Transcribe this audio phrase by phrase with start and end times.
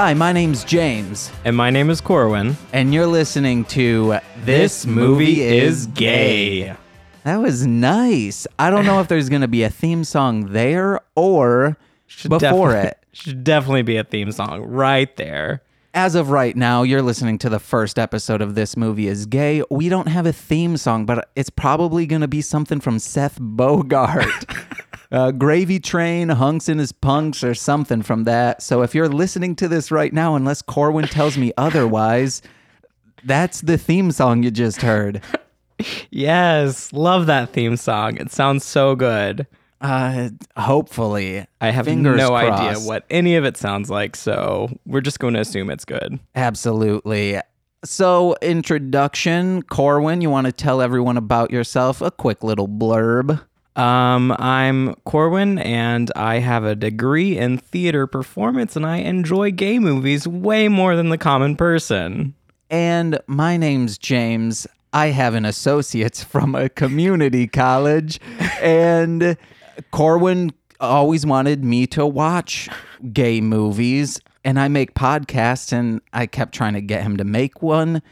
[0.00, 2.56] Hi, my name's James, And my name is Corwin.
[2.72, 6.72] and you're listening to This Movie Is Gay.
[7.24, 8.46] That was nice.
[8.60, 11.76] I don't know if there's going to be a theme song there or
[12.28, 12.98] before defi- it.
[13.12, 15.62] Should definitely be a theme song right there.
[15.94, 19.64] As of right now, you're listening to the first episode of This Movie Is Gay.
[19.68, 23.36] We don't have a theme song, but it's probably going to be something from Seth
[23.40, 24.44] Bogart.
[25.10, 28.62] uh, Gravy Train, Hunx and His Punx, or something from that.
[28.62, 32.42] So if you're listening to this right now, unless Corwin tells me otherwise,
[33.24, 35.22] that's the theme song you just heard.
[36.10, 38.16] Yes, love that theme song.
[38.16, 39.46] It sounds so good.
[39.80, 41.46] Uh, hopefully.
[41.60, 45.34] I have Fingers no idea what any of it sounds like, so we're just going
[45.34, 46.18] to assume it's good.
[46.34, 47.38] Absolutely.
[47.84, 52.00] So, introduction, Corwin, you want to tell everyone about yourself?
[52.00, 53.40] A quick little blurb.
[53.78, 59.78] Um, I'm Corwin, and I have a degree in theater performance, and I enjoy gay
[59.78, 62.34] movies way more than the common person.
[62.70, 64.66] And my name's James.
[64.92, 68.18] I have an associate's from a community college.
[68.60, 69.36] And
[69.92, 72.68] Corwin always wanted me to watch
[73.12, 74.20] gay movies.
[74.44, 78.02] And I make podcasts, and I kept trying to get him to make one.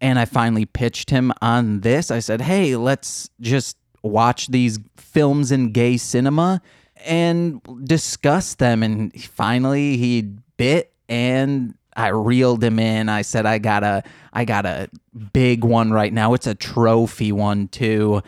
[0.00, 2.10] And I finally pitched him on this.
[2.10, 6.62] I said, hey, let's just watch these films in gay cinema
[7.04, 8.82] and discuss them.
[8.82, 10.22] And finally, he
[10.56, 13.08] bit and I reeled him in.
[13.08, 14.88] I said, I got a, I got a
[15.32, 16.34] big one right now.
[16.34, 18.22] It's a trophy one too,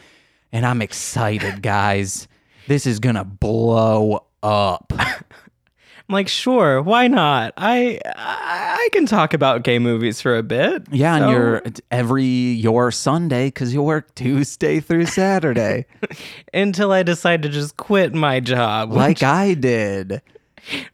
[0.50, 2.28] and I'm excited, guys.
[2.66, 4.92] This is gonna blow up.
[6.12, 7.54] I'm like, sure, why not?
[7.56, 10.86] I I, I can talk about gay movies for a bit.
[10.92, 15.86] Yeah, So- and you're every your Sunday because you work Tuesday through Saturday,
[16.52, 20.20] until I decide to just quit my job, like I did.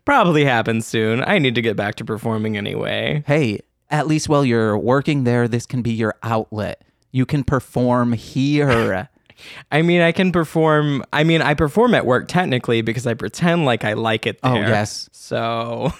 [0.04, 1.24] probably happens soon.
[1.24, 3.24] I need to get back to performing anyway.
[3.26, 3.58] Hey,
[3.90, 6.82] at least while you're working there, this can be your outlet.
[7.10, 9.08] You can perform here.
[9.70, 11.04] I mean, I can perform.
[11.12, 14.54] I mean, I perform at work technically because I pretend like I like it oh,
[14.54, 14.66] there.
[14.66, 15.08] Oh, yes.
[15.12, 15.92] So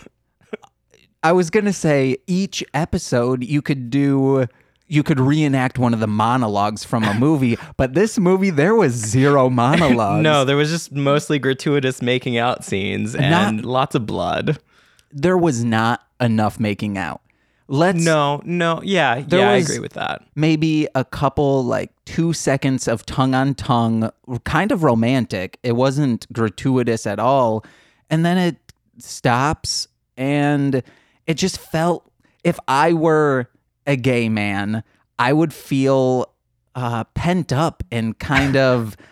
[1.22, 4.46] I was gonna say each episode you could do
[4.88, 8.92] you could reenact one of the monologues from a movie, but this movie there was
[8.94, 10.22] zero monologues.
[10.22, 14.58] no, there was just mostly gratuitous making out scenes and Not- lots of blood.
[15.12, 17.20] there was not enough making out.
[17.70, 20.24] Let's No, no, yeah, There yeah, was- I agree with that.
[20.34, 24.10] maybe a couple like two seconds of tongue on tongue,
[24.44, 25.58] kind of romantic.
[25.62, 27.64] It wasn't gratuitous at all.
[28.08, 28.56] And then it
[28.98, 29.86] stops
[30.16, 30.82] and
[31.26, 32.10] it just felt
[32.42, 33.50] if I were
[33.86, 34.82] a gay man,
[35.18, 36.32] I would feel
[36.74, 38.96] uh, pent up and kind of.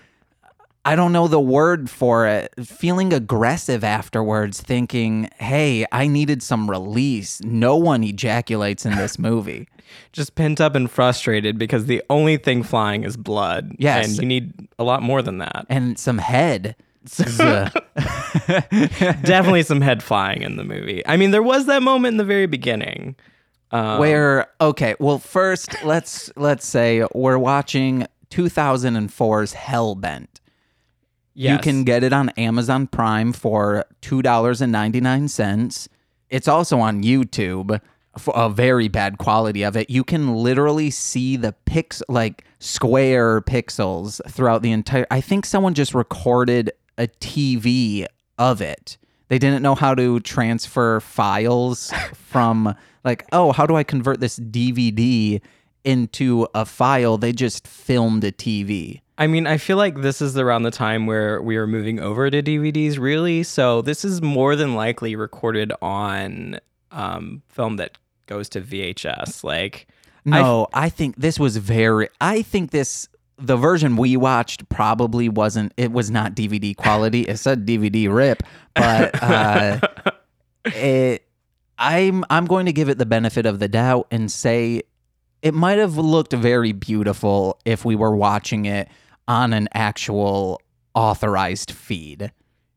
[0.86, 2.52] I don't know the word for it.
[2.64, 7.42] Feeling aggressive afterwards, thinking, hey, I needed some release.
[7.42, 9.68] No one ejaculates in this movie.
[10.12, 13.74] Just pent up and frustrated because the only thing flying is blood.
[13.78, 14.06] Yes.
[14.08, 15.66] and you need a lot more than that.
[15.68, 16.76] and some head.
[19.22, 21.06] Definitely some head flying in the movie.
[21.06, 23.16] I mean, there was that moment in the very beginning.
[23.72, 30.28] Um, Where okay, well first let's let's say we're watching 2004's Hellbent.
[31.36, 35.88] You can get it on Amazon Prime for $2.99.
[36.30, 37.80] It's also on YouTube
[38.18, 39.90] for a very bad quality of it.
[39.90, 45.74] You can literally see the pix like square pixels throughout the entire I think someone
[45.74, 48.06] just recorded a TV
[48.38, 48.96] of it.
[49.28, 52.74] They didn't know how to transfer files from
[53.04, 55.40] like, oh, how do I convert this DVD
[55.84, 57.18] into a file?
[57.18, 59.02] They just filmed a TV.
[59.18, 62.30] I mean, I feel like this is around the time where we are moving over
[62.30, 63.42] to DVDs, really.
[63.42, 66.60] So this is more than likely recorded on
[66.90, 67.96] um, film that
[68.26, 69.42] goes to VHS.
[69.42, 69.86] Like,
[70.24, 72.08] No, I, think this was very.
[72.20, 73.08] I think this
[73.38, 75.72] the version we watched probably wasn't.
[75.76, 77.22] It was not DVD quality.
[77.22, 78.42] It said DVD rip,
[78.74, 79.80] but uh,
[80.66, 81.22] it.
[81.78, 84.82] I'm I'm going to give it the benefit of the doubt and say
[85.42, 88.88] it might have looked very beautiful if we were watching it
[89.28, 90.60] on an actual
[90.94, 92.32] authorized feed.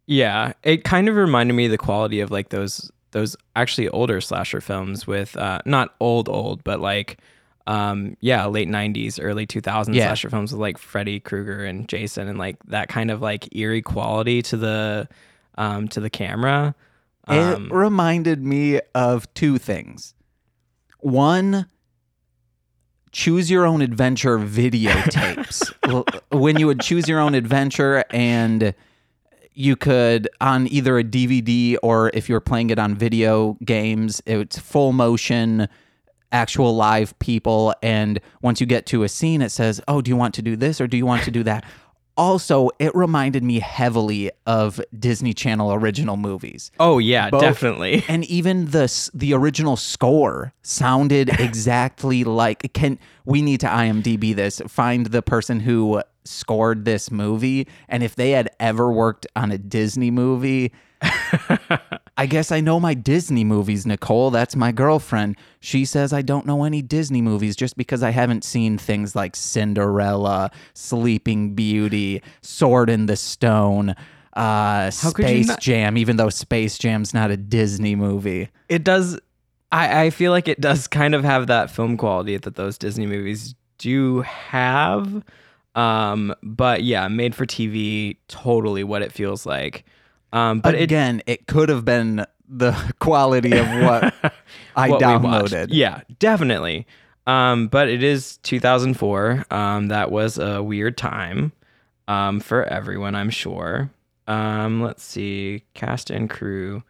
[0.07, 4.21] yeah, it kind of reminded me of the quality of like those those actually older
[4.21, 7.19] slasher films with uh, not old old, but like
[7.67, 10.07] um yeah late 90s early 2000s Yeah.
[10.07, 13.81] slasher films with like freddy krueger and jason and like that kind of like eerie
[13.83, 15.07] quality to the
[15.55, 16.73] um to the camera
[17.27, 17.37] um,
[17.67, 20.15] it reminded me of two things.
[20.99, 21.67] One,
[23.11, 25.73] choose your own adventure videotapes.
[26.31, 28.75] When you would choose your own adventure and
[29.53, 34.59] you could on either a DVD or if you're playing it on video games, it's
[34.59, 35.67] full motion
[36.31, 40.15] actual live people and once you get to a scene it says, "Oh, do you
[40.15, 41.65] want to do this or do you want to do that?"
[42.19, 46.69] Also, it reminded me heavily of Disney Channel original movies.
[46.79, 48.03] Oh yeah, Both- definitely.
[48.09, 54.61] And even the the original score sounded exactly like can we need to IMDb this
[54.67, 59.57] find the person who scored this movie and if they had ever worked on a
[59.57, 60.71] Disney movie
[62.19, 64.29] I guess I know my Disney movies, Nicole.
[64.29, 65.37] That's my girlfriend.
[65.61, 69.37] She says I don't know any Disney movies just because I haven't seen things like
[69.37, 73.95] Cinderella, Sleeping Beauty, Sword in the Stone,
[74.33, 78.49] uh, Space not- Jam, even though Space Jam's not a Disney movie.
[78.67, 79.17] it does
[79.71, 83.05] I, I feel like it does kind of have that film quality that those Disney
[83.05, 85.23] movies do have.
[85.73, 89.85] Um, but yeah, made for TV, totally what it feels like.
[90.31, 94.13] Um, but Again, it could have been the quality of what
[94.75, 95.67] I what we downloaded.
[95.71, 96.87] Yeah, definitely.
[97.27, 99.45] Um, but it is 2004.
[99.51, 101.51] Um, that was a weird time
[102.07, 103.91] um, for everyone, I'm sure.
[104.27, 106.83] Um, let's see, cast and crew.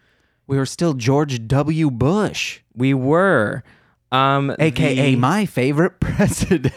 [0.47, 1.92] We were still George W.
[1.92, 3.63] Bush, We were,
[4.12, 6.74] um, aka the- my favorite president.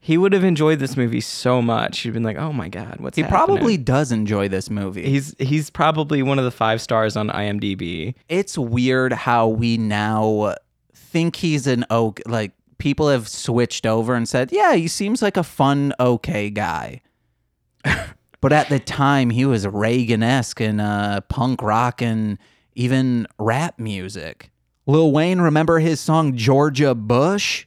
[0.00, 2.00] He would have enjoyed this movie so much.
[2.00, 5.08] He'd been like, "Oh my god, what's he happening?" probably does enjoy this movie.
[5.08, 8.14] He's he's probably one of the five stars on IMDb.
[8.28, 10.54] it's weird how we now
[10.94, 15.36] think he's an oak like people have switched over and said yeah he seems like
[15.36, 17.00] a fun okay guy
[18.40, 22.36] but at the time he was reagan-esque in uh, punk rock and
[22.74, 24.50] even rap music
[24.86, 27.65] lil wayne remember his song georgia bush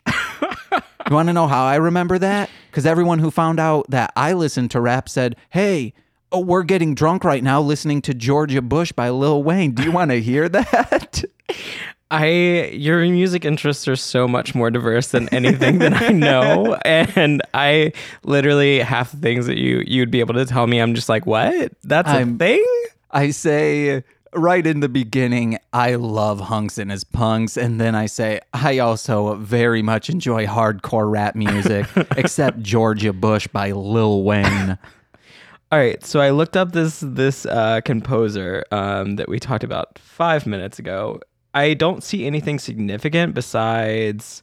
[1.07, 4.33] you want to know how i remember that because everyone who found out that i
[4.33, 5.93] listened to rap said hey
[6.31, 9.71] oh, we're getting drunk right now listening to Georgia Bush by Lil Wayne.
[9.71, 11.23] Do you want to hear that?
[12.11, 17.41] I your music interests are so much more diverse than anything that I know, and
[17.53, 17.93] I
[18.23, 21.27] literally half the things that you you'd be able to tell me, I'm just like,
[21.27, 21.71] what?
[21.83, 22.65] That's I'm- a thing?
[23.11, 24.03] I say
[24.33, 27.57] right in the beginning, I love hunx and his punx.
[27.61, 31.85] And then I say, I also very much enjoy hardcore rap music,
[32.17, 34.77] except Georgia Bush by Lil Wayne.
[35.71, 39.99] All right, so I looked up this this uh, composer um, that we talked about
[39.99, 41.19] five minutes ago.
[41.53, 44.41] I don't see anything significant besides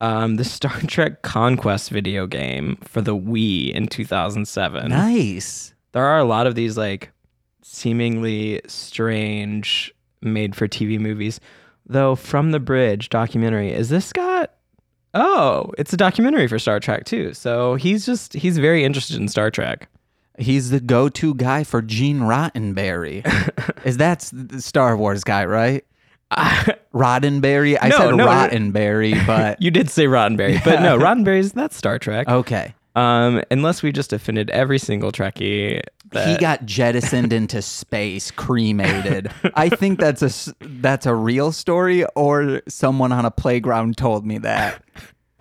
[0.00, 4.88] um, the Star Trek Conquest video game for the Wii in 2007.
[4.88, 5.74] nice.
[5.92, 7.10] There are a lot of these like
[7.62, 11.40] seemingly strange made for TV movies.
[11.86, 14.50] Though from the bridge documentary, is this got
[15.14, 17.34] Oh, it's a documentary for Star Trek too.
[17.34, 19.88] So he's just he's very interested in Star Trek.
[20.38, 23.22] He's the go to guy for Gene Roddenberry.
[23.84, 25.84] Is that the Star Wars guy, right?
[26.94, 27.76] Roddenberry?
[27.80, 28.26] I No, said no.
[28.26, 32.28] Roddenberry, but You did say Roddenberry, but no, Roddenberry's that's Star Trek.
[32.28, 32.74] okay.
[32.94, 35.80] Um, unless we just offended every single Trekkie.
[36.12, 39.30] he got jettisoned into space, cremated.
[39.54, 44.38] I think that's a that's a real story, or someone on a playground told me
[44.38, 44.82] that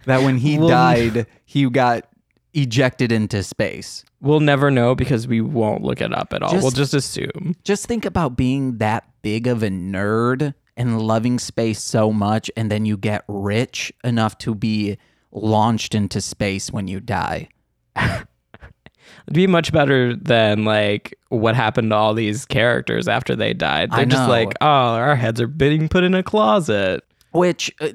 [0.06, 2.08] that when he Well, died, he got
[2.54, 4.04] ejected into space.
[4.22, 6.52] we'll never know because we won't look it up at all.
[6.52, 7.56] Just- we'll just assume.
[7.64, 12.72] Just think about being that big of a nerd and loving space so much, and
[12.72, 14.98] then you get rich enough to be
[15.32, 17.50] launched into space when you die.
[17.96, 23.92] It'd be much better than like what happened to all these characters after they died.
[23.92, 27.04] They're just like, oh, our heads are being put in a closet.
[27.32, 27.90] Which, uh,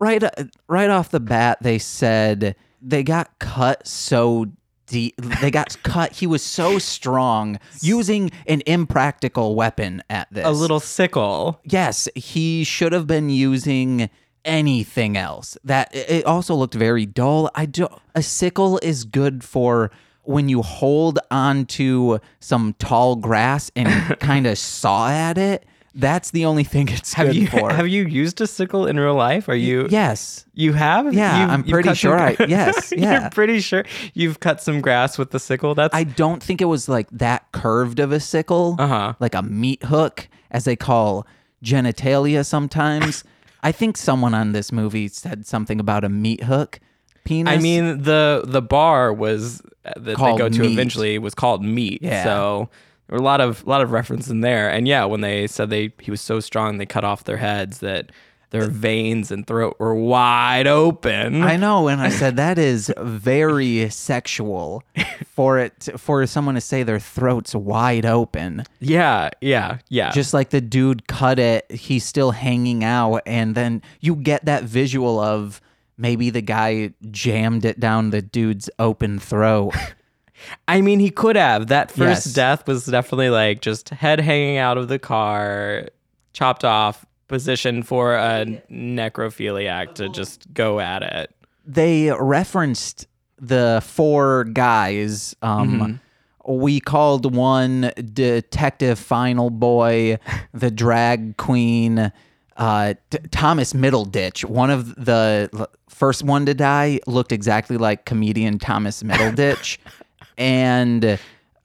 [0.00, 0.30] right, uh,
[0.68, 4.46] right off the bat, they said they got cut so
[4.86, 5.14] deep.
[5.40, 6.12] They got cut.
[6.12, 10.44] He was so strong using an impractical weapon at this.
[10.44, 11.60] A little sickle.
[11.64, 14.10] Yes, he should have been using
[14.44, 15.56] anything else.
[15.64, 17.50] That it also looked very dull.
[17.54, 19.90] I do a sickle is good for
[20.22, 25.64] when you hold onto some tall grass and kind of saw at it.
[25.92, 27.72] That's the only thing it's Have good you for.
[27.74, 29.48] have you used a sickle in real life?
[29.48, 30.46] Are you yes.
[30.54, 31.12] you have?
[31.12, 33.22] Yeah, I'm pretty sure I- yes, yeah.
[33.22, 35.74] You're pretty sure you've cut some grass with the sickle.
[35.74, 39.14] That's I don't think it was like that curved of a sickle, Uh-huh.
[39.18, 41.26] like a meat hook, as they call
[41.64, 43.24] genitalia sometimes.
[43.62, 46.80] I think someone on this movie said something about a meat hook
[47.24, 47.52] penis.
[47.52, 50.72] I mean the the bar was uh, that they go to Meat.
[50.72, 52.02] eventually was called meat.
[52.02, 52.24] Yeah.
[52.24, 52.70] So
[53.08, 54.70] there were a lot of lot of reference in there.
[54.70, 57.78] And yeah, when they said they he was so strong they cut off their heads
[57.78, 58.10] that
[58.50, 61.42] their veins and throat were wide open.
[61.42, 64.82] I know, and I said that is very sexual
[65.26, 68.64] for it for someone to say their throat's wide open.
[68.80, 70.10] yeah, yeah, yeah.
[70.10, 74.64] Just like the dude cut it, he's still hanging out, and then you get that
[74.64, 75.60] visual of
[75.96, 79.74] maybe the guy jammed it down the dude's open throat.
[80.66, 81.66] I mean, he could have.
[81.66, 82.34] That first Yes.
[82.34, 85.88] death was definitely like just head hanging out of the car,
[86.32, 91.34] chopped off, positioned for a necrophiliac to just go at it.
[91.66, 93.06] they referenced
[93.38, 95.34] the four guys.
[95.40, 96.00] Um,
[96.46, 100.18] We called one Detective Final Boy,
[100.52, 102.10] the drag queen,
[102.56, 104.44] uh, T- Thomas Middleditch.
[104.44, 109.78] One of the l- first one to die looked exactly like comedian Thomas Middleditch,
[110.38, 111.04] and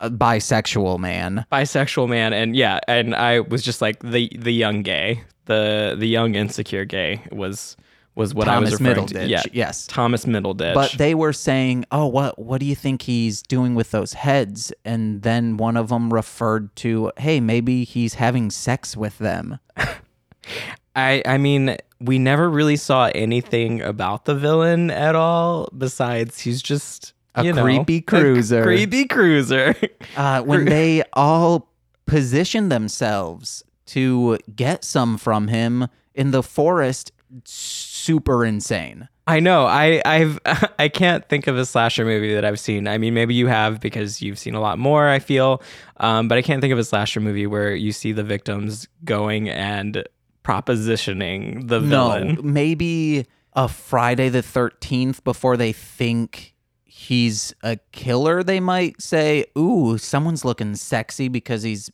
[0.01, 1.45] a bisexual man.
[1.51, 6.07] Bisexual man, and yeah, and I was just like the the young gay, the the
[6.07, 7.77] young insecure gay was
[8.15, 9.27] was what I was Thomas referring to.
[9.27, 9.85] Yeah, yes.
[9.87, 10.73] Thomas Middleditch.
[10.73, 14.73] But they were saying, "Oh, what what do you think he's doing with those heads?"
[14.83, 19.59] And then one of them referred to, "Hey, maybe he's having sex with them."
[20.95, 25.69] I I mean, we never really saw anything about the villain at all.
[25.77, 28.63] Besides, he's just A you know, creepy a cruiser.
[28.63, 29.75] creepy cruiser.
[30.15, 31.69] Uh, when they all
[32.05, 37.11] position themselves to get some from him in the forest,
[37.43, 39.09] super insane.
[39.27, 39.65] I know.
[39.65, 40.39] I I've
[40.79, 42.87] I can't think of a slasher movie that I've seen.
[42.87, 45.07] I mean, maybe you have because you've seen a lot more.
[45.07, 45.61] I feel,
[45.97, 49.49] um, but I can't think of a slasher movie where you see the victims going
[49.49, 50.07] and
[50.43, 52.35] propositioning the villain.
[52.35, 59.45] No, maybe a Friday the 13th before they think he's a killer, they might say,
[59.57, 61.91] Ooh, someone's looking sexy because he's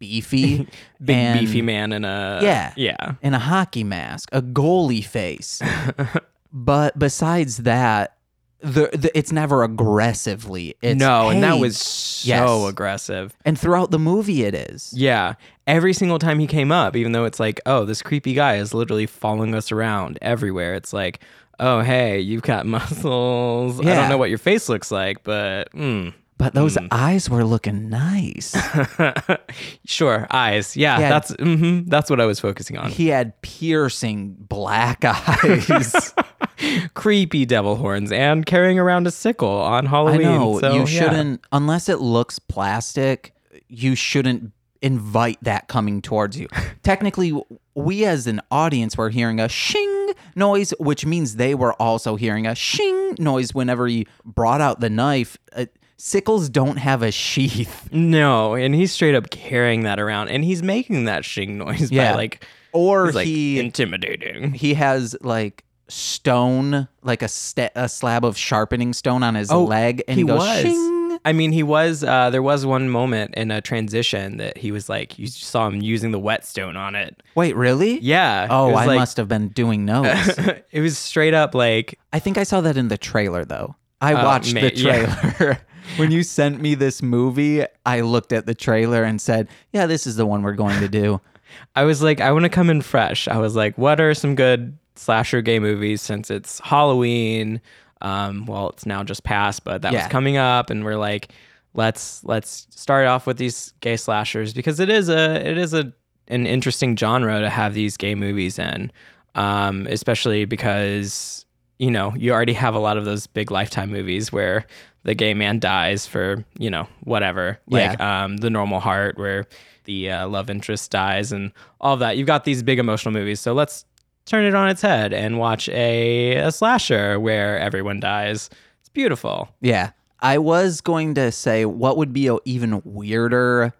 [0.00, 0.66] beefy.
[1.04, 2.72] Big and beefy man in a Yeah.
[2.76, 3.14] yeah.
[3.22, 5.62] In a hockey mask, a goalie face.
[6.52, 8.16] but besides that,
[8.62, 10.74] the, the it's never aggressively.
[10.82, 12.70] It's, no, and that was so yes.
[12.70, 13.36] aggressive.
[13.44, 14.92] And throughout the movie, it is.
[14.94, 15.34] Yeah.
[15.66, 18.74] Every single time he came up, even though it's like, oh, this creepy guy is
[18.74, 20.74] literally following us around everywhere.
[20.74, 21.20] It's like,
[21.58, 23.80] oh, hey, you've got muscles.
[23.80, 26.12] I don't know what your face looks like, but mm.
[26.40, 28.56] But those eyes were looking nice.
[29.84, 30.74] sure, eyes.
[30.76, 31.08] Yeah, Yeah.
[31.10, 32.90] that's hmm that's what I was focusing on.
[32.90, 36.14] he had piercing black eyes.
[36.94, 40.26] Creepy devil horns and carrying around a sickle on Halloween.
[40.26, 40.84] I know So, you yeah.
[40.86, 43.34] shouldn't unless it looks plastic.
[43.68, 46.48] You shouldn't invite that coming towards you.
[46.82, 47.38] Technically,
[47.74, 52.46] we as an audience were hearing a shing noise, which means they were also hearing
[52.46, 55.36] a shing noise whenever he brought out the knife.
[55.54, 55.66] Uh,
[56.00, 57.88] sickles don't have a sheath.
[57.92, 62.12] No, and he's straight up carrying that around, and he's making that shing noise Yeah.
[62.12, 64.52] by like, Or he's, like he intimidating.
[64.54, 69.64] he has like stone, like a sta a slab of sharpening stone on his Oh,
[69.64, 70.62] leg, and he goes was.
[70.62, 71.18] shing.
[71.24, 72.02] I mean, he was.
[72.02, 75.82] Uh, there was one moment in a transition that he was like, you saw him
[75.82, 77.22] using the whetstone on it.
[77.34, 77.98] Wait, really?
[78.00, 78.46] Yeah.
[78.48, 80.38] Oh, I like- must have been doing those.
[80.70, 83.74] it was straight up like, I think I saw that in the trailer though.
[84.00, 85.56] I Oh, watched ma- the yeah.
[85.96, 90.06] When you sent me this movie, I looked at the trailer and said, "Yeah, this
[90.06, 91.20] is the one we're going to do."
[91.74, 93.26] I was like, I want to come in fresh.
[93.26, 97.60] I was like, what are some good slasher gay movies since it's Halloween?
[98.02, 100.04] Um, well, it's now just passed, but that Yeah.
[100.04, 101.32] was coming up, and we're like,
[101.74, 105.92] let's let's start off with these gay slashers because it is a it is a
[106.28, 108.92] an interesting genre to have these gay movies in,
[109.34, 111.44] um, especially because
[111.78, 114.64] you know you already have a lot of those big lifetime movies where
[115.02, 117.60] the gay man dies for you know whatever.
[117.66, 119.46] Like um, the normal heart where
[119.84, 122.16] the uh, love interest dies and all that.
[122.16, 123.84] You've got these big emotional movies so let's
[124.26, 128.50] turn it on its head and watch a, a slasher where everyone dies.
[128.80, 129.48] It's beautiful.
[129.60, 129.90] Yeah,
[130.20, 133.72] I was going to say what would be a even weirder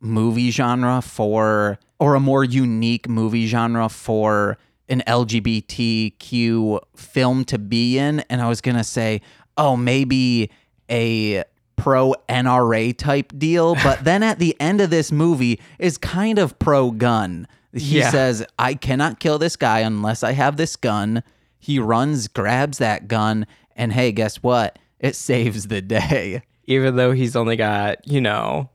[0.00, 7.98] movie genre for, or a more unique movie genre for an LGBTQ film to be
[7.98, 9.20] in, and I was gonna say,
[9.56, 10.50] oh, maybe
[10.90, 11.44] a
[11.76, 16.58] pro NRA type deal, but then at the end of this movie is kind of
[16.58, 17.46] pro gun.
[17.72, 18.10] He Yeah.
[18.10, 21.22] says, I cannot kill this guy unless I have this gun.
[21.58, 23.46] He runs, grabs that gun,
[23.76, 24.78] and hey, guess what?
[25.00, 26.42] It saves the day.
[26.66, 28.70] even though he's only got you know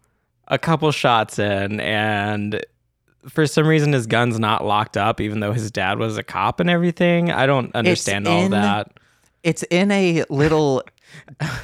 [0.49, 2.61] a couple shots in and
[3.29, 6.59] for some reason his gun's not locked up even though his dad was a cop
[6.59, 8.91] and everything i don't understand all in- that
[9.43, 10.83] It's in a little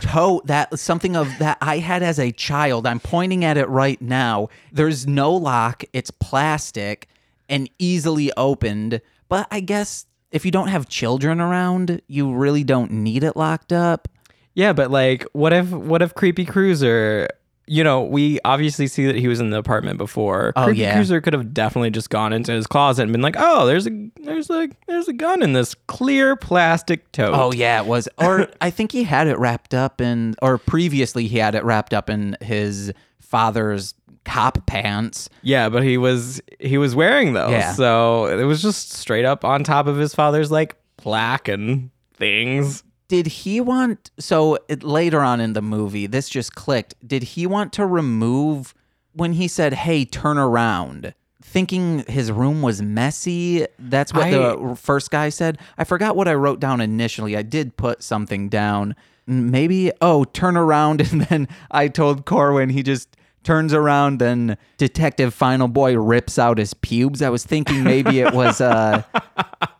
[0.01, 2.85] tote that something of that I had as a child.
[2.87, 4.49] I'm pointing at it right now.
[4.71, 5.83] There's no lock.
[5.93, 7.07] It's plastic
[7.49, 12.91] and easily opened, But I guess if you don't have children around, you really don't
[12.91, 14.07] need it locked up.
[14.55, 17.27] Yeah, but like, what if what if Creepy Cruiser?
[17.65, 20.51] You know, we obviously see that he was in the apartment before.
[20.55, 20.95] Oh, Creepy yeah.
[20.95, 24.09] Cruiser could have definitely just gone into his closet and been like, "Oh, there's a
[24.21, 28.09] there's a there's a gun in this clear plastic tote." Oh yeah, it was.
[28.17, 31.93] Or I think he had it wrapped up in, or previously he had it wrapped
[31.93, 32.91] up in his
[33.21, 33.93] father's
[34.25, 35.29] cop pants.
[35.41, 37.51] Yeah, but he was he was wearing those.
[37.51, 37.73] Yeah.
[37.73, 42.83] So it was just straight up on top of his father's like plaque and things.
[43.13, 44.09] Did he want?
[44.17, 46.95] So it, later on in the movie, this just clicked.
[47.07, 48.73] Did he want to remove
[49.11, 51.13] when he said, "Hey, turn around"?
[51.39, 53.67] Thinking his room was messy.
[53.77, 55.59] That's what the first guy said.
[55.77, 57.37] I forgot what I wrote down initially.
[57.37, 58.95] I did put something down.
[59.27, 61.01] Maybe, oh, turn around.
[61.11, 64.17] And then I told Corwin, he just turns around.
[64.21, 67.21] Then Detective Final Boy rips out his pubes.
[67.21, 69.03] I was thinking maybe it was, uh,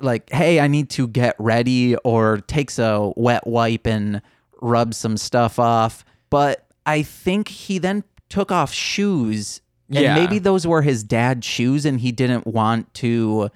[0.00, 4.22] like, hey, I need to get ready, or takes a wet wipe and
[4.60, 6.04] rubs some stuff off.
[6.30, 9.60] But I think he then took off shoes.
[9.88, 10.14] And Yeah.
[10.14, 13.50] maybe those were his dad's shoes, and he didn't want to.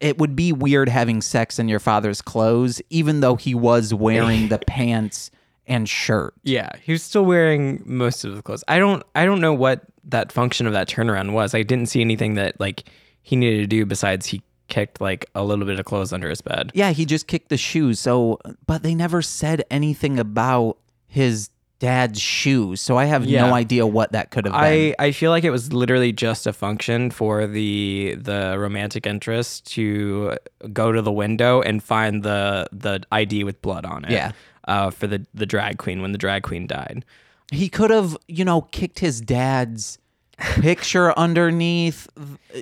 [0.00, 4.48] It would be weird having sex in your father's clothes, even though he was wearing
[4.48, 5.30] the pants
[5.66, 6.34] and shirt.
[6.42, 8.64] Yeah, he was still wearing most of the clothes.
[8.68, 11.54] I don't I don't know what that function of that turnaround was.
[11.54, 12.84] I didn't see anything that like
[13.22, 16.40] he needed to do besides he kicked like a little bit of clothes under his
[16.40, 16.70] bed.
[16.74, 18.00] Yeah, he just kicked the shoes.
[18.00, 22.80] So, but they never said anything about his dad's shoes.
[22.80, 23.46] So I have Yeah.
[23.46, 24.62] no idea what that could have been.
[24.62, 29.66] I, I feel like it was literally just a function for the the romantic interest
[29.72, 30.36] to
[30.72, 34.12] go to the window and find the the ID with blood on it.
[34.12, 34.32] Yeah.
[34.66, 37.04] Uh, for the the drag queen when the drag queen died.
[37.52, 39.98] he could have, you know, kicked his dad's
[40.38, 42.08] picture underneath.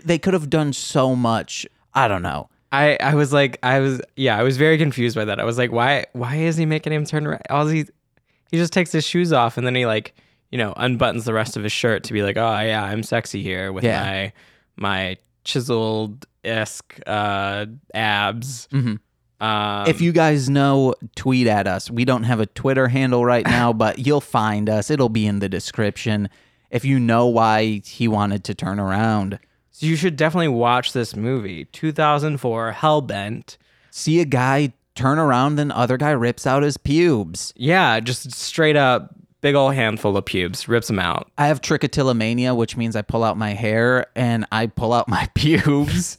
[0.05, 1.65] They could have done so much.
[1.95, 2.49] I don't know.
[2.71, 5.39] I, I was like I was yeah I was very confused by that.
[5.39, 7.43] I was like why why is he making him turn around?
[7.51, 7.85] All he
[8.51, 10.15] he just takes his shoes off and then he like
[10.51, 13.43] you know unbuttons the rest of his shirt to be like oh yeah I'm sexy
[13.43, 14.01] here with Yeah.
[14.03, 14.33] my
[14.77, 18.69] my chiseled esque uh, abs.
[18.73, 18.99] Mhm.
[19.41, 21.91] Um, if you guys know, tweet at us.
[21.91, 24.89] We don't have a Twitter handle right now, but you'll find us.
[24.89, 26.29] It'll be in the description.
[26.71, 29.41] If you know why he wanted to turn around,
[29.73, 33.57] So you should definitely watch this movie, 2004, Hellbent.
[33.91, 37.53] see a guy turn around, then other guy rips out his pubes.
[37.57, 41.31] Yeah, just straight up big old handful of pubes, rips them out.
[41.37, 45.29] I have trichotillomania, which means I pull out my hair and I pull out my
[45.35, 46.17] pubes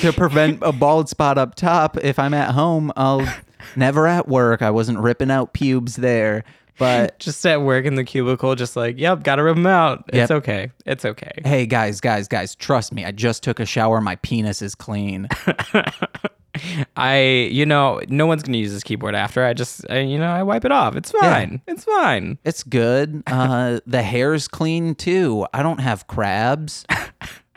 [0.00, 1.96] to prevent a bald spot up top.
[1.96, 3.26] If I'm at home, I'll
[3.74, 4.62] never at work.
[4.62, 6.44] I wasn't ripping out pubes there,
[6.78, 10.04] but Just at work in the cubicle, just like, yep, gotta rip them out.
[10.12, 10.70] It's okay.
[10.86, 11.32] It's okay.
[11.44, 13.04] hey, guys, guys, guys, trust me.
[13.04, 14.00] I just took a shower.
[14.00, 15.28] My penis is clean.
[16.96, 19.44] I, you know, no one's gonna use this keyboard after.
[19.44, 20.96] I just, I, you know, I wipe it off.
[20.96, 21.60] It's fine.
[21.66, 22.38] It's fine.
[22.44, 23.22] It's good.
[23.38, 25.46] Uh, the hair's clean too.
[25.54, 26.84] I don't have crabs.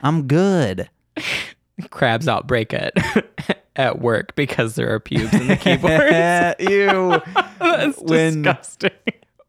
[0.03, 0.89] I'm good.
[1.89, 2.93] Crabs outbreak at
[3.75, 6.11] at work because there are pubes in the keyboard.
[6.59, 7.21] Ew.
[7.59, 8.91] That's When- disgusting.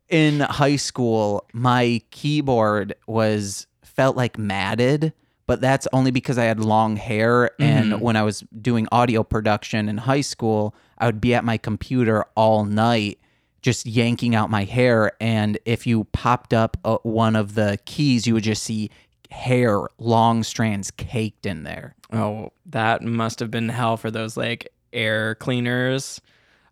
[0.09, 5.13] in high school, my keyboard was felt like matted,
[5.47, 7.51] but that's only because I had long hair.
[7.61, 11.59] And when I was doing audio production in high school, I would be at my
[11.59, 13.19] computer all night
[13.61, 15.13] just yanking out my hair.
[15.21, 18.91] And if you popped up uh, one of the keys, you would just see
[19.33, 21.95] hair, long strands caked in there.
[22.13, 26.21] Oh, that must have been hell for those like air cleaners.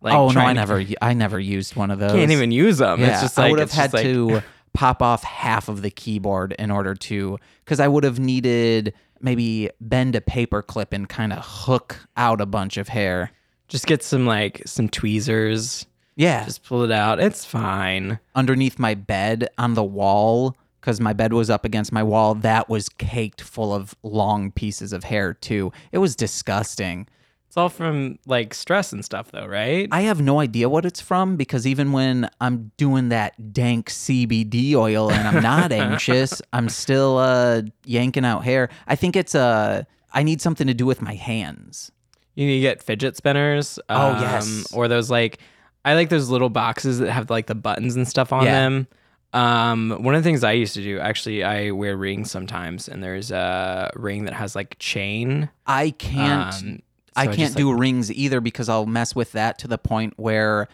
[0.03, 2.13] Like oh no, I trying to- never, I never used one of those.
[2.13, 3.01] can't even use them.
[3.01, 4.43] Yeah, it's just like I would have had like- to
[4.73, 9.69] pop off half of the keyboard in order to, because I would have needed maybe
[9.81, 13.33] bend a paper clip and kind of hook out a bunch of hair.
[13.69, 15.87] just get some like some tweezers.
[16.17, 17.19] Yeah, Just pull it out.
[17.21, 18.19] It's fine.
[18.35, 22.35] underneath my bed on the wall, because my bed was up against my wall.
[22.35, 25.73] That was caked full of long pieces of hair too.
[25.93, 27.07] It was disgusting.
[27.49, 29.89] It's all from like stress and stuff though, right?
[29.91, 34.75] I have no idea what it's from because even when I'm doing that dank CBD
[34.75, 38.69] oil and I'm not anxious, I'm still uh, yanking out hair.
[38.87, 41.91] I think it's Uh, I need something to do with my hands.
[42.37, 43.79] you need to get fidget spinners.
[43.89, 44.73] Oh, um, yes.
[44.73, 45.39] Or those like
[45.85, 48.53] I like those little boxes that have like the buttons and stuff on Yeah.
[48.53, 48.87] them.
[49.33, 53.03] Um, one of the things I used to do, actually, I wear rings sometimes, and
[53.03, 55.49] there's a ring that has like chain.
[55.67, 56.55] I can't.
[56.55, 56.83] Um,
[57.17, 60.69] I can't just, do rings either because I'll mess with that to the point where,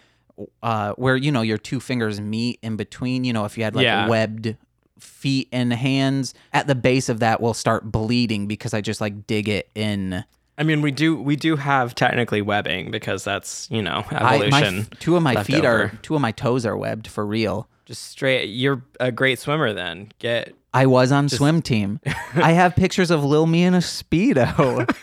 [0.62, 3.24] uh, where you know your two fingers meet in between.
[3.24, 4.06] You know, if you had like Yeah.
[4.08, 4.56] webbed
[4.98, 9.26] feet and hands at the base of that will start bleeding because I just like
[9.26, 10.24] dig it in.
[10.58, 14.76] I mean, we do we do have technically webbing because that's you know I, evolution.
[14.76, 17.68] my, two of my feet are two of my toes are webbed for real.
[17.86, 18.46] Just straight.
[18.46, 20.12] You're a great swimmer then.
[20.18, 22.00] Get I was on swim team.
[22.34, 24.94] I have pictures of Lil Me in a speedo.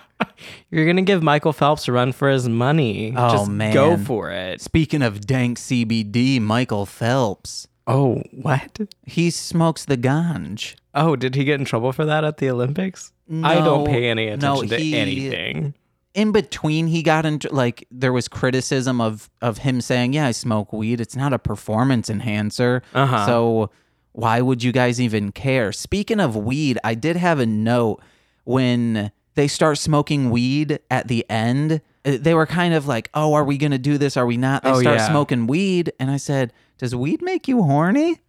[0.70, 3.14] you're gonna give Michael Phelps a run for his money.
[3.16, 4.60] Oh, just go for it.
[4.60, 7.68] Speaking of dank CBD, Michael Phelps.
[7.86, 8.80] Oh, what?
[9.04, 10.74] He smokes the ganj.
[10.92, 13.12] Oh, did he get in trouble for that at the Olympics?
[13.42, 15.74] I don't pay any no, attention to he- anything.
[16.16, 20.32] In between he got into like there was criticism of of him saying yeah i
[20.32, 21.00] smoke weed.
[21.00, 22.82] It's not a performance enhancer.
[22.94, 23.26] Uh-huh.
[23.26, 23.70] so
[24.12, 25.70] why would you guys even care?
[25.72, 28.00] Speaking of weed i did have a note.
[28.44, 33.34] When they start smoking weed at the end uh, they were kind of like oh
[33.34, 34.16] are we gonna do this?
[34.16, 34.62] Are we not?
[34.62, 35.08] They Oh, start yeah.
[35.08, 38.20] smoking weed and i said does weed make you horny?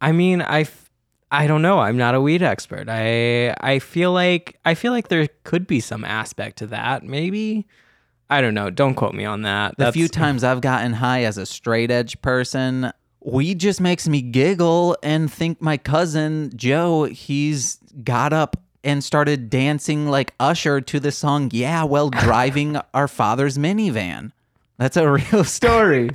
[0.00, 0.66] I mean, I,
[1.34, 1.78] I don't know.
[1.80, 2.88] I'm not a weed expert.
[2.90, 7.04] I I feel like I feel like there could be some aspect to that.
[7.04, 7.66] Maybe
[8.28, 8.68] I don't know.
[8.68, 9.76] Don't quote me on that.
[9.78, 14.06] the That's few times I've gotten high as a straight edge person, weed just makes
[14.06, 20.80] me giggle and think my cousin Joe, he's got up and started dancing like Usher
[20.82, 24.32] to the song Yeah, while driving our father's minivan.
[24.82, 26.10] That's a real story.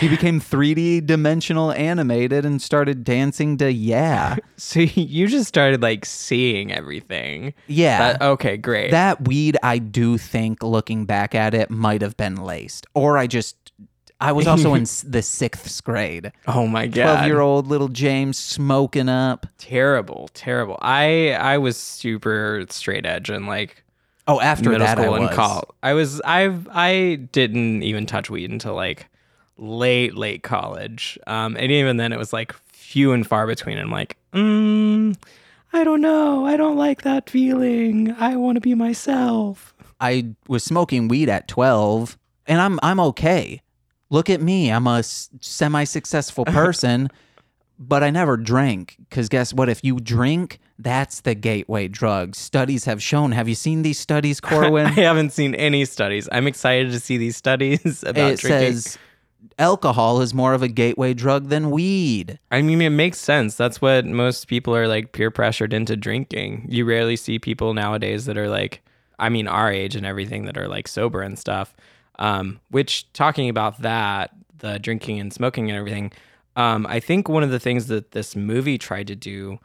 [0.00, 4.36] he became 3D dimensional animated and started dancing to Yeah.
[4.56, 7.54] so you just started like seeing everything.
[7.68, 8.14] Yeah.
[8.14, 8.90] That- okay, great.
[8.90, 13.26] that weed i do think looking back at it might have been laced or i
[13.28, 13.56] just
[14.20, 17.02] i was also in the sixth grade oh my god!
[17.02, 20.76] Twelve-year-old little james smoking up terrible, terrible.
[20.82, 23.84] I I was super straight edge and like
[24.28, 25.34] oh after middle that school I and was.
[25.34, 25.68] college.
[25.82, 29.06] I was I've I didn't even touch weed until like
[29.56, 31.18] late late college.
[31.26, 33.78] Um, and even then it was like few and far between.
[33.78, 35.16] I'm like, mm,
[35.72, 36.46] I don't know.
[36.46, 38.12] I don't like that feeling.
[38.18, 39.74] I want to be myself.
[40.00, 43.60] i was smoking weed at 12 and i'm i'm okay
[44.10, 47.08] look at me i'm a semi successful person
[47.80, 52.84] but i never drank because guess what if you drink that's the gateway drug studies
[52.84, 56.28] have shown have you seen these studies corwin I haven't seen any studies.
[56.30, 58.74] I'm excited to see these studies about it drinking.
[58.74, 58.98] says
[59.58, 62.38] alcohol is more of a gateway drug than weed.
[62.50, 63.56] I mean, it makes sense.
[63.56, 66.66] That's what most people are like peer pressured into drinking.
[66.68, 68.82] You rarely see people nowadays that are like,
[69.18, 71.74] I mean, our age and everything that are like sober and stuff.
[72.18, 76.12] Um, which talking about that, the drinking and smoking and everything,
[76.56, 79.58] um, I think one of the things that this movie tried to do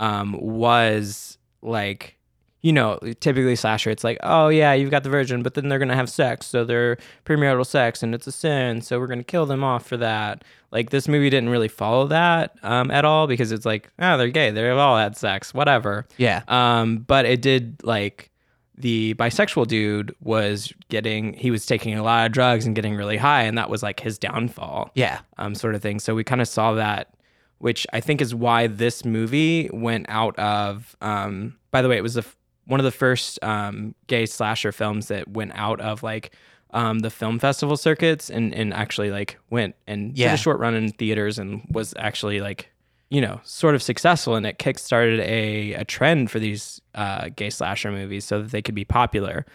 [0.00, 2.16] um, was like,
[2.60, 5.78] you know, typically slasher, it's like, oh yeah, you've got the virgin, but then they're
[5.78, 9.46] gonna have sex, so they're premarital sex, and it's a sin, so we're gonna kill
[9.46, 10.42] them off for that.
[10.72, 14.28] Like this movie didn't really follow that um, at all because it's like, oh, they're
[14.28, 16.06] gay, they've all had sex, whatever.
[16.16, 16.42] Yeah.
[16.48, 18.30] Um, but it did like
[18.76, 23.16] the bisexual dude was getting, he was taking a lot of drugs and getting really
[23.16, 25.20] high, and that was like his downfall Yeah.
[25.38, 26.00] um, sort of thing.
[26.00, 27.14] So we kind of saw that,
[27.58, 30.96] which I think is why this movie went out of.
[31.00, 32.24] Um, by the way, it was the
[32.66, 36.34] one of the first um, gay slasher films that went out of like
[36.72, 40.74] um, the film festival circuits and and actually like went and did a short run
[40.74, 42.70] in theaters and was actually like
[43.08, 47.50] you know sort of successful and it kickstarted a a trend for these uh, gay
[47.50, 49.46] slasher movies so that they could be popular.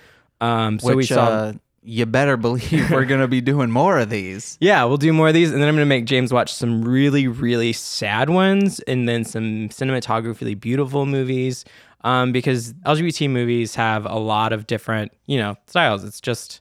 [0.42, 1.26] Um, so Which we saw.
[1.26, 4.58] uh, you better believe we're gonna be doing more of these.
[4.62, 7.28] Yeah, we'll do more of these, and then I'm gonna make James watch some really,
[7.28, 11.65] really sad ones, and then some cinematographically beautiful movies.
[12.06, 16.04] Um, because LGBT movies have a lot of different, you know, styles.
[16.04, 16.60] It's just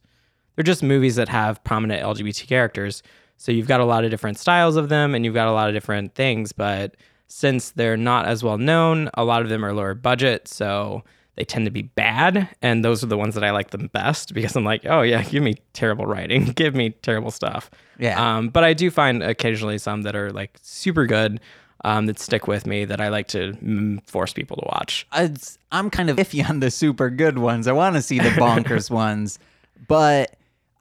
[0.54, 3.02] they're just movies that have prominent LGBT characters.
[3.38, 5.68] So you've got a lot of different styles of them, and you've got a lot
[5.68, 6.52] of different things.
[6.52, 11.02] But since they're not as well known, a lot of them are lower budget, so
[11.36, 12.48] they tend to be bad.
[12.60, 15.22] And those are the ones that I like the best because I'm like, oh yeah,
[15.30, 17.70] give me terrible writing, give me terrible stuff.
[17.98, 18.36] Yeah.
[18.36, 21.40] Um, but I do find occasionally some that are like super good
[21.84, 25.06] um, that stick with me that I like to mm, force people to watch.
[25.14, 27.66] It's, I'm kind of iffy on the super good ones.
[27.66, 29.38] I want to see the bonkers ones,
[29.88, 30.36] but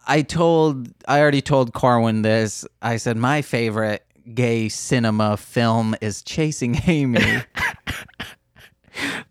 [0.08, 2.66] I told I already told Corwin this.
[2.82, 7.42] I said my favorite gay cinema film is Chasing Amy.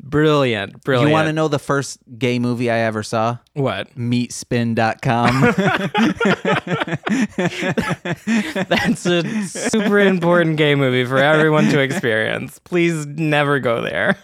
[0.03, 1.09] Brilliant, brilliant.
[1.09, 3.39] you want to know the first gay movie I ever saw?
[3.55, 3.89] what?
[3.97, 5.43] Meatspin.com.
[8.69, 12.59] That's a super important gay movie for everyone to experience.
[12.61, 14.17] Please never go there.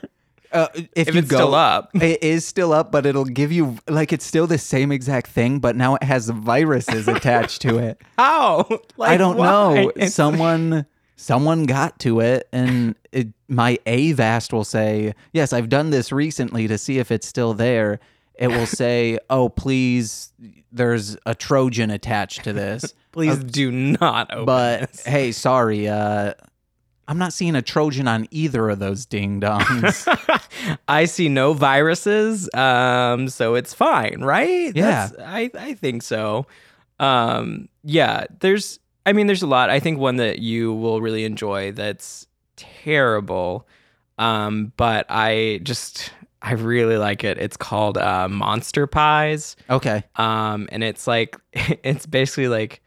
[0.53, 1.91] Uh, if, If you it's go, still up.
[1.95, 5.59] it is still up, but it'll give you like it's still the same exact thing,
[5.59, 8.01] but now it has viruses attached to it.
[8.17, 8.67] How?
[8.97, 9.47] Like, I don't why?
[9.47, 9.89] know.
[9.91, 15.91] It's- Someone someone got to it and it, my avast will say yes i've done
[15.91, 18.01] this recently to see if it's still there
[18.35, 20.33] it will say oh please
[20.73, 25.05] there's a trojan attached to this Please do not open but this.
[25.07, 26.35] hey sorry uh
[27.09, 30.07] i'm not seeing a trojan on either of those ding dongs
[30.89, 34.75] I see no viruses, um, so it's fine, right?
[34.75, 35.09] Yeah.
[35.09, 36.47] That's- I I think so.
[36.99, 38.79] Um, yeah, there's.
[39.05, 39.69] I mean, there's a lot.
[39.71, 42.27] I think one that you will really enjoy that's
[42.57, 43.67] terrible,
[44.19, 47.39] um, but I just I really like it.
[47.39, 52.83] It's called uh, Monster Pies, okay um, and it's like it's basically like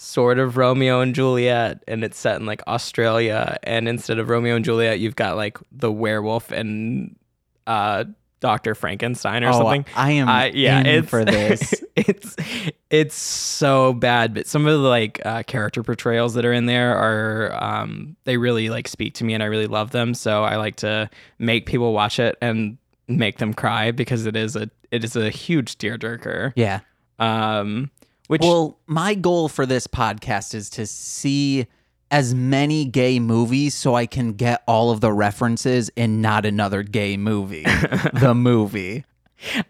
[0.00, 3.58] sort of Romeo and Juliet, and it's set in like Australia.
[3.64, 7.16] And instead of Romeo and Juliet, you've got like the werewolf and
[7.66, 8.04] uh,
[8.40, 9.86] Doctor Frankenstein or oh, something.
[9.96, 12.36] i am I yeah, it's for this it's
[12.90, 16.96] it's so bad, but some of the like uh, character portrayals that are in there
[16.96, 20.14] are um, they really like speak to me, and I really love them.
[20.14, 24.56] So I like to make people watch it and make them cry because it is
[24.56, 26.52] a it is a huge tearjerker.
[26.56, 26.80] yeah
[27.18, 27.90] Um,
[28.28, 31.66] which Well, my goal for this podcast is to see
[32.10, 36.82] as many gay movies so I can get all of the references in not another
[36.82, 37.64] gay movie.
[38.12, 39.04] the movie.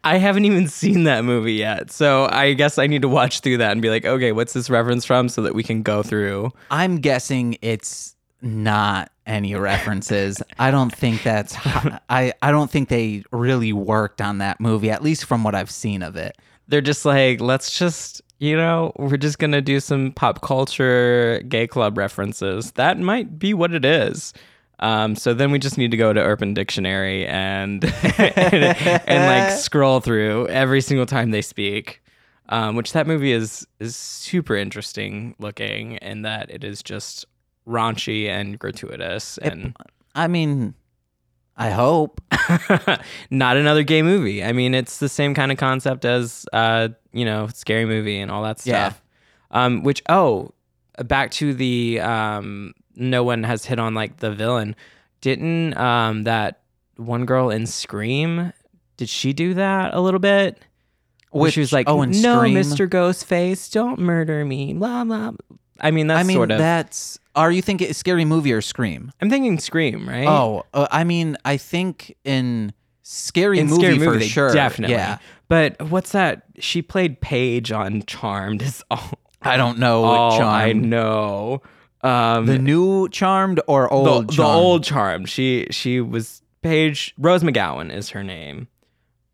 [0.03, 3.59] I haven't even seen that movie yet, so I guess I need to watch through
[3.59, 6.53] that and be like, okay, what's this reference from, so that we can go through.
[6.71, 10.43] I'm guessing it's not any references.
[10.59, 11.55] I don't think that's
[12.09, 15.71] I I don't think they really worked on that movie at least from what I've
[15.71, 16.37] seen of it.
[16.69, 21.67] They're just like, let's just, you know, we're just gonna do some pop culture gay
[21.67, 22.73] club references.
[22.73, 24.33] That might be what it is.
[24.81, 27.85] Um, so then we just need to go to Urban Dictionary and
[28.19, 28.65] and,
[29.09, 32.03] and like scroll through every single time they speak.
[32.51, 37.27] Um, which that movie is is super interesting looking in that it is just
[37.67, 39.77] raunchy and gratuitous and
[40.19, 40.75] I mean,
[41.61, 42.21] I hope.
[43.31, 44.45] not another gay movie.
[44.45, 48.31] I mean, it's the same kind of concept as uh, you know, scary movie and
[48.31, 48.91] all that Yeah.
[48.91, 49.03] stuff.
[49.51, 50.53] Um, which oh,
[51.05, 54.77] back to the um, no one has hit on like the villain.
[55.21, 56.61] Didn't um that
[56.97, 58.53] one girl in Scream?
[58.97, 60.63] Did she do that a little bit?
[61.31, 62.55] Where she was like, oh, "No, Scream.
[62.57, 62.89] Mr.
[62.89, 65.33] Ghostface, don't murder me." Blah blah.
[65.81, 66.59] I mean, that's I mean, sort of.
[66.59, 67.19] that's.
[67.39, 69.13] Are you thinking scary movie or Scream?
[69.23, 70.27] I'm thinking Scream, right?
[70.27, 72.73] Oh, uh, I mean, I think in
[73.03, 74.53] scary in movie Scary for Movie, they sure.
[74.53, 74.97] definitely.
[74.97, 76.43] Yeah, But what's that?
[76.59, 78.61] She played Paige on Charmed.
[78.63, 81.63] Is all, I don't know what all I know.
[82.03, 84.29] Um, The new Charmed or old?
[84.29, 84.57] the Charmed?
[84.61, 85.29] old Charmed.
[85.29, 88.67] She she was Paige Rose McGowan is her name.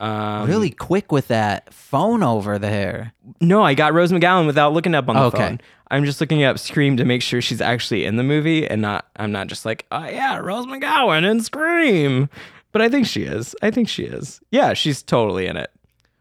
[0.01, 3.15] Um, really quick with that phone over there.
[3.41, 5.39] No, I got Rose McGowan without looking up on the Okay.
[5.39, 5.61] phone.
[5.91, 9.07] I'm just looking up Scream to make sure she's actually in the movie and not.
[9.17, 12.29] I'm not just like, oh yeah, Rose McGowan in Scream.
[12.73, 13.55] But I think she is.
[13.63, 14.41] I think she is.
[14.51, 15.71] Yeah, she's totally in it.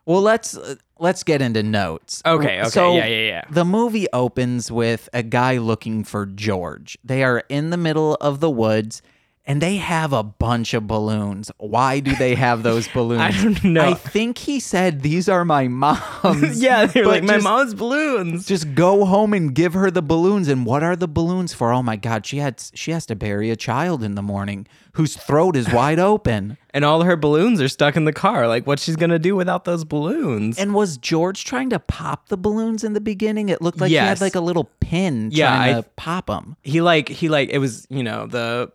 [0.05, 0.57] Well, let's
[0.99, 2.21] let's get into notes.
[2.25, 3.43] Okay, okay, So yeah, yeah, yeah.
[3.49, 6.97] The movie opens with a guy looking for George.
[7.03, 9.01] They are in the middle of the woods.
[9.45, 11.51] And they have a bunch of balloons.
[11.57, 13.21] Why do they have those balloons?
[13.23, 13.83] I don't know.
[13.89, 16.61] I think he said these are my mom's.
[16.63, 18.47] yeah, they're like my just- mom's balloons.
[18.47, 21.83] just go home and give her the balloons and what are the balloons for oh
[21.83, 25.55] my god she had she has to bury a child in the morning whose throat
[25.57, 28.47] is wide open and all her balloons are stuck in the car.
[28.47, 30.57] Like, what she's gonna do without those balloons?
[30.57, 33.95] and was george trying to pop the balloons in the beginning it looked like he
[33.95, 37.49] had like a little pin Yeah, trying I- to pop them he like he like
[37.49, 38.71] it was you know the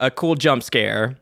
[0.00, 1.16] a cool jump scare.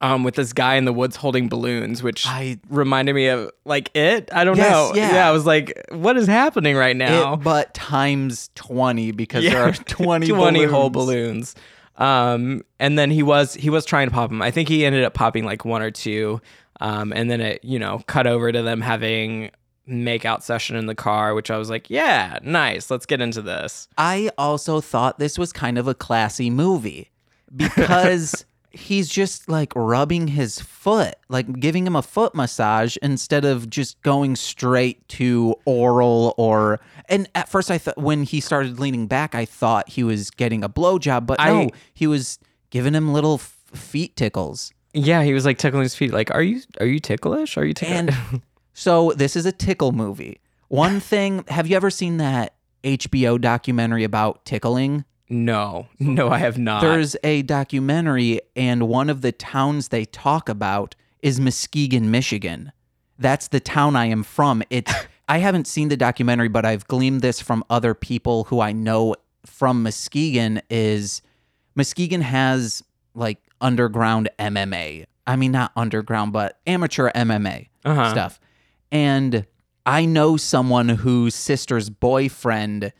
[0.00, 3.90] Um, with this guy in the woods holding balloons, which I- reminded me of like
[3.96, 4.28] it.
[4.34, 4.92] I don't Yes, know.
[4.94, 5.26] yeah.
[5.26, 7.34] I was like, what is happening right now?
[7.34, 9.50] It- but times 20 because Yeah.
[9.50, 11.54] there are 20 20 whole balloons.
[11.54, 11.54] balloons.
[11.96, 14.42] Um, and then he was he was trying to pop them.
[14.42, 16.40] I think he ended up popping like one or two.
[16.80, 19.52] Um, and then it you know cut over to them having
[19.86, 22.90] make out session in the car, which I was like, yeah, nice.
[22.90, 23.88] Let's get into this.
[23.96, 27.10] I also thought this was kind of a classy movie
[27.54, 33.70] because he's just like rubbing his foot, like giving him a foot massage instead of
[33.70, 36.80] just going straight to oral or.
[37.08, 40.64] And at first, I thought when he started leaning back, I thought he was getting
[40.64, 42.38] a blowjob, but no, I- he was
[42.70, 44.72] giving him little f- feet tickles.
[44.92, 46.12] Yeah, he was like tickling his feet.
[46.12, 47.56] Like, are you are you ticklish?
[47.56, 48.14] Are you ticklish?
[48.30, 48.42] And
[48.74, 50.40] so this is a tickle movie.
[50.68, 55.04] One thing, have you ever seen that HBO documentary about tickling?
[55.28, 56.80] No, no, I have not.
[56.82, 62.72] There's a documentary, and one of the towns they talk about is Muskegon, Michigan.
[63.18, 64.62] That's the town I am from.
[64.70, 64.92] It's
[65.28, 69.14] I haven't seen the documentary, but I've gleaned this from other people who I know
[69.46, 71.22] from Muskegon is
[71.74, 72.82] Muskegon has
[73.14, 75.06] like underground MMA.
[75.26, 78.10] I mean, not underground, but amateur MMA Uh-huh.
[78.10, 78.38] stuff.
[78.92, 79.46] And
[79.86, 82.92] I know someone whose sister's boyfriend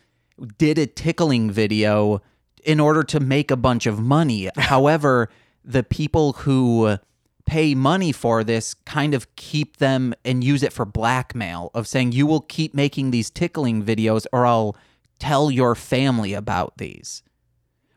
[0.58, 2.20] did a tickling video
[2.64, 4.50] in order to make a bunch of money.
[4.56, 5.30] However,
[5.64, 6.98] the people who
[7.46, 12.12] pay money for this kind of keep them and use it for blackmail of saying
[12.12, 14.76] you will keep making these tickling videos or I'll
[15.18, 17.22] tell your family about these.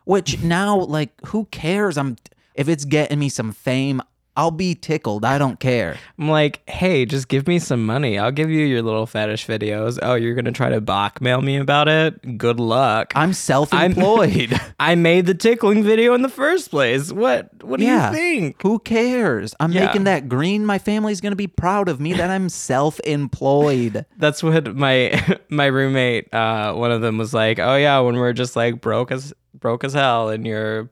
[0.04, 1.98] Which now like who cares?
[1.98, 2.18] I'm
[2.56, 4.02] if it's getting me some fame,
[4.38, 5.26] I'll be tickled.
[5.26, 5.98] I don't care.
[6.18, 8.18] I'm like, hey, just give me some money.
[8.20, 9.98] I'll give you your little fetish videos.
[10.02, 12.38] Oh, you're gonna try to blackmail me about it?
[12.38, 13.12] Good luck.
[13.16, 14.58] I'm self-employed.
[14.80, 17.12] I made the tickling video in the first place.
[17.12, 17.50] What?
[17.64, 18.12] What do Yeah.
[18.12, 18.62] you think?
[18.62, 19.56] Who cares?
[19.60, 19.88] I'm Yeah.
[19.88, 20.66] making that green.
[20.66, 24.06] My family's going to be proud of me that I'm self-employed.
[24.18, 26.34] That's what my my roommate.
[26.34, 29.84] Uh, one of them was like, oh yeah, when we're just like broke as broke
[29.84, 30.90] as hell, and you're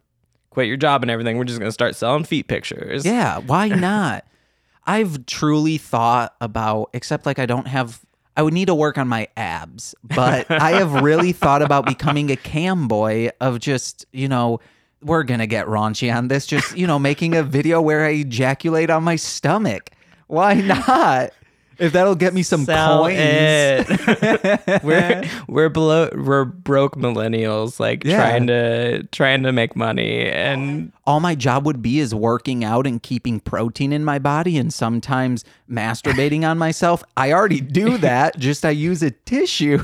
[0.55, 3.05] quit your job and everything, we're just gonna start selling feet pictures.
[3.05, 4.25] Yeah, why not?
[4.87, 8.03] I've truly thought about except like I don't have
[8.37, 12.31] I would need to work on my abs, but I have really thought about becoming
[12.31, 14.59] a cam boy of just, you know,
[15.01, 18.09] we're going to get raunchy on this just, you know, making a video where I
[18.09, 19.91] ejaculate on my stomach.
[20.27, 21.31] Why not?
[21.79, 23.88] If that'll get me some Sell coins.
[24.83, 28.17] we're we're below we're broke millennials like Yeah.
[28.17, 32.88] trying to trying to make money and all my job would be is working out
[32.88, 37.03] and keeping protein in my body and sometimes masturbating on myself.
[37.15, 39.77] I already do that, just I use a tissue.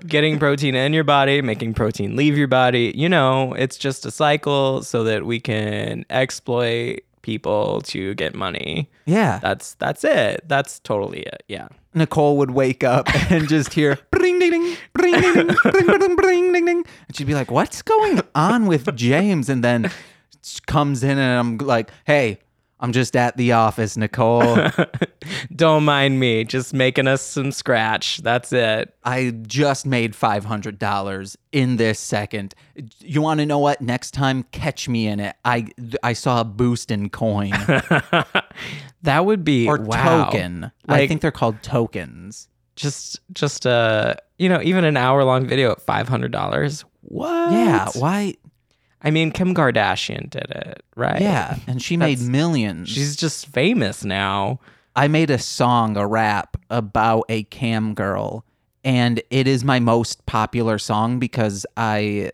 [0.06, 2.92] getting protein in your body, making protein leave your body.
[2.96, 8.88] You know, it's just a cycle so that we can exploit people to get money.
[9.04, 9.40] yeah.
[9.42, 10.44] That's that's it.
[10.46, 11.42] That's totally it.
[11.48, 11.68] Yeah.
[11.92, 16.16] Nicole would wake up and just hear bring ding ding bring ding ding bring bring
[16.16, 19.90] bring ding ding and she'd be like, "What's going on with James?" And then
[20.66, 22.38] comes in and I'm like, "Hey,
[22.78, 24.68] I'm just at the office, Nicole.
[25.56, 28.18] Don't mind me, just making us some scratch.
[28.18, 28.94] That's it.
[29.02, 32.54] I just made $500 in this second.
[32.98, 33.80] You want to know what?
[33.80, 35.36] Next time, catch me in it.
[35.44, 35.68] I
[36.02, 37.50] I saw a boost in coin
[39.02, 40.24] That would be or wow.
[40.24, 40.70] token.
[40.88, 42.48] I think they're called tokens.
[42.74, 46.84] Just just uh you know, even an hour long video at five hundred dollars.
[47.02, 47.52] What?
[47.52, 48.34] Yeah, why?
[49.02, 51.20] I mean Kim Kardashian did it, right?
[51.20, 52.88] Yeah, and she made millions.
[52.88, 54.60] She's just famous now.
[54.94, 58.44] I made a song, a rap about a cam girl,
[58.82, 62.32] and it is my most popular song because I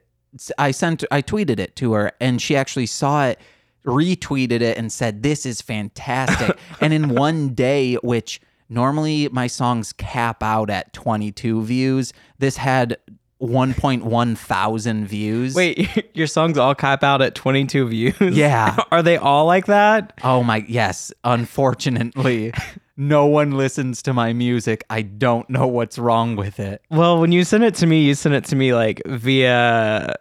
[0.57, 3.41] I sent I tweeted it to her and she actually saw it,
[3.85, 6.57] retweeted it and said this is fantastic.
[6.81, 12.97] and in one day, which normally my songs cap out at 22 views, this had
[13.43, 15.55] 1.1 thousand views.
[15.55, 18.15] Wait, your songs all cap out at 22 views?
[18.21, 18.77] Yeah.
[18.93, 20.13] Are they all like that?
[20.23, 22.53] Oh my yes, unfortunately,
[22.97, 24.85] no one listens to my music.
[24.91, 26.83] I don't know what's wrong with it.
[26.91, 30.15] Well, when you send it to me, you send it to me like via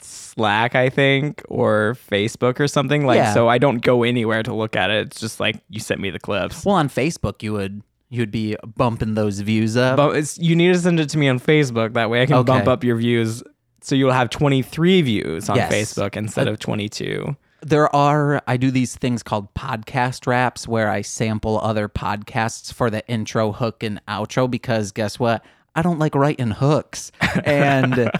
[0.00, 3.04] Slack, I think, or Facebook or something.
[3.04, 3.34] Like, Yeah.
[3.34, 5.08] so I don't go anywhere to look at it.
[5.08, 6.64] It's just like you sent me the clips.
[6.64, 9.96] Well, on Facebook, you would you'd be bumping those views up.
[9.96, 11.94] But you need to send it to me on Facebook.
[11.94, 12.46] That way I can Okay.
[12.52, 13.42] bump up your views.
[13.80, 15.72] So you'll have 23 views on Yes.
[15.72, 17.36] Facebook instead of 22.
[17.62, 22.88] there are I do these things called podcast wraps where I sample other podcasts for
[22.88, 25.44] the intro, hook, and outro because guess what?
[25.74, 27.10] I don't like writing hooks.
[27.44, 28.10] And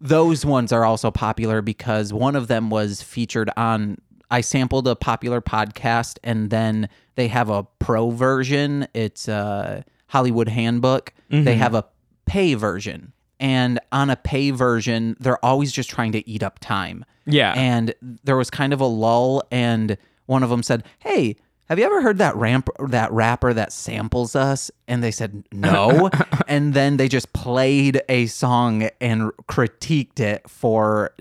[0.00, 3.98] those ones are also popular because one of them was featured on
[4.30, 8.86] I sampled a popular podcast and then they have a pro version.
[8.94, 11.12] It's a Hollywood Handbook.
[11.30, 11.58] They mm-hmm.
[11.58, 11.84] have a
[12.26, 13.12] pay version.
[13.40, 17.04] And on a pay version, they're always just trying to eat up time.
[17.26, 17.52] Yeah.
[17.56, 21.36] And there was kind of a lull, and one of them said, "Hey,
[21.68, 26.10] have you ever heard that ramp that rapper that samples us?" And they said, "No."
[26.48, 31.14] and then they just played a song and critiqued it for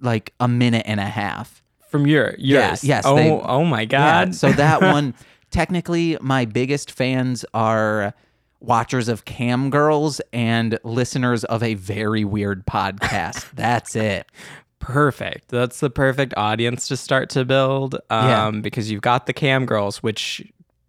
[0.00, 1.62] like a minute and a half.
[1.88, 2.84] From your Yeah, yours.
[2.84, 3.86] yes, Oh, they- oh my Yeah,
[4.24, 4.34] God.
[4.34, 5.14] so that one,
[5.50, 8.14] technically, my biggest fans are
[8.60, 13.50] watchers of Cam Girls and listeners of a very weird podcast.
[13.54, 14.26] That's it.
[14.80, 15.48] perfect.
[15.48, 17.96] That's the perfect audience to start to build.
[18.10, 18.50] Um, Yeah.
[18.62, 20.42] because you've got the cam girls, which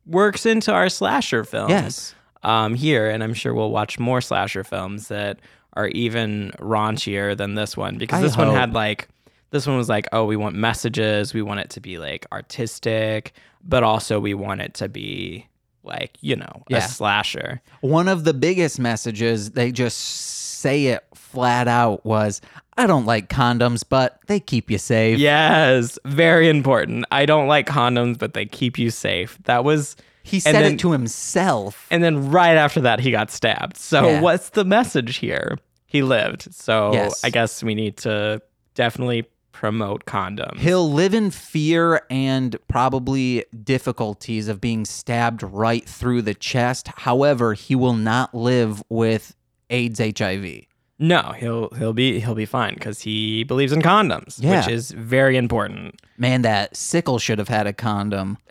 [0.06, 1.70] works into our slasher films.
[1.72, 2.16] Yes.
[2.44, 5.40] Um, here, and I'm sure we'll watch more slasher films that
[5.74, 9.08] are even raunchier than this one because I this one had like
[9.52, 13.34] this one was like, oh, we want messages, we want it to be like artistic,
[13.64, 15.48] but also we want it to be
[15.84, 16.78] like, you know, Yeah.
[16.78, 17.62] a slasher.
[17.82, 22.42] One of the biggest messages, they just say it flat out, was
[22.78, 25.20] I don't like condoms, but they keep you safe.
[25.20, 27.06] Yes, very important.
[27.12, 29.38] I don't like condoms, but they keep you safe.
[29.44, 31.88] That was He said then- it to himself.
[31.92, 33.78] And then right after that, he got stabbed.
[33.78, 34.22] So Yeah.
[34.22, 35.58] what's the message here?
[35.88, 36.54] He lived.
[36.54, 37.24] So Yes.
[37.24, 38.42] I guess we need to
[38.76, 39.26] definitely
[39.60, 40.58] promote condoms.
[40.60, 46.88] He'll live in fear and probably difficulties of being stabbed right through the chest.
[47.00, 49.36] However, he will not live with
[49.70, 50.62] AIDS HIV.
[50.98, 54.60] no, he'll he'll be he'll be fine because he believes in condoms, Yeah.
[54.62, 56.02] which is very important.
[56.18, 58.38] Man, that sickle should have had a condom.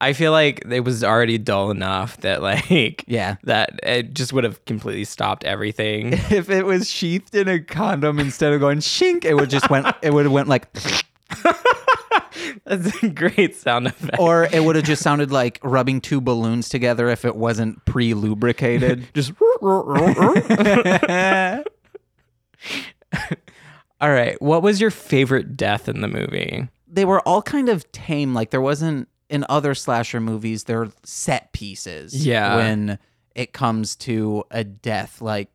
[0.00, 3.36] I feel like it was already dull enough that like Yeah.
[3.44, 6.12] that it just would have completely stopped everything.
[6.30, 9.86] If it was sheathed in a condom instead of going shink, it would just went
[10.02, 10.66] it would have went like
[12.64, 14.18] That's a great sound effect.
[14.18, 19.06] or it would have just sounded like rubbing two balloons together if it wasn't pre-lubricated.
[19.14, 19.32] just
[24.00, 24.40] All right.
[24.42, 26.68] What was your favorite death in the movie?
[26.94, 28.34] they were all kind of tame.
[28.34, 32.24] Like there wasn't in other slasher movies, they're set pieces.
[32.24, 32.56] Yeah.
[32.56, 32.98] When
[33.34, 35.48] it comes to a death, like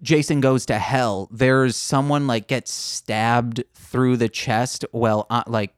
[0.00, 1.28] Jason goes to hell.
[1.32, 5.74] There's someone like gets stabbed through the chest while uh, like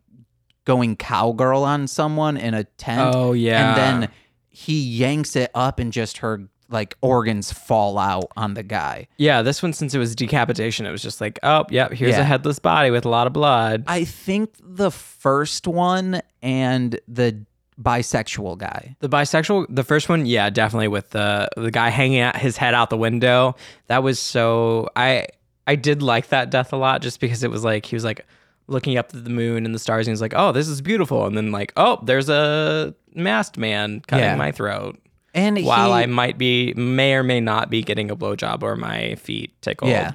[0.67, 3.15] going cowgirl on someone in a tent.
[3.15, 3.71] Oh, yeah.
[3.71, 4.11] And then
[4.51, 9.07] he yanks it up and just her like organs fall out on the guy.
[9.19, 12.21] Yeah, this one since it was decapitation, it was just like, oh, yep, here's Yeah.
[12.21, 13.85] a headless body with a lot of blood.
[13.87, 17.45] I think the first one and the
[17.81, 18.97] bisexual guy.
[19.01, 22.75] The bisexual, the first one, yeah, definitely with the the guy hanging out his head
[22.75, 23.55] out the window.
[23.89, 25.27] That was so I
[25.67, 28.25] I did like that death a lot just because it was like he was like
[28.69, 31.27] looking up at the moon and the stars and he's like, "Oh, this is beautiful."
[31.27, 34.37] And then like, "Oh, there's a masked man cutting Yeah.
[34.37, 34.99] my throat."
[35.37, 38.75] And While he, I might be may or may not be getting a blowjob or
[38.75, 39.91] my feet tickled.
[39.91, 40.15] Yeah.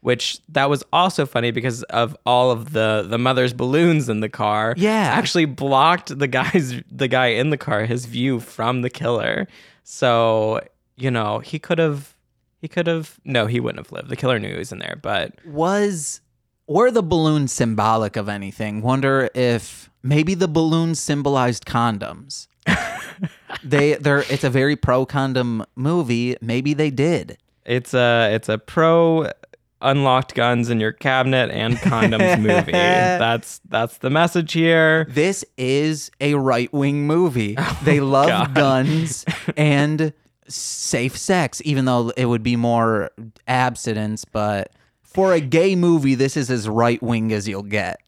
[0.00, 4.28] Which that was also funny because of all of the the mother's balloons in the
[4.28, 4.74] car.
[4.76, 4.90] Yeah.
[4.90, 9.46] Actually blocked the guy's the guy in the car his view from the killer.
[9.84, 10.60] So,
[10.96, 12.16] you know, he could have
[12.60, 14.08] he could have no, he wouldn't have lived.
[14.08, 16.20] The killer knew he was in there, but was
[16.66, 18.82] were the balloons symbolic of anything?
[18.82, 22.48] Wonder if maybe the balloons symbolized condoms.
[23.64, 26.36] They they're it's a very pro condom movie.
[26.40, 27.38] Maybe they did.
[27.64, 29.30] it's a it's a pro
[29.82, 32.72] unlocked guns in your cabinet and condoms movie.
[32.72, 35.06] That's that's the message here.
[35.10, 37.56] This is a right wing movie.
[37.68, 38.54] Oh, they love God.
[38.54, 39.24] guns
[39.56, 40.12] and
[40.48, 43.10] safe sex, even though it would be more
[43.48, 44.24] abstinence.
[44.24, 44.70] But
[45.02, 48.00] for a gay movie, this is as right wing as you'll get.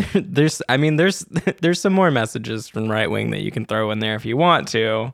[0.14, 1.20] there's I mean there's
[1.60, 4.36] there's some more messages from right wing that you can throw in there if you
[4.36, 5.12] want to.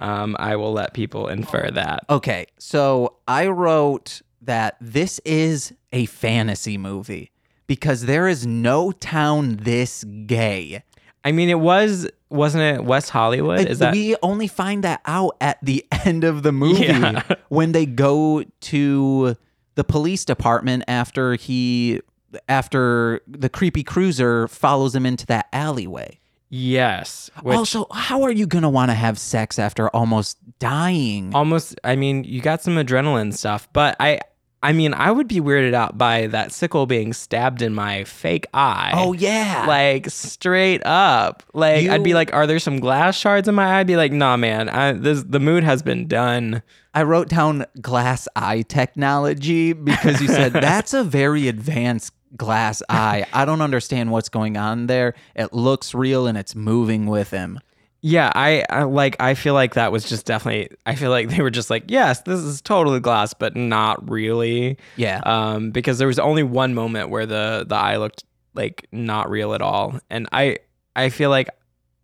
[0.00, 2.04] Um, I will let people infer that.
[2.08, 7.32] Okay, so I wrote that this is a fantasy movie
[7.66, 10.82] because there is no town this gay.
[11.24, 13.66] I mean it was wasn't it West Hollywood?
[13.66, 17.22] Is that we only find that out at the end of the movie Yeah.
[17.48, 19.36] when they go to
[19.74, 22.00] the police department after he
[22.48, 26.18] after the creepy cruiser follows him into that alleyway.
[26.50, 27.30] yes.
[27.42, 31.34] Which also, how are you going to want to have sex after almost dying?
[31.34, 34.20] almost I mean you got some adrenaline stuff, but I
[34.60, 38.46] I mean I would be weirded out by that sickle being stabbed in my fake
[38.52, 38.90] eye.
[38.94, 39.64] oh yeah.
[39.68, 41.44] like straight up.
[41.54, 44.10] Like I'd be like, "Are there some glass shards in my eye?" I'd be like,
[44.12, 44.68] "Nah, man.
[44.68, 46.62] I, this the mood has been done."
[46.94, 53.24] I wrote down glass eye technology because you said that's a very advanced glass eye.
[53.32, 55.14] I don't understand what's going on there.
[55.34, 57.60] It looks real and it's moving with him.
[58.00, 59.16] Yeah, I, I like.
[59.18, 60.76] I feel like that was just definitely.
[60.86, 64.78] I feel like they were just like, "Yes, this is totally glass, but not really."
[64.96, 65.20] Yeah.
[65.26, 68.24] Um, because there was only one moment where the the eye looked
[68.54, 70.58] like not real at all, and I
[70.94, 71.48] I feel like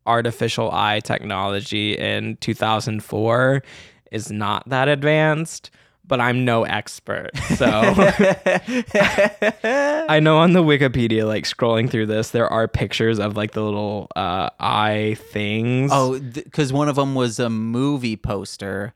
[0.07, 3.63] artificial eye technology in 2004
[4.11, 5.71] is not that advanced.
[6.07, 7.67] But I'm no expert, so
[8.95, 13.63] I know on the Wikipedia, like scrolling through this, there are pictures of like the
[13.63, 15.91] little uh, eye things.
[15.95, 18.93] oh, because one of them was a movie poster.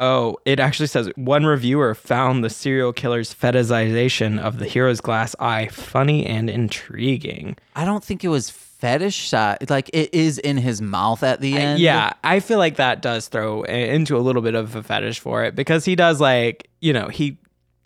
[0.00, 5.36] Oh, it actually says one reviewer found the serial killer's fetishization of the hero's glass
[5.38, 7.56] eye funny and intriguing.
[7.76, 8.50] I don't think it was
[8.82, 9.70] fetish shot.
[9.70, 11.78] Like it is in his mouth at the end.
[11.78, 15.44] Yeah, I feel like that does throw into a little bit of a fetish for
[15.44, 17.38] it because he does like, you know, he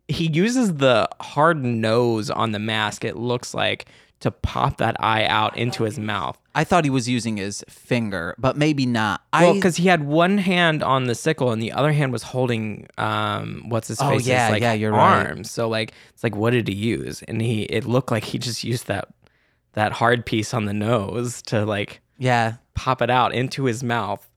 [0.09, 3.86] he uses the hard nose on the mask it looks like
[4.20, 6.40] to pop that eye out into his mouth.
[6.55, 9.20] I thought he was using his finger, but maybe not.
[9.34, 12.86] Well, because he had one hand on the sickle and the other hand was holding
[12.97, 14.26] um what's his face?
[14.26, 15.26] Oh, yeah, like yeah, you're right.
[15.26, 15.51] arms.
[15.51, 17.22] So like it's like what did he use?
[17.28, 19.09] And he it looked like he just used that
[19.77, 24.29] that hard piece on the nose to like yeah, pop it out into his mouth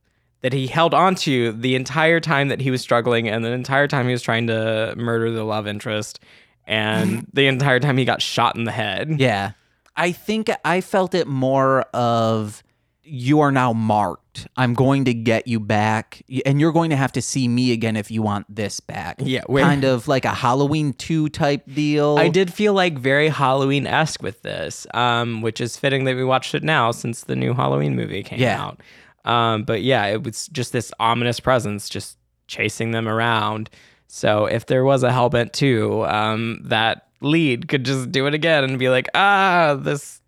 [0.42, 4.06] that he held onto the entire time that he was struggling and the entire time
[4.06, 6.20] he was trying to murder the love interest
[6.68, 9.20] and the entire time he got shot in the head.
[9.20, 9.52] yeah.
[9.96, 12.64] I think I felt it more of
[13.04, 14.29] you are now marked.
[14.58, 17.96] I'm going to get you back, and you're going to have to see me again
[17.96, 19.18] if you want this back.
[19.20, 22.18] Yeah, where- kind of like a Halloween two type deal.
[22.18, 26.24] I did feel like very Halloween esque with this, um, which is fitting that we
[26.24, 28.62] watched it now since the new Halloween movie came Yeah.
[28.64, 28.82] out.
[29.26, 32.18] Um, but yeah, it was just this ominous presence just
[32.48, 33.70] chasing them around.
[34.08, 38.64] So if there was a Hellbent 2, um, that lead could just do it again
[38.64, 40.19] and be like, ah, this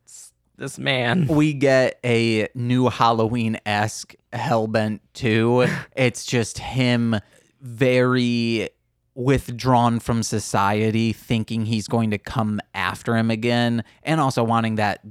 [0.61, 1.27] this man.
[1.27, 5.67] we get a new Halloween esque Hellbent 2.
[5.95, 7.17] it's just him
[7.61, 8.69] very
[9.13, 15.01] withdrawn from society, thinking he's going to come after him again, and also wanting that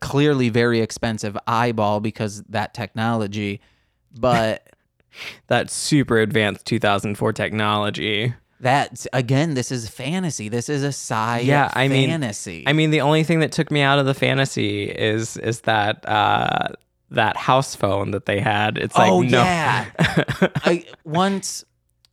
[0.00, 3.60] clearly very expensive eyeball because that technology.
[4.12, 4.70] But
[5.48, 8.34] That super advanced 2004 technology.
[8.60, 10.48] That again, this is fantasy.
[10.48, 12.64] This is a sci Yeah, I mean- fantasy.
[12.66, 16.06] I mean, the only thing that took me out of the fantasy is is that
[16.08, 16.68] uh,
[17.10, 18.78] that house phone that they had.
[18.78, 19.42] It's like oh no.
[19.42, 19.86] yeah.
[20.64, 21.64] I once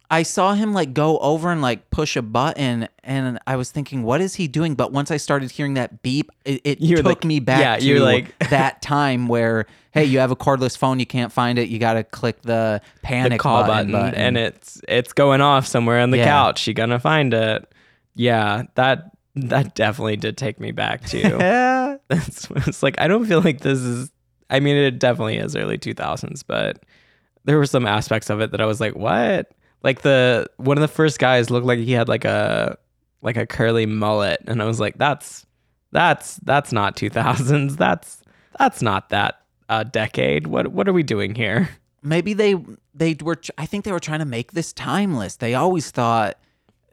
[0.09, 4.03] I saw him like go over and like push a button, and I was thinking,
[4.03, 4.73] what is he doing?
[4.75, 7.85] But once I started hearing that beep, it, it took like- me back yeah, to
[7.85, 11.69] you're like- that time where hey, you have a cordless phone, you can't find it,
[11.69, 15.65] you got to click the panic the call button, button, and it's it's going off
[15.67, 16.25] somewhere on the Yeah.
[16.25, 16.67] couch.
[16.67, 17.71] You gonna find it.
[18.15, 21.17] Yeah, that that definitely did take me back to.
[21.39, 24.11] yeah, it's, it's like I don't feel like this is.
[24.49, 26.83] I mean, it definitely is early two thousands, but
[27.43, 29.51] there were some aspects of it that I was like, what?
[29.83, 32.77] Like the one of the first guys looked like he had like a
[33.21, 35.45] like a curly mullet, and I was like, that's
[35.91, 37.75] that's that's not two thousands.
[37.77, 38.21] That's
[38.59, 40.47] that's not that uh, decade.
[40.47, 41.69] What what are we doing here?
[42.07, 42.55] maybe they
[42.93, 43.39] they were.
[43.57, 45.35] I think they were trying to make this timeless.
[45.37, 46.37] They always thought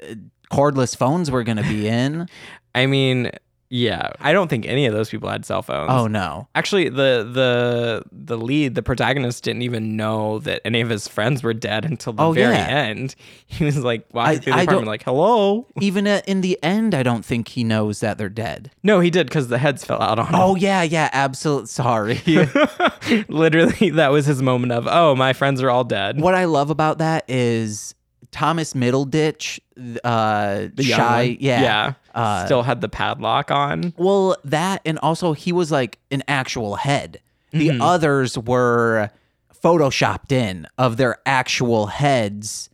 [0.03, 0.15] uh,
[0.53, 2.29] cordless phones were going to be in.
[2.75, 3.31] I mean,
[3.77, 5.91] yeah, I don't think any of those people had cell phones.
[5.91, 6.47] oh no.
[6.55, 11.43] Actually, the the the lead, the protagonist, didn't even know that any of his friends
[11.43, 12.69] were dead until the Oh, very yeah.
[12.69, 13.17] end.
[13.47, 16.57] He was like walking I- through the I apartment, like, "Hello." Even at, in the
[16.63, 18.71] end, I don't think he knows that they're dead.
[18.85, 20.35] No, he did because the heads fell out on oh, him.
[20.37, 21.69] Oh yeah, yeah, absolute.
[21.69, 22.21] Sorry.
[23.29, 26.71] Literally, that was his moment of, "Oh, my friends are all dead." what I love
[26.71, 27.95] about that is
[28.35, 29.61] Thomas Middleditch,
[30.03, 31.93] uh, The shy, yeah, yeah.
[32.15, 33.95] Uh, Still had the padlock on.
[33.97, 37.21] Well, that and also he was like an actual head.
[37.53, 37.81] The Mm-hmm.
[37.81, 39.11] others were
[39.63, 42.69] photoshopped in of their actual heads,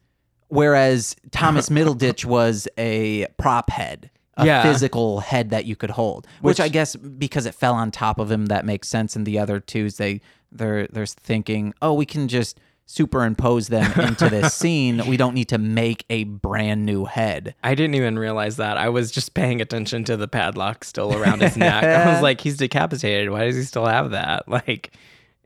[0.48, 4.10] whereas Thomas Middleditch was a prop head.
[4.36, 4.62] A Yeah.
[4.62, 8.18] physical head that you could hold, which, Which- I guess because it fell on top
[8.18, 9.14] of him, that makes sense.
[9.14, 12.58] And the other twos, they they're they're thinking, oh, we can just
[12.90, 15.06] superimpose them into this scene.
[15.06, 17.54] We don't need to make a brand new head.
[17.62, 18.76] I didn't even realize that.
[18.76, 21.84] I was just paying attention to the padlock still around his neck.
[21.84, 23.30] I was like, he's decapitated.
[23.30, 24.44] Why does he still have that?
[24.50, 24.92] Like,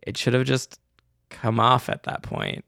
[0.02, 0.80] it should have just
[1.28, 2.64] come off at that point.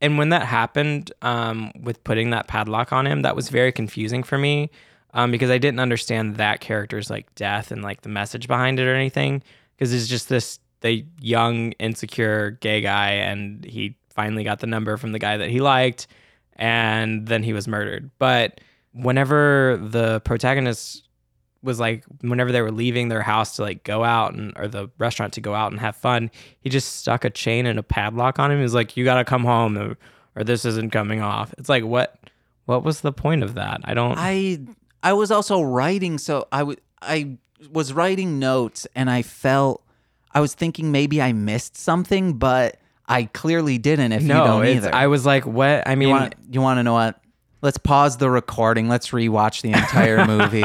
[0.00, 4.24] And when that happened, um, with putting that padlock on him, that was very confusing
[4.24, 4.70] for me,
[5.14, 8.86] um, because I didn't understand that character's like death and like the message behind it
[8.86, 9.42] or anything.
[9.76, 14.96] Because it's just this the young insecure gay guy, and he finally got the number
[14.96, 16.08] from the guy that he liked,
[16.56, 18.10] and then he was murdered.
[18.18, 18.60] But
[18.92, 21.06] whenever the protagonist
[21.62, 24.88] was like whenever they were leaving their house to like go out and or the
[24.98, 28.38] restaurant to go out and have fun, he just stuck a chain and a padlock
[28.38, 28.58] on him.
[28.58, 29.96] He was like, "You got to come home, or,
[30.34, 32.18] or this isn't coming off." It's like, what?
[32.64, 33.80] What was the point of that?
[33.84, 34.16] I don't.
[34.16, 34.58] I
[35.02, 37.36] I was also writing, so I would I
[37.70, 39.84] was writing notes, and I felt
[40.32, 42.76] I was thinking maybe I missed something, but
[43.08, 44.12] I clearly didn't.
[44.12, 45.86] If no, you don't either, I was like, what?
[45.86, 47.20] I mean, you want you want to know what?
[47.62, 48.88] Let's pause the recording.
[48.88, 50.64] Let's rewatch the entire movie.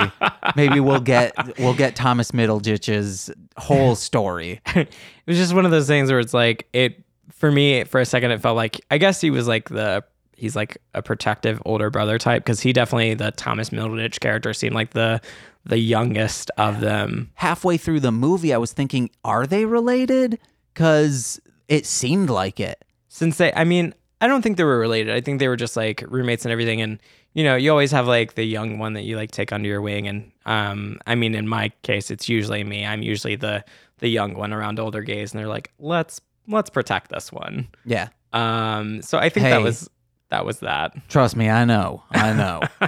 [0.56, 4.60] maybe we'll get we'll get Thomas Middleditch's whole story.
[4.76, 4.90] it
[5.26, 8.32] was just one of those things where it's like it for me for a second
[8.32, 10.04] it felt like I guess he was like the
[10.36, 14.76] he's like a protective older brother type because he definitely the Thomas Middleditch character seemed
[14.76, 15.22] like the
[15.66, 17.32] the youngest of them.
[17.36, 20.40] Halfway through the movie, I was thinking, are they related?
[20.74, 21.40] Because
[21.72, 22.84] it seemed like it.
[23.08, 25.14] Since they, I mean, I don't think they were related.
[25.16, 26.82] I think they were just like roommates and everything.
[26.82, 27.00] And
[27.34, 29.82] you know, you always have like the young one that you like take under your
[29.82, 30.08] wing.
[30.08, 32.86] And um, I mean, in my case, it's usually me.
[32.86, 33.64] I'm usually the
[34.00, 37.68] the young one around older gays, and they're like, let's let's protect this one.
[37.86, 38.10] Yeah.
[38.34, 39.52] Um, so I think Hey.
[39.52, 39.90] that was
[40.30, 40.94] that was that.
[41.10, 42.04] Trust me, I know.
[42.12, 42.62] I know.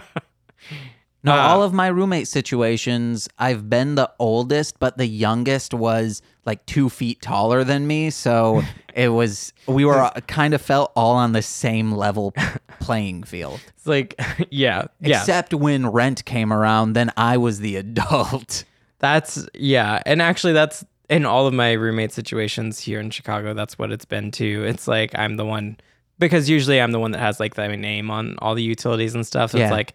[1.24, 6.22] no, Uh, all of my roommate situations, I've been the oldest, but the youngest was
[6.46, 8.10] like two feet taller than me.
[8.10, 8.62] So
[8.94, 12.34] it was, we were kind of felt all on the same level
[12.80, 13.60] playing field.
[13.84, 14.16] It's like,
[14.50, 15.20] yeah, yeah.
[15.20, 18.64] Except when rent came around, then I was the adult.
[19.00, 23.54] That's yeah, and actually that's in all of my roommate situations here in Chicago.
[23.54, 24.64] That's what it's been too.
[24.66, 25.76] It's like I'm the one
[26.18, 29.28] because usually I'm the one that has like the name on all the utilities and
[29.28, 29.52] stuff.
[29.52, 29.66] So Yeah.
[29.66, 29.94] it's like,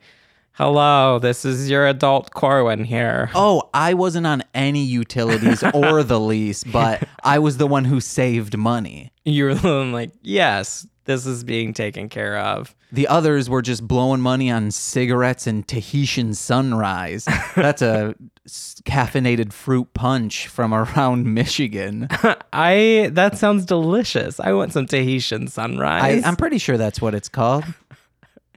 [0.58, 3.30] hello, this is your adult Corwin here.
[3.32, 8.00] Oh, I wasn't on any utilities or the lease, but I was the one who
[8.00, 9.12] saved money.
[9.24, 12.74] You were the one like, yes, this is being taken care of.
[12.90, 17.24] The others were just blowing money on cigarettes and Tahitian sunrise.
[17.54, 18.16] That's a
[18.48, 22.08] caffeinated fruit punch from around Michigan.
[22.52, 24.40] I that sounds delicious.
[24.40, 26.24] I want some Tahitian I, sunrise.
[26.24, 27.64] I'm pretty sure that's what it's called.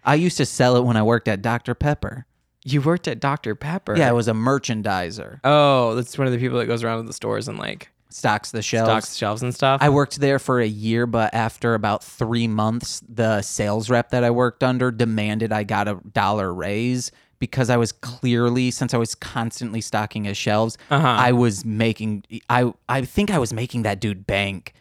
[0.03, 1.73] I used to sell it when I worked at Dr.
[1.75, 2.25] Pepper.
[2.63, 3.55] you worked at Dr.
[3.55, 3.95] Pepper.
[3.97, 5.39] Yeah, I was a merchandiser.
[5.43, 8.51] Oh, that's one of the people that goes around to the stores and like Stocks
[8.51, 8.89] the shelves.
[8.89, 9.79] stocks the shelves and stuff.
[9.81, 14.23] I worked there for a year, but after about three months, the sales rep that
[14.23, 18.97] I worked under demanded I got a dollar raise because I was clearly, since I
[18.97, 21.07] was constantly stocking his shelves, Uh-huh.
[21.07, 22.25] I was making.
[22.49, 24.73] I I think I was making that dude bank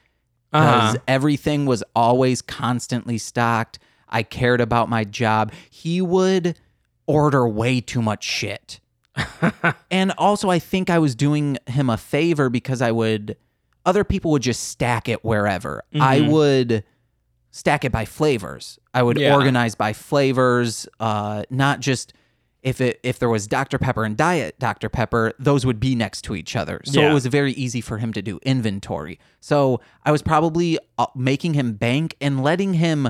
[0.50, 1.02] because Uh-huh.
[1.06, 3.78] everything was always constantly stocked.
[4.10, 5.52] I cared about my job.
[5.70, 6.58] He would
[7.06, 8.80] order way too much shit.
[9.90, 13.36] and also I think I was doing him a favor because I would
[13.86, 15.82] other people would just stack it wherever.
[15.98, 16.84] I would
[17.50, 18.78] stack it by flavors.
[18.94, 19.34] I would Yeah.
[19.34, 22.12] organize by flavors, uh, not just
[22.62, 23.78] if it if there was Dr.
[23.78, 24.88] Pepper and Diet Dr.
[24.90, 26.80] Pepper, those would be next to each other.
[26.84, 27.10] So Yeah.
[27.10, 29.18] it was very easy for him to do inventory.
[29.40, 33.08] So I was probably uh, making him bank and letting him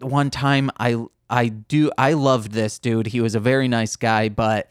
[0.00, 3.08] one time I I do I loved this dude.
[3.08, 4.70] He was a very nice guy, but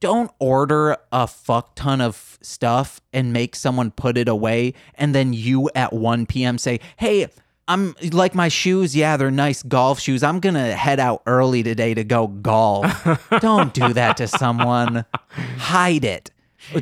[0.00, 5.32] don't order a fuck ton of stuff and make someone put it away and then
[5.32, 6.58] you at 1 p.m.
[6.58, 7.28] say, "Hey,
[7.68, 10.22] I'm like my shoes, yeah, they're nice golf shoes.
[10.24, 13.06] I'm going to head out early today to go golf."
[13.40, 15.04] don't do that to someone.
[15.58, 16.30] Hide it.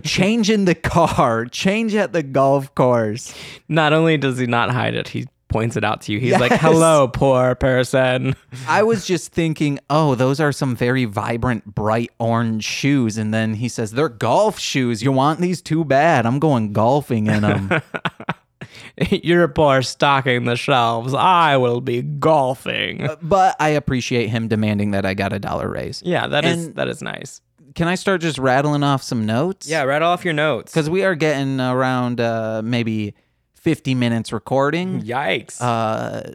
[0.03, 3.35] Change in the car, change at the golf course.
[3.69, 6.19] Not only does he not hide it, he points it out to you.
[6.21, 8.35] He's like, "Hello, poor person."
[8.69, 13.19] I was just thinking, oh, those are some very vibrant, bright orange shoes.
[13.19, 15.03] And then he says, they're golf shoes.
[15.03, 16.25] You want these too bad.
[16.27, 17.83] I'm going golfing in them.
[19.11, 21.15] You're poor stocking the shelves.
[21.15, 23.09] I will be golfing.
[23.23, 26.03] but I appreciate him demanding that I got a dollar raise.
[26.05, 27.41] yeah, that is and- that is nice.
[27.77, 29.69] Can I start just rattling off some notes?
[29.69, 30.73] Yeah, write off your notes.
[30.73, 33.15] Because we are getting around uh, maybe
[33.61, 35.03] 50 minutes recording.
[35.03, 35.61] Yikes.
[35.61, 36.33] Uh,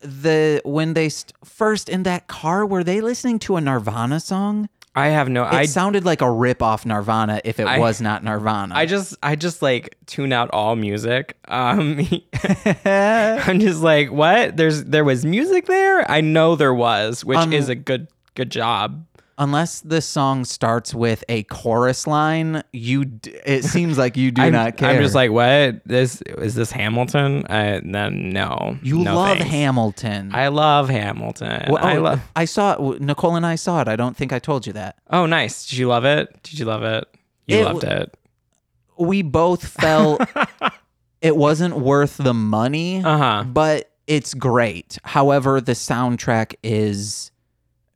[0.00, 4.68] the when they st- first in that car were they listening to a Nirvana song?
[4.94, 5.44] I have no.
[5.44, 8.74] It I sounded like a rip off Nirvana if it I- was not Nirvana.
[8.74, 11.36] I just I just like tune out all music.
[11.48, 12.00] Um
[12.84, 14.56] I'm just like, what?
[14.56, 16.08] There's there was music there?
[16.10, 19.04] I know there was, which Um, is a good good job.
[19.38, 24.42] Unless the song starts with a chorus line, you d- it seems like you do
[24.48, 24.90] I'm, not care.
[24.90, 25.80] I'm just like, what?
[25.86, 27.44] This is this Hamilton?
[27.48, 28.76] I no, no.
[28.82, 29.50] you no love thanks.
[29.50, 30.30] Hamilton.
[30.34, 31.70] I love Hamilton.
[31.70, 32.20] Well, I oh, love.
[32.36, 33.00] I saw it.
[33.00, 33.88] Nicole and I saw it.
[33.88, 34.96] I don't think I told you that.
[35.10, 35.66] Oh, nice.
[35.68, 36.42] Did you love it?
[36.42, 37.04] Did you love it?
[37.46, 38.14] You It loved it.
[38.98, 40.20] We both felt
[41.22, 43.44] it wasn't worth the money, Uh huh.
[43.46, 44.98] but it's great.
[45.04, 47.30] However, the soundtrack is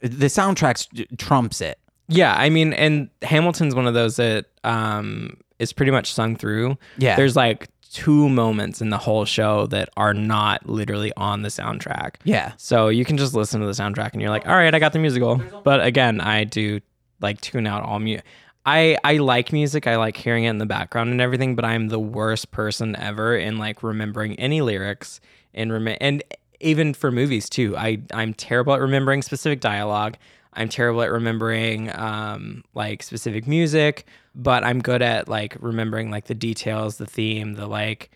[0.03, 1.79] the soundtrack trumps it.
[2.09, 6.77] Yeah, I mean, and Hamilton's one of those that um is pretty much sung through.
[6.99, 7.17] Yeah.
[7.17, 12.17] There's like two moments in the whole show that are not literally on the soundtrack.
[12.25, 12.53] Yeah.
[12.57, 14.93] So you can just listen to the soundtrack and you're like, all right, I got
[14.93, 15.41] the musical.
[15.63, 16.81] But again, I do
[17.21, 18.25] like tune out all music.
[18.65, 19.87] I, I like music.
[19.87, 23.37] I like hearing it in the background and everything, but I'm the worst person ever
[23.37, 25.21] in like remembering any lyrics
[25.53, 26.23] and rem- and
[26.63, 27.77] even for movies too.
[27.77, 30.17] I I'm terrible at remembering specific dialogue.
[30.55, 36.27] I'm terrible at remembering um like specific music, but I'm good at like remembering like
[36.27, 38.11] the details, the theme, the like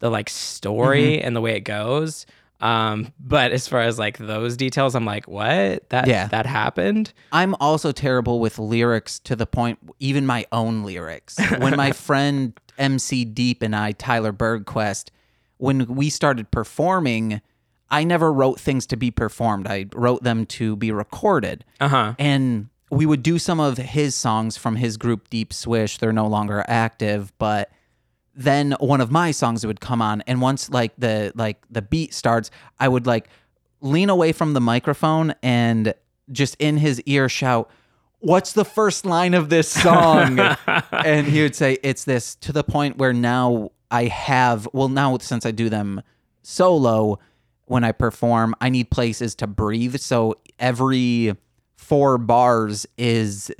[0.00, 2.26] the like story and the way it goes.
[2.60, 5.88] Um, but as far as like those details, I'm like, what?
[5.90, 6.28] That Yeah.
[6.28, 7.12] that happened?
[7.32, 11.38] I'm also terrible with lyrics to the point, even my own lyrics.
[11.58, 15.10] When my friend MC Deep and I, Tyler Bergquist,
[15.58, 17.40] when we started performing,
[17.92, 19.68] I never wrote things to be performed.
[19.68, 21.64] I wrote them to be recorded.
[21.78, 22.14] Uh huh.
[22.18, 25.98] And we would do some of his songs from his group Deep Swish.
[25.98, 27.70] They're no longer active, but
[28.34, 32.14] then one of my songs would come on and once like the like the beat
[32.14, 33.28] starts, I would like
[33.82, 35.92] lean away from the microphone and
[36.30, 37.70] just in his ear shout,
[38.20, 40.38] "What's the first line of this song?"
[40.92, 45.18] and he would say, "It's this." To the point where now I have well now
[45.18, 46.00] since I do them
[46.42, 47.18] solo
[47.72, 49.96] when I perform, I need places to breathe.
[49.96, 51.34] So every
[51.76, 53.50] four bars is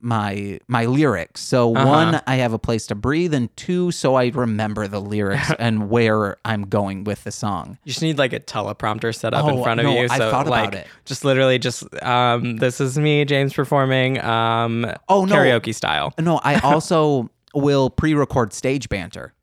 [0.00, 1.40] my my lyrics.
[1.42, 5.52] So one, I have a place to breathe, and two, so I remember the lyrics
[5.60, 7.78] and where I'm going with the song.
[7.84, 10.08] You just need like a teleprompter set up in Oh, front of no, you.
[10.10, 10.86] I So thought like about it.
[11.04, 15.36] just literally just um this is me, James performing um Oh, no.
[15.36, 16.12] karaoke style.
[16.18, 19.34] No, I also will pre-record stage banter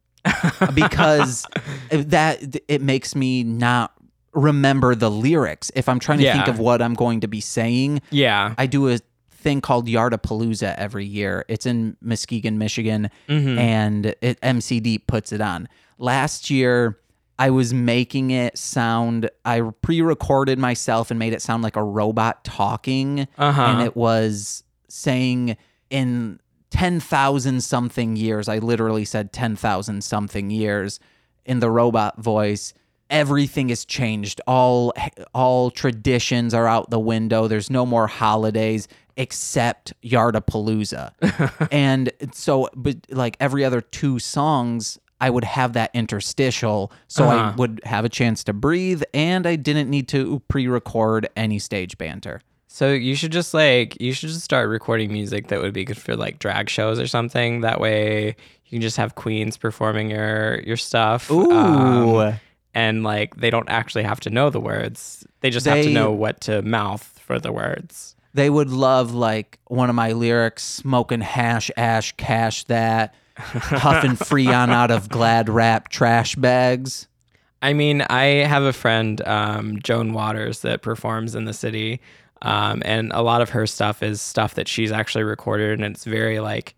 [0.74, 1.45] because
[1.91, 3.93] that it makes me not
[4.34, 5.71] remember the lyrics.
[5.75, 8.53] If I'm trying to think of what I'm going to be saying, Yeah.
[8.57, 8.99] I do a
[9.32, 11.45] thing called Yardapalooza every year.
[11.47, 13.57] It's in Muskegon, Michigan, Mm-hmm.
[13.57, 15.67] and it, MCD puts it on.
[15.97, 16.99] Last year,
[17.38, 19.30] I was making it sound.
[19.45, 23.61] I pre-recorded myself and made it sound like a robot talking, Uh-huh.
[23.61, 25.55] and it was saying
[25.89, 28.49] in ten thousand something years.
[28.49, 30.99] I literally said ten thousand something years
[31.45, 32.73] in the robot voice
[33.10, 34.93] everything has changed all
[35.34, 38.88] all traditions are out the window there's no more holidays
[39.18, 41.12] except yardapalooza
[41.72, 47.36] and so but like every other two songs i would have that interstitial so i
[47.36, 47.53] Uh-huh.
[47.57, 52.41] would have a chance to breathe and i didn't need to pre-record any stage banter
[52.68, 55.97] So you should just like you should just start recording music that would be good
[55.97, 57.62] for like drag shows or something.
[57.62, 58.36] That way
[58.66, 61.32] you can just have queens performing your your stuff.
[61.32, 62.38] um,
[62.80, 65.25] and like they don't actually have to know the words.
[65.41, 68.15] They just have to know what to mouth for the words.
[68.34, 74.69] they would love like one of my lyrics smoking hash ash cash that huffing freon
[74.69, 77.07] out of glad wrap trash bags
[77.61, 81.99] I mean, I have a friend, um, Joan Waters, that performs in the city.
[82.41, 85.73] Um, and a lot of her stuff is stuff that she's actually recorded.
[85.73, 86.75] And it's very like,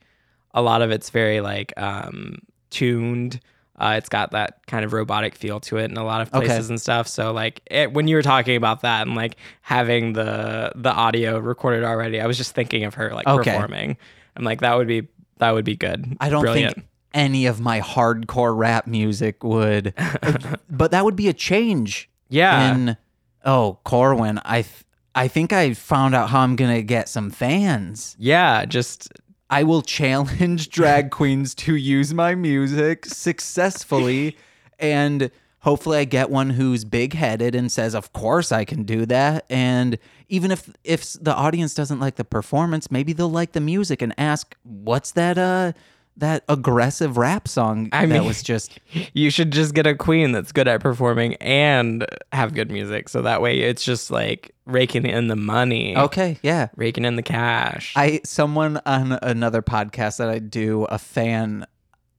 [0.54, 2.39] a lot of it's very like um,
[2.72, 3.39] tuned.
[3.82, 6.46] Uh, it's got that kind of robotic feel to it in a lot of Okay.
[6.46, 7.08] places and stuff.
[7.08, 11.40] So like it, when you were talking about that and like having the the audio
[11.40, 13.52] recorded already, I was just thinking of her like Okay.
[13.52, 13.98] performing.
[14.38, 15.08] I'm like that would be
[15.40, 16.16] that would be good.
[16.22, 16.76] I don't Brilliant.
[16.76, 19.94] think any of my hardcore rap music would,
[20.70, 22.10] but that would be a change.
[22.30, 22.72] Yeah.
[22.76, 22.98] In
[23.44, 28.16] oh, Corwin, I th- I think I found out how I'm gonna get some fans.
[28.20, 29.10] yeah, just
[29.52, 34.38] I will challenge drag queens to use my music successfully,
[34.80, 35.30] and
[35.60, 39.45] hopefully I get one who's big headed and says, "Of course I can do that."
[39.49, 39.99] And
[40.30, 44.14] even if if the audience doesn't like the performance, maybe they'll like the music and
[44.18, 45.38] ask, "What's that?
[45.38, 45.74] Uh."
[46.18, 48.80] That aggressive rap song I that mean- was just
[49.14, 53.09] you should just get a queen that's good at performing and have good music.
[53.09, 55.97] So that way it's just like raking in the money.
[55.97, 56.68] okay, yeah.
[56.76, 57.93] Raking in the cash.
[57.95, 61.66] I someone on another podcast that I do, a fan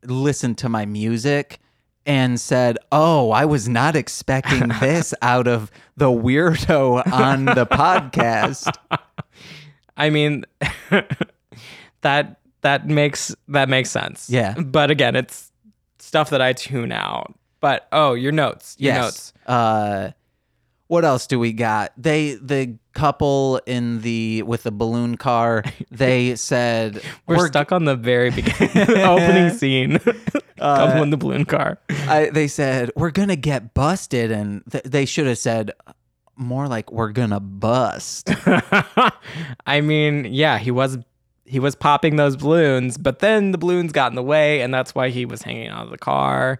[0.04, 1.60] listened to my music
[2.04, 8.74] and said, "Oh, I was not expecting this out of the weirdo on the podcast."
[9.96, 10.44] I mean
[12.00, 14.28] that that makes that makes sense.
[14.30, 14.54] Yeah.
[14.54, 15.52] But again, it's
[15.98, 17.34] stuff that I tune out.
[17.60, 18.76] But oh, your notes.
[18.78, 19.02] Your yes.
[19.04, 19.32] notes.
[19.46, 20.12] Uh
[20.92, 21.92] what else do we got?
[21.96, 27.96] They the couple in the with the balloon car, they said We're, stuck on the
[27.96, 29.98] very beginning opening scene.
[30.58, 31.78] Couple in the balloon car.
[31.88, 35.72] I, they said we're gonna get busted, and th- they should have said
[36.36, 38.28] more like we're gonna bust.
[39.66, 40.98] I mean, yeah, he was
[41.44, 44.94] he was popping those balloons, but then the balloons got in the way, and that's
[44.94, 46.58] why he was hanging out of the car.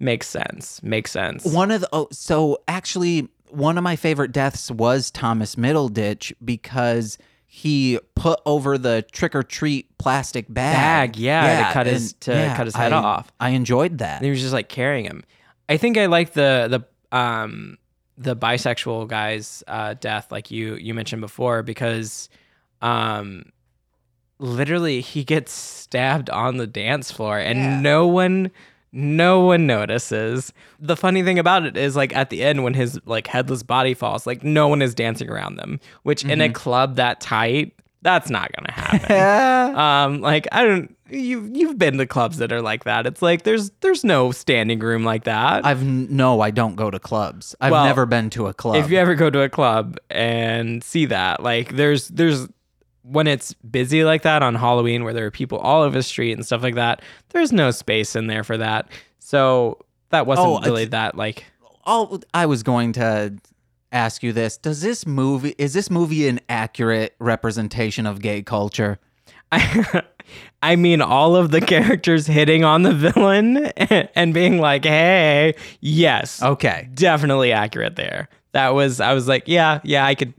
[0.00, 0.82] Makes sense.
[0.82, 1.44] Makes sense.
[1.44, 7.16] One of the oh, so actually one of my favorite deaths was Thomas Middleditch because
[7.46, 11.12] he put over the trick or treat plastic bag.
[11.12, 13.30] Bag, yeah, to cut his- to cut his head I- off.
[13.38, 14.16] I enjoyed that.
[14.16, 15.22] And he was just like carrying him.
[15.68, 17.78] I think I like the the um
[18.18, 22.28] the bisexual guy's uh, death, like you you mentioned before, because
[22.82, 23.44] um
[24.44, 27.80] literally he gets stabbed on the dance floor and Yeah.
[27.80, 28.50] no one
[28.96, 30.52] no one notices.
[30.78, 33.92] The funny thing about it is like at the end when his like headless body
[33.92, 37.72] falls, like no one is dancing around them, which in a club that tight,
[38.02, 39.06] that's not gonna happen.
[39.10, 40.04] Yeah.
[40.06, 43.04] um like I don't you you've been to clubs that are like that.
[43.06, 45.64] It's like there's there's no standing room like that.
[45.66, 47.56] I've no, I don't go to clubs.
[47.60, 48.76] I've Well, never been to a club.
[48.76, 52.46] if you ever go to a club and see that, like there's there's
[53.04, 56.32] when it's busy like that on Halloween where there are people all over the street
[56.32, 58.88] and stuff like that, there's no space in there for that.
[59.18, 59.78] So
[60.10, 61.44] that oh, wasn't Oh, really that like
[61.84, 63.34] all I was going to
[63.92, 68.98] ask you this: Does this movie is this movie an accurate representation of gay culture?
[69.52, 70.02] I,
[70.62, 73.58] I mean, all of the characters hitting on the villain
[74.14, 76.88] and being like, "Hey, yes, Okay.
[76.94, 80.32] definitely accurate there." That was, I was like, "Yeah, yeah, I could,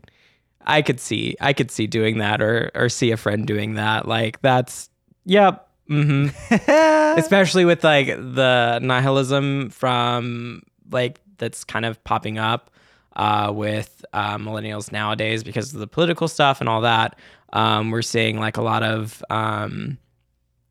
[0.66, 4.06] I could see, I could see doing that, or or see a friend doing that.
[4.06, 4.90] Like that's,
[5.24, 12.70] yep, hmm especially with like the nihilism from like that's kind of popping up
[13.14, 17.18] uh, with uh, millennials nowadays because of the political stuff and all that.
[17.52, 19.98] Um, we're seeing like a lot of um,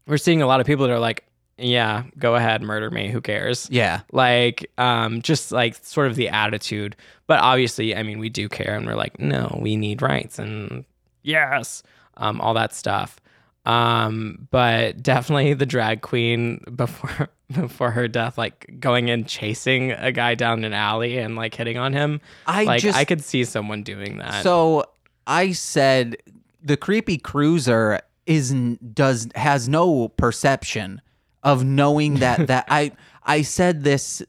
[0.08, 1.24] we're seeing a lot of people that are like,
[1.58, 3.68] yeah, go ahead, murder me, who cares?
[3.72, 4.02] Yeah.
[4.12, 6.96] Like, um, just like sort of the attitude.
[7.28, 10.86] But obviously, I mean, we do care, and we're like, no, we need rights, and
[11.24, 11.82] yes,
[12.18, 13.20] um, all that stuff.
[13.66, 20.12] Um, but definitely the drag queen before before her death, like going and chasing a
[20.12, 22.22] guy down an alley and like hitting on him.
[22.46, 24.44] I like just I could see someone doing that.
[24.44, 24.86] So
[25.26, 26.18] I said
[26.62, 28.52] the creepy cruiser is
[28.94, 31.02] does has no perception
[31.46, 32.92] of knowing that that I
[33.24, 34.22] I said this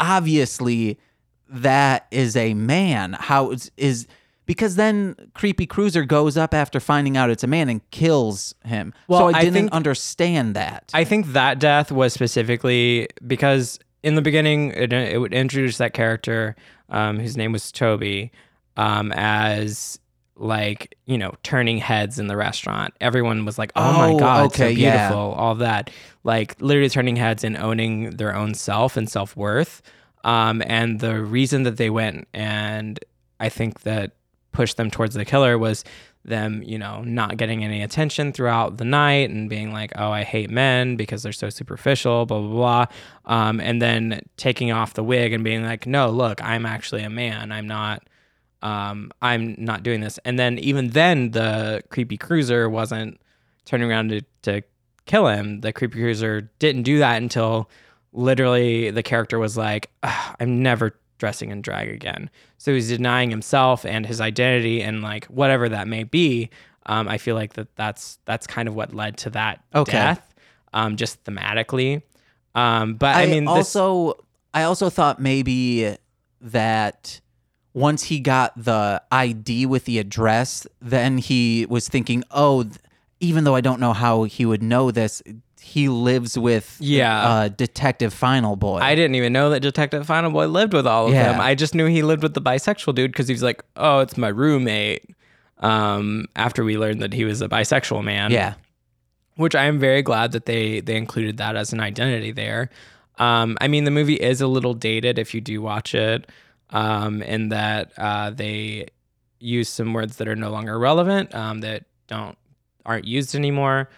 [0.00, 0.98] obviously
[1.48, 4.06] that is a man how is, is
[4.46, 8.92] because then creepy cruiser goes up after finding out it's a man and kills him.
[8.92, 10.90] so Well, I I didn't think- understand that.
[10.92, 15.92] I think that death was specifically because in the beginning it, it would introduce that
[15.94, 16.56] character
[16.88, 18.32] um, whose name was Toby
[18.76, 20.00] um, as
[20.36, 22.94] like you know turning heads in the restaurant.
[23.00, 25.08] Everyone was like, "Oh, my Oh, god, okay, so yeah.
[25.08, 25.90] beautiful!" All that,
[26.24, 29.82] like literally turning heads and owning their own self and self worth.
[30.24, 32.98] Um, and the reason that they went and
[33.40, 34.12] I think that
[34.52, 35.82] pushed them towards the killer was
[36.24, 40.22] them, you know, not getting any attention throughout the night and being like, oh, I
[40.22, 42.86] hate men because they're so superficial, blah, blah, blah.
[43.24, 47.10] Um, and then taking off the wig and being like, no, look, I'm actually a
[47.10, 47.50] man.
[47.50, 48.04] I'm not,
[48.62, 50.18] um, I'm not doing this.
[50.24, 53.20] And then even then, the creepy cruiser wasn't
[53.64, 54.62] turning around to, to
[55.06, 55.60] kill him.
[55.60, 57.68] The creepy cruiser didn't do that until
[58.12, 62.30] literally the character was like, I'm never dressing in drag again.
[62.58, 66.50] So he's denying himself and his identity and like whatever that may be.
[66.86, 69.92] Um, I feel like that that's that's kind of what led to that Okay.
[69.92, 70.34] death,
[70.72, 72.02] um, just thematically.
[72.56, 75.96] Um, but I, mean, this, also I also thought maybe
[76.40, 77.20] that
[77.74, 82.76] once he got the ID with the address, then he was thinking, oh, th-
[83.20, 85.22] even though I don't know how he would know this,
[85.60, 87.22] he lives with Yeah.
[87.26, 88.78] uh, Detective Final Boy.
[88.78, 91.32] I didn't even know that Detective Final Boy lived with all of Yeah.
[91.32, 91.40] them.
[91.40, 94.16] I just knew he lived with the bisexual dude because he was like, "Oh, it's
[94.18, 95.04] my roommate."
[95.60, 98.54] Um, after we learned that he was a bisexual man, yeah,
[99.36, 102.68] which I am very glad that they they included that as an identity there.
[103.18, 106.28] Um, I mean, the movie is a little dated if you do watch it,
[106.72, 108.88] um, in that uh, they
[109.38, 112.36] use some words that are no longer relevant, um, that don't
[112.84, 113.88] aren't used anymore.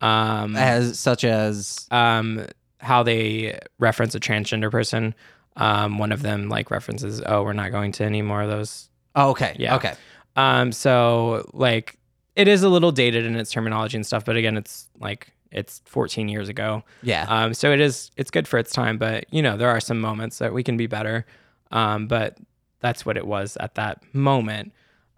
[0.00, 2.46] Um, as such as um,
[2.78, 5.14] how they reference a transgender person.
[5.56, 8.88] Um, one of them like references, "Oh, we're not going to any more of those."
[9.14, 9.76] oh, okay, Yeah.
[9.76, 9.92] okay,
[10.36, 11.98] Um, so like
[12.34, 15.82] it is a little dated in its terminology and stuff, but again, it's like it's
[15.84, 16.82] 14 years ago.
[17.02, 19.80] yeah, Um, so it is it's good for its time, but you know there are
[19.80, 21.26] some moments that we can be better.
[21.72, 22.38] Um, but
[22.80, 24.72] that's what it was at that moment.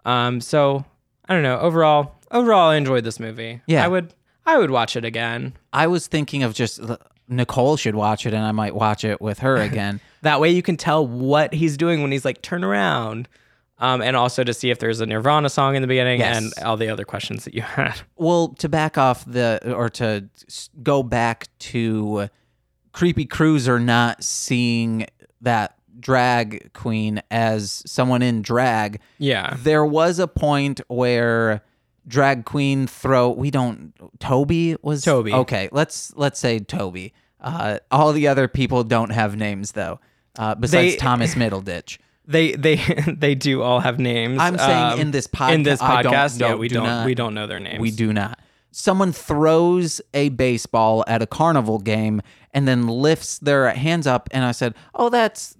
[0.05, 0.85] Um, so
[1.27, 1.59] I don't know.
[1.59, 3.61] Overall, overall, I enjoyed this movie.
[3.67, 3.83] Yeah.
[3.85, 4.13] I would
[4.45, 5.53] I would watch it again.
[5.73, 6.79] I was thinking of just
[7.27, 9.99] Nicole should watch it, and I might watch it with her again.
[10.21, 13.27] That way you can tell what he's doing when he's like turn around.
[13.77, 16.37] Um, and also to see if there's a Nirvana song in the beginning Yes.
[16.37, 17.93] and all the other questions that you had.
[18.15, 20.27] well, to back off the or to
[20.81, 22.27] go back to
[22.91, 25.05] creepy cruiser not seeing
[25.41, 28.99] that drag queen as someone in drag.
[29.17, 29.55] Yeah.
[29.59, 31.61] There was a point where
[32.07, 35.33] drag queen throw we don't Toby was Toby.
[35.33, 37.13] Okay, let's let's say Toby.
[37.41, 39.99] Uh, all the other people don't have names though.
[40.37, 41.97] Uh, besides They- Thomas Middleditch.
[42.27, 42.77] They they
[43.15, 44.39] they do all have names.
[44.41, 47.13] I'm saying Um, in this podcast, in this podcast, yeah, we do don't not- we
[47.13, 47.79] don't know their names.
[47.79, 48.39] We do not.
[48.71, 54.43] Someone throws a baseball at a carnival game and then lifts their hands up, and
[54.43, 55.55] I said, "Oh, that's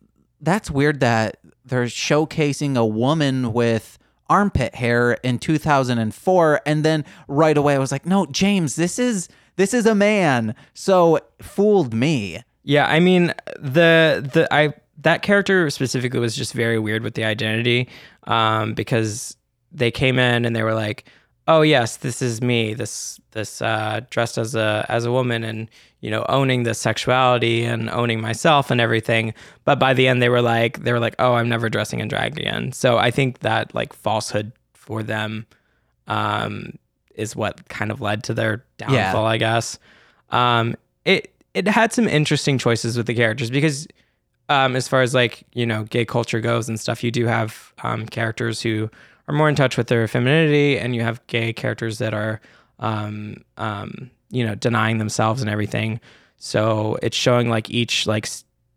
[0.45, 3.97] that's weird that they're showcasing a woman with
[4.29, 9.27] armpit hair in 2004." And then right away, I was like, "No, James, this is
[9.57, 10.53] This is a man.
[10.73, 12.41] So fooled me.
[12.63, 17.23] Yeah, I mean the the I that character specifically was just very weird with the
[17.23, 17.87] identity,
[18.23, 19.37] um, because
[19.71, 21.05] they came in and they were like,
[21.47, 22.73] "Oh yes, this is me.
[22.73, 25.69] This this uh, dressed as a as a woman and
[26.06, 29.34] you know owning the sexuality and owning myself and everything."
[29.64, 32.08] But by the end, they were like, they were like, "Oh, I'm never dressing in
[32.08, 35.45] drag again." So I think that like falsehood for them,
[36.08, 36.78] um,
[37.16, 39.24] is what kind of led to their downfall.
[39.24, 39.30] Yeah.
[39.30, 39.80] I guess.
[40.30, 40.76] Um,
[41.06, 43.88] it it had some interesting choices with the characters because
[44.49, 47.74] um, as far as like you know gay culture goes and stuff, you do have
[47.84, 48.89] um, characters who
[49.28, 52.41] are more in touch with their femininity, and you have gay characters that are
[52.80, 55.99] um, um, you know denying themselves and everything.
[56.38, 58.27] So it's showing like each like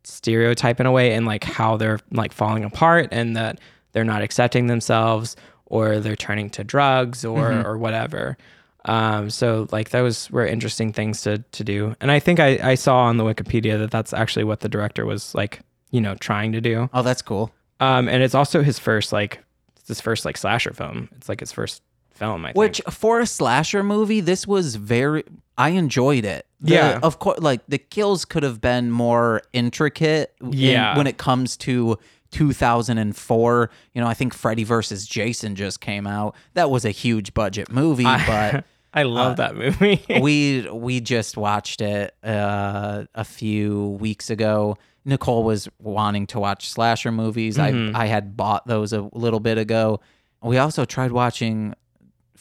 [0.04, 3.60] stereotype in a way, and like how they're like falling apart, and that
[3.92, 5.36] they're not accepting themselves,
[5.66, 8.38] or they're turning to drugs, or or whatever.
[8.84, 12.74] Um, so like those were interesting things to to do, and I think I I
[12.76, 16.52] saw on the Wikipedia that that's actually what the director was like, you know, trying
[16.52, 16.88] to do.
[16.94, 17.52] Oh, that's cool.
[17.80, 19.40] Um, and it's also his first like
[19.76, 21.08] it's his first like slasher film.
[21.16, 21.82] It's like his first
[22.18, 22.56] film, I think.
[22.56, 25.24] Which for a slasher movie, this was very.
[25.56, 26.46] I enjoyed it.
[26.60, 27.00] The- Yeah.
[27.02, 27.38] of course.
[27.40, 30.34] Like the kills could have been more intricate.
[30.40, 30.96] in- Yeah.
[30.96, 31.98] when it comes to
[32.30, 36.34] 2004, you know, I think Freddy versus Jason just came out.
[36.54, 38.64] That was a huge budget movie, but
[38.94, 40.02] I love that movie.
[40.20, 44.76] we we just watched it uh, a few weeks ago.
[45.04, 47.58] Nicole was wanting to watch slasher movies.
[47.58, 50.00] I I had bought those a little bit ago.
[50.42, 51.74] We also tried watching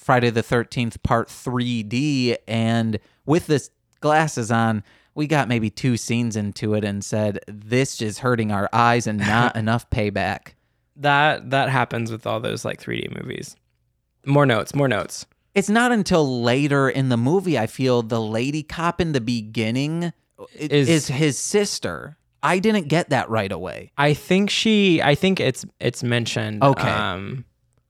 [0.08, 4.82] Friday the 13th part 3D and with this glasses on,
[5.16, 9.20] we got maybe two scenes into it and said this is hurting our eyes and
[9.36, 10.54] not enough payback.
[10.96, 13.58] that that happens with all those like 3D movies.
[14.26, 15.26] More notes, more notes.
[15.54, 20.14] It's not until later in the movie I feel the lady cop in the beginning
[20.56, 22.16] Is- is, his sister.
[22.42, 23.92] I didn't get that right away.
[23.98, 25.02] I think she.
[25.02, 26.64] I think it's it's mentioned.
[26.64, 26.90] Okay.
[26.90, 27.44] Um,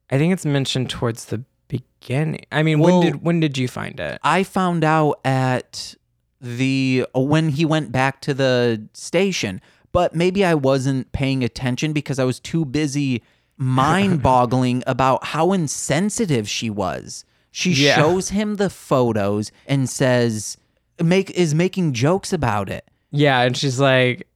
[0.10, 2.46] I think it's mentioned towards the beginning.
[2.52, 4.20] I mean, Well- when did when did you find it?
[4.24, 5.96] I found out at
[6.42, 9.60] the uh, when he went back to the station,
[9.92, 13.24] but maybe I wasn't paying attention because I was too busy
[13.58, 17.26] mind-boggling about how insensitive she was.
[17.52, 17.96] She Yeah.
[17.96, 20.58] shows him the photos and says
[21.04, 22.86] make is making jokes about it.
[23.12, 24.28] Yeah, and she's like,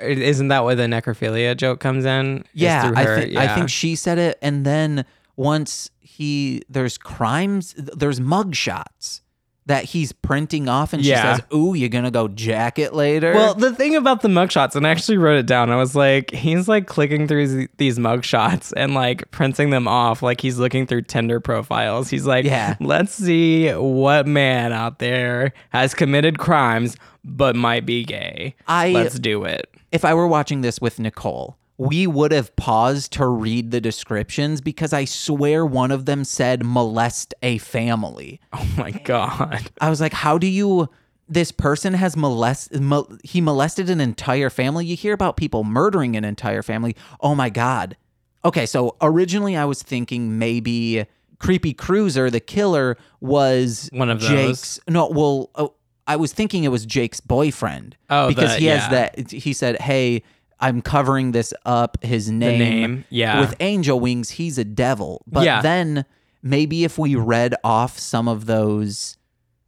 [0.00, 3.96] "Isn't that where the necrophilia joke comes in?" Yeah, I, her- thi- I think she
[3.96, 5.04] said it, and then
[5.36, 9.20] once he there's crimes, there's mug shots
[9.66, 11.36] that he's printing off, and Yeah.
[11.36, 14.76] she says, "Ooh, you're gonna go jack it later." Well, the thing about the mugshots,
[14.76, 15.70] and I actually wrote it down.
[15.70, 20.22] I was like, he's like clicking through these- these mugshots and like printing them off,
[20.22, 22.10] like he's looking through Tinder profiles.
[22.10, 22.74] He's like, Yeah.
[22.78, 28.54] let's see what man out there has committed crimes but might be gay.
[28.68, 29.66] I- let's do it.
[29.92, 34.60] if I were watching this with Nicole, we would have paused to read the descriptions
[34.60, 38.40] because I swear one of them said molest a family.
[38.52, 39.70] Oh my god.
[39.80, 40.88] I was like, how do you?
[41.28, 44.84] This person has molested, Mol, he molested an entire family.
[44.86, 46.94] You hear about people murdering an entire family.
[47.20, 47.96] Oh my god.
[48.44, 51.06] Okay, so originally I was thinking maybe
[51.38, 54.28] creepy cruiser, the killer, was One of those.
[54.30, 54.80] Jake's.
[54.88, 55.74] No, well, oh,
[56.06, 57.96] I was thinking it was Jake's boyfriend.
[58.10, 58.76] Oh, because the- he yeah.
[58.78, 59.30] has that.
[59.32, 60.22] He said, "Hey."
[60.60, 62.02] I'm covering this up.
[62.02, 63.40] His name, name, yeah.
[63.40, 65.22] with angel wings, he's a devil.
[65.26, 65.60] But Yeah.
[65.62, 66.04] then
[66.42, 69.16] maybe if we read off some of those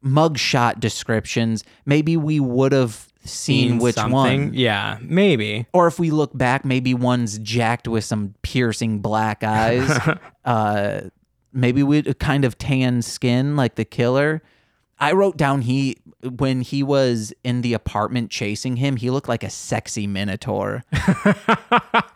[0.05, 4.13] mugshot descriptions, maybe we would have seen, which something.
[4.13, 4.55] one.
[4.55, 5.67] Yeah, maybe.
[5.73, 9.91] Or if we look back, maybe one's jacked with some piercing black eyes.
[10.45, 11.01] uh,
[11.53, 14.43] maybe with kind of tan skin like the killer.
[14.99, 19.45] I wrote down he when he was in the apartment chasing him, he looked like
[19.45, 20.83] a sexy minotaur.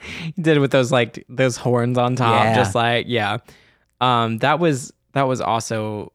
[0.00, 2.54] he did it with those like those horns on top Yeah.
[2.54, 3.38] just like yeah
[4.00, 6.12] um that was that was also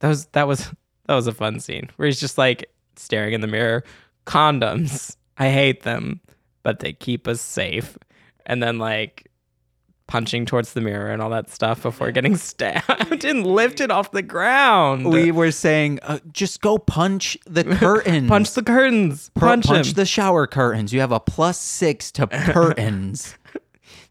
[0.00, 0.70] that was that was
[1.06, 3.82] that was a fun scene where he's just like staring in the mirror
[4.26, 6.20] condoms i hate them
[6.62, 7.98] but they keep us safe
[8.46, 9.30] and then like
[10.06, 14.22] punching towards the mirror and all that stuff before getting stabbed and lifted off the
[14.22, 18.28] ground we were saying, uh, just go punch the curtains.
[18.28, 20.92] punch the curtains Per- punch, punch the shower curtains.
[20.92, 23.34] You have a plus six to curtains.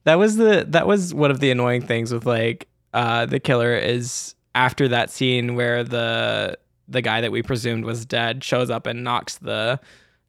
[0.06, 3.76] That was the that was one of the annoying things with like uh the killer
[3.76, 6.58] is after that scene where the
[6.90, 9.80] the guy that we presumed was dead shows up and knocks the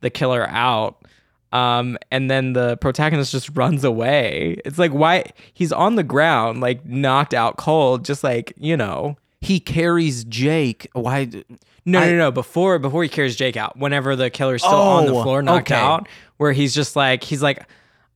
[0.00, 1.04] the killer out.
[1.54, 4.60] Um and then the protagonist just runs away.
[4.64, 5.24] It's like why
[5.54, 9.16] he's on the ground like knocked out cold just like, you know.
[9.40, 10.88] he carries Jake.
[10.94, 11.28] Why?
[11.86, 12.30] No, I- no, no.
[12.32, 15.70] Before before he carries Jake out, whenever the killer's still on the Oh, floor, knocked
[15.70, 15.80] okay.
[15.80, 17.66] out, where he's just like he's like,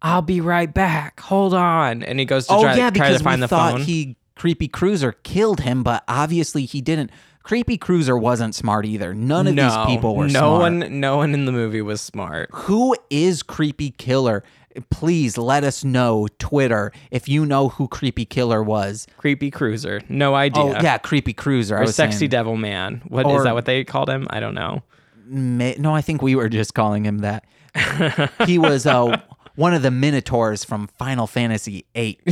[0.01, 1.20] "I'll be right back.
[1.20, 3.72] Hold on," and he goes to Oh try, yeah, try to find we the thought
[3.72, 3.80] phone.
[3.82, 7.11] he creepy cruiser killed him, but obviously he didn't.
[7.49, 9.14] Creepy cruiser wasn't smart either.
[9.14, 10.61] None of no, these people were no smart.
[10.61, 12.51] one, no one in the movie was smart.
[12.53, 14.44] Who is creepy killer?
[14.90, 19.07] Please let us know Twitter if you know who creepy killer was.
[19.16, 20.62] Creepy cruiser, no idea.
[20.62, 21.76] Oh yeah, creepy cruiser.
[21.76, 22.28] I or was sexy saying.
[22.30, 23.01] devil man.
[23.09, 23.55] What is Or- that?
[23.55, 24.26] What they called him?
[24.28, 24.82] I don't know.
[25.26, 27.44] No, I think we were just calling him that.
[28.46, 29.20] he was uh,
[29.59, 32.18] one of the minotaurs from Final Fantasy VIII.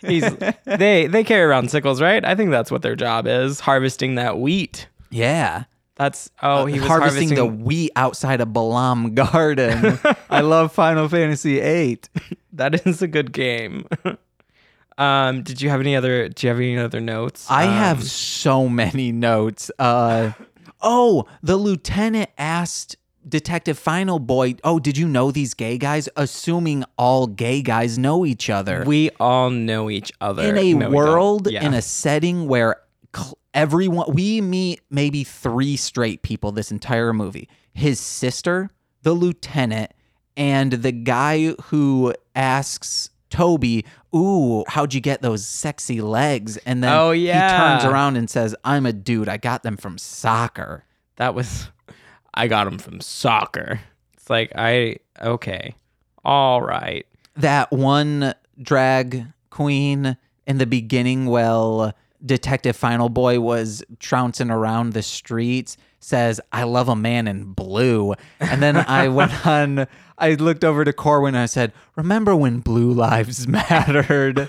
[0.00, 0.24] He's
[0.64, 2.24] they they carry around sickles, right?
[2.24, 4.88] I think that's what their job is, harvesting that wheat.
[5.10, 5.64] Yeah.
[5.94, 9.98] That's oh, he was harvesting, harvesting, the wheat outside of Balamb Garden.
[10.28, 12.00] I love Final Fantasy VIII.
[12.54, 13.86] That is a good game.
[14.98, 16.28] um, did you have any other?
[16.28, 17.46] Do you have any other notes?
[17.48, 19.70] I Um, have so many notes.
[19.78, 20.32] Uh,
[20.82, 22.96] oh, the lieutenant asked
[23.28, 28.26] Detective Final Boy, "Oh, did you know these gay guys?" Assuming all gay guys know
[28.26, 31.64] each other We all know each other in a No, world Yeah.
[31.64, 32.76] in a setting where
[33.14, 37.48] cl- everyone we meet maybe three straight people this entire movie.
[37.72, 38.70] His sister,
[39.02, 39.92] the lieutenant,
[40.36, 46.92] and the guy who asks Toby, "Ooh, how'd you get those sexy legs?" And then
[46.92, 49.28] Oh, he turns around and says, "I'm a dude.
[49.28, 50.84] I got them from soccer."
[51.16, 51.68] that was
[52.34, 53.80] I got them from soccer.
[54.14, 55.74] It's like I okay,
[56.24, 57.06] all right.
[57.36, 60.16] that one drag queen
[60.46, 66.88] in the beginning well detective final boy was trouncing around the streets says i love
[66.88, 69.86] a man in blue and then i went on
[70.18, 74.48] i looked over to corwin and i said remember when blue lives mattered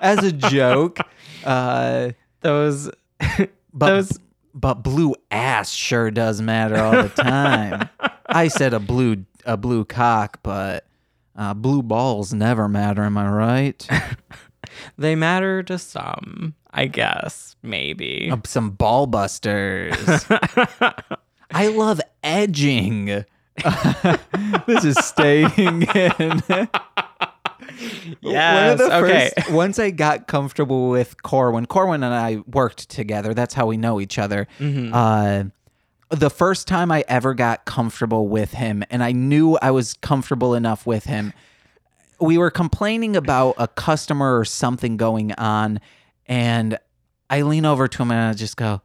[0.00, 0.98] as a joke
[1.44, 2.10] uh
[2.40, 2.90] Those
[3.72, 4.18] but Those-
[4.56, 7.88] but blue ass sure does matter all the time.
[8.26, 10.86] I said a blue a blue cock, but
[11.36, 13.02] uh, blue balls never matter.
[13.02, 13.88] Am I right?
[14.98, 18.30] they matter to some, I guess, maybe.
[18.32, 19.96] Uh, Some ball busters.
[21.50, 23.06] I love edging.
[24.66, 26.42] this is staying in.
[28.20, 29.30] Yes, One of the okay.
[29.36, 33.34] first- once I got comfortable with Corwin, Corwin and I worked together.
[33.34, 34.46] That's how we know each other.
[34.58, 34.92] Mm-hmm.
[34.94, 35.44] Uh,
[36.10, 40.54] the first time I ever got comfortable with him, and I knew I was comfortable
[40.54, 41.32] enough with him,
[42.20, 45.80] we were complaining about a customer or something going on,
[46.26, 46.78] and
[47.28, 48.80] I lean over to him and I just go,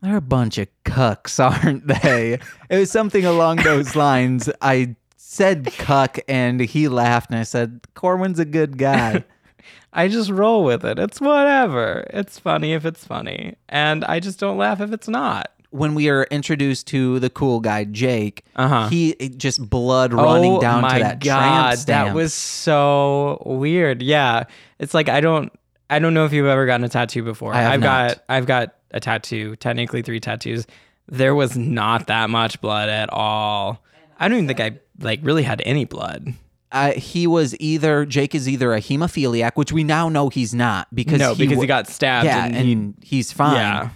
[0.00, 2.38] "They're a bunch of cucks, aren't they?"
[2.70, 4.48] it was something along those lines.
[4.62, 4.94] I
[5.26, 9.24] said cuck, and he laughed, and I said, "Corwin's a good guy."
[9.92, 10.98] I just roll with it.
[10.98, 12.04] It's whatever.
[12.10, 13.54] It's funny if it's funny.
[13.68, 15.50] And I just don't laugh if it's not.
[15.70, 18.88] when we are introduced to the cool guy Jake, Uh-huh.
[18.88, 24.02] he just blood running oh down my to that god, that was so weird.
[24.02, 24.44] Yeah,
[24.78, 25.52] it's like I don't,
[25.90, 27.52] I don't know if you've ever gotten a tattoo before.
[27.54, 28.08] I have have not.
[28.08, 29.56] got, I've got a tattoo.
[29.56, 30.66] Technically, three tattoos.
[31.08, 33.82] There was not that much blood at all.
[34.18, 36.34] I don't even think I like really had any blood.
[36.72, 40.92] uh, he was either Jake is either a hemophiliac, which we now know he's not
[40.94, 42.26] because no, because wa- he got stabbed.
[42.26, 43.56] yeah, and, and, he, he's fine.
[43.56, 43.88] yeah,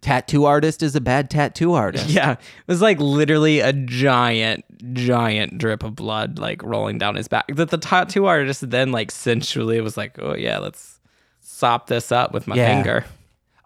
[0.00, 2.08] Tattoo artist is a bad tattoo artist.
[2.08, 2.32] yeah.
[2.32, 7.46] It was like literally a giant, giant drip of blood like rolling down his back.
[7.54, 11.00] That the tattoo artist then like sensually was like, oh yeah, let's
[11.40, 12.74] sop this up with my Yeah.
[12.74, 13.04] finger.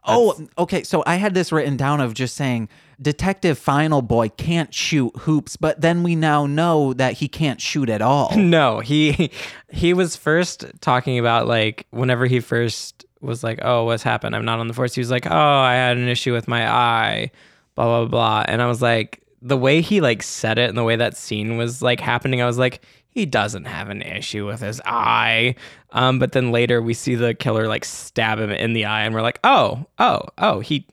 [0.07, 0.83] Oh, okay.
[0.83, 2.69] So I had this written down of just saying
[3.01, 7.89] Detective Final Boy can't shoot hoops, but then we now know that he can't shoot
[7.89, 8.31] at all.
[8.55, 9.31] No, he
[9.71, 14.37] he was first talking about like whenever he first was like, "Oh, what's happened?
[14.37, 16.71] I'm not on the force." He was like, "Oh, I had an issue with my
[16.71, 17.31] eye."
[17.75, 18.45] Blah blah blah.
[18.47, 21.57] And I was like, the way he like said it and the way that scene
[21.57, 25.55] was like happening, I was like, he doesn't have an issue with his eye.
[25.93, 29.15] Um, but then later we see the killer like stab him in the eye, and
[29.15, 30.87] we're like, "Oh, oh, oh, he,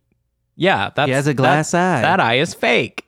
[0.61, 2.01] yeah, that's has a glass that- eye.
[2.01, 3.07] That eye is fake."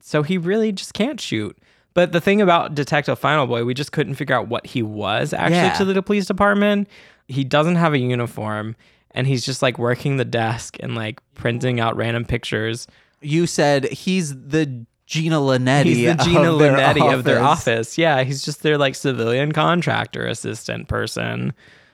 [0.00, 1.56] So he really just can't shoot.
[1.94, 5.32] But the thing about Detective Final Boy, we just couldn't figure out what he was
[5.32, 5.72] actually Yeah.
[5.74, 6.88] to the police department.
[7.28, 8.74] He doesn't have a uniform
[9.12, 12.86] and he's just like working the desk and like printing out random pictures.
[13.20, 15.84] You said he's the Gina Linetti.
[15.84, 17.98] He's the Gina of their of their office.
[17.98, 21.52] Yeah, he's just their like civilian contractor assistant person.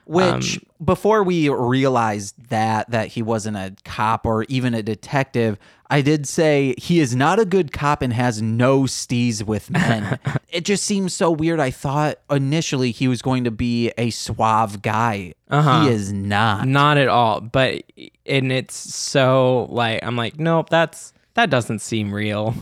[0.09, 5.59] Which Um, before we realized that that he wasn't a cop or even a detective,
[5.87, 10.17] I did say he is not a good cop and has no steez with men.
[10.49, 11.59] it just seems so weird.
[11.59, 15.35] I thought initially he was going to be a suave guy.
[15.47, 15.83] Uh-huh.
[15.83, 16.67] He is not.
[16.67, 17.39] Not at all.
[17.41, 17.83] But
[18.25, 22.55] and it's so like I'm like, nope, that's that doesn't seem real.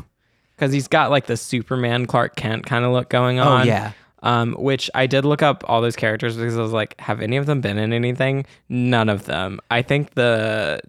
[0.57, 3.61] Because he's got like the Superman Clark Kent kind of look going on.
[3.61, 3.93] Oh, yeah.
[4.27, 7.37] Um, which I did look up all those characters because I was like, have any
[7.37, 8.45] of them been in anything?
[8.67, 9.61] None of them.
[9.71, 10.81] I think the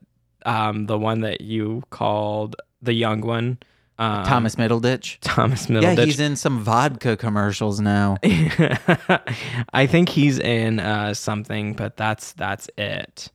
[0.44, 3.58] um the one that you called the young one,
[3.98, 5.18] um, Thomas Middleditch.
[5.20, 5.98] Thomas Middleditch.
[5.98, 8.16] Yeah, he's in some vodka commercials now.
[9.72, 13.30] I think he's in uh, something, but that's that's it.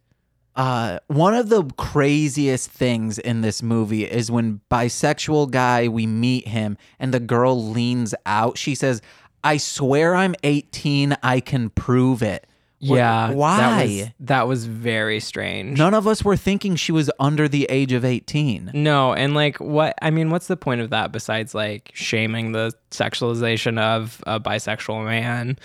[0.56, 6.48] Uh, one of the craziest things in this movie is when bisexual guy we meet
[6.48, 8.58] him and the girl leans out.
[8.58, 9.02] She says,
[9.44, 11.16] "I swear I'm 18.
[11.24, 12.48] I can prove it."
[12.80, 13.32] Yeah.
[13.32, 13.58] why?
[13.58, 15.78] That was, that was very strange.
[15.78, 18.72] None of us were thinking she was under the age of 18.
[18.74, 22.74] No, and like what I mean, what's the point of that besides like shaming the
[22.92, 25.58] sexualization of a bisexual man,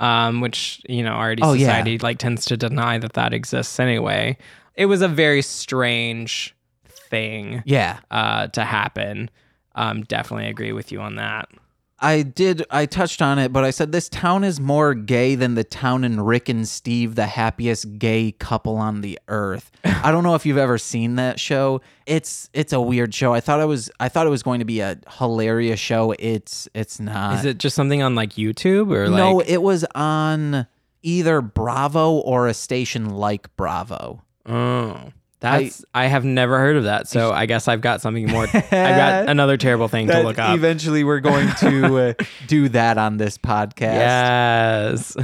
[0.00, 1.66] um, which you know already Oh, yeah.
[1.66, 4.36] society like tends to deny that that exists anyway.
[4.74, 6.54] It was a very strange
[6.84, 9.30] thing Yeah, uh, to happen.
[9.74, 11.48] Um, definitely agree with you on that.
[11.98, 12.62] I did.
[12.70, 16.04] I touched on it, but I said this town is more gay than the town
[16.04, 19.70] in Rick and Steve, the happiest gay couple on the earth.
[19.84, 21.80] I don't know if you've ever seen that show.
[22.04, 23.32] It's it's a weird show.
[23.32, 26.14] I thought it was I thought it was going to be a hilarious show.
[26.18, 27.38] It's it's not.
[27.38, 29.16] Is it just something on like YouTube or like?
[29.16, 30.66] no, it was on
[31.02, 34.22] either Bravo or a station like Bravo.
[34.44, 37.08] Oh, that's I, have never heard of that.
[37.08, 38.44] So I guess I've got something more.
[38.52, 40.56] I've got another terrible thing to look up.
[40.56, 43.80] Eventually, we're going to uh, do that on this podcast.
[43.80, 45.16] Yes,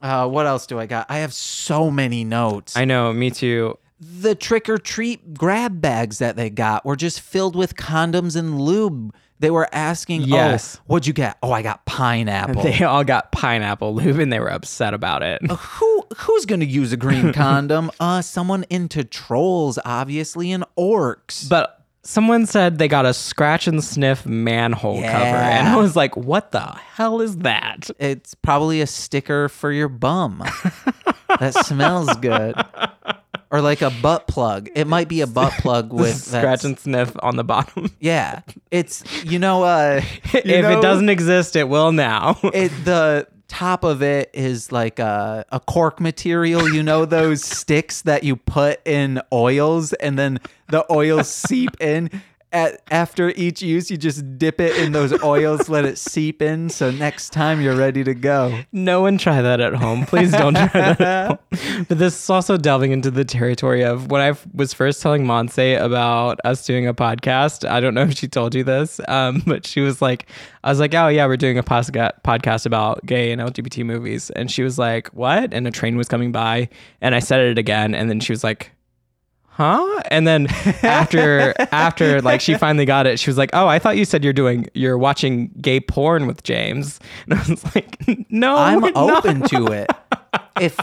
[0.00, 1.06] Uh, what else do I got?
[1.08, 2.76] I have so many notes.
[2.76, 3.12] I know.
[3.12, 3.76] Me too.
[3.98, 8.60] the trick or treat grab bags that they got were just filled with condoms and
[8.60, 9.14] lube.
[9.38, 10.78] They were asking, Yes.
[10.78, 11.36] "Oh, what'd you get?
[11.42, 15.42] Oh, I got pineapple." They all got pineapple lube and they were upset about it.
[15.50, 17.90] Who who's gonna use a green condom?
[18.00, 21.48] Uh, someone into trolls, obviously, and orcs.
[21.48, 21.72] But
[22.02, 26.52] someone said they got a scratch and sniff manhole cover, and I was like, "What
[26.52, 26.60] the
[26.94, 30.42] hell is that?" it's probably a sticker for your bum
[31.40, 32.54] that smells good,
[33.50, 34.68] or like a butt plug.
[34.74, 37.90] It might be a butt plug with Scratch and sniff on the bottom.
[38.00, 38.40] Yeah,
[38.70, 40.00] it's you know uh,
[40.32, 42.38] you if know- it doesn't exist, it will now.
[42.42, 48.02] it the top of it is like a, a cork material you know those sticks
[48.02, 52.10] that you put in oils and then the oils seep in
[52.52, 56.68] at, after each use you just dip it in those oils let it seep in
[56.68, 60.06] so next time you're ready to go No one try that at home.
[60.06, 61.40] Please don't try that.
[61.88, 65.80] But this is also delving into the territory of when I was first telling Monse
[65.80, 67.68] about us doing a podcast.
[67.68, 70.28] I don't know if she told you this, um, but she was like,
[70.64, 74.30] I was like, oh, yeah, we're doing a podcast about gay and LGBT movies.
[74.30, 75.52] And she was like, what?
[75.54, 76.68] And a train was coming by.
[77.00, 77.94] And I said it again.
[77.94, 78.72] And then she was like,
[79.56, 80.02] huh?
[80.10, 80.48] And then
[80.82, 84.22] after after like she finally got it she was like oh i thought you said
[84.22, 87.00] you're doing you're watching gay porn with james.
[87.26, 87.98] And i was like
[88.30, 89.90] no i'm we're not." open to it.
[90.60, 90.78] If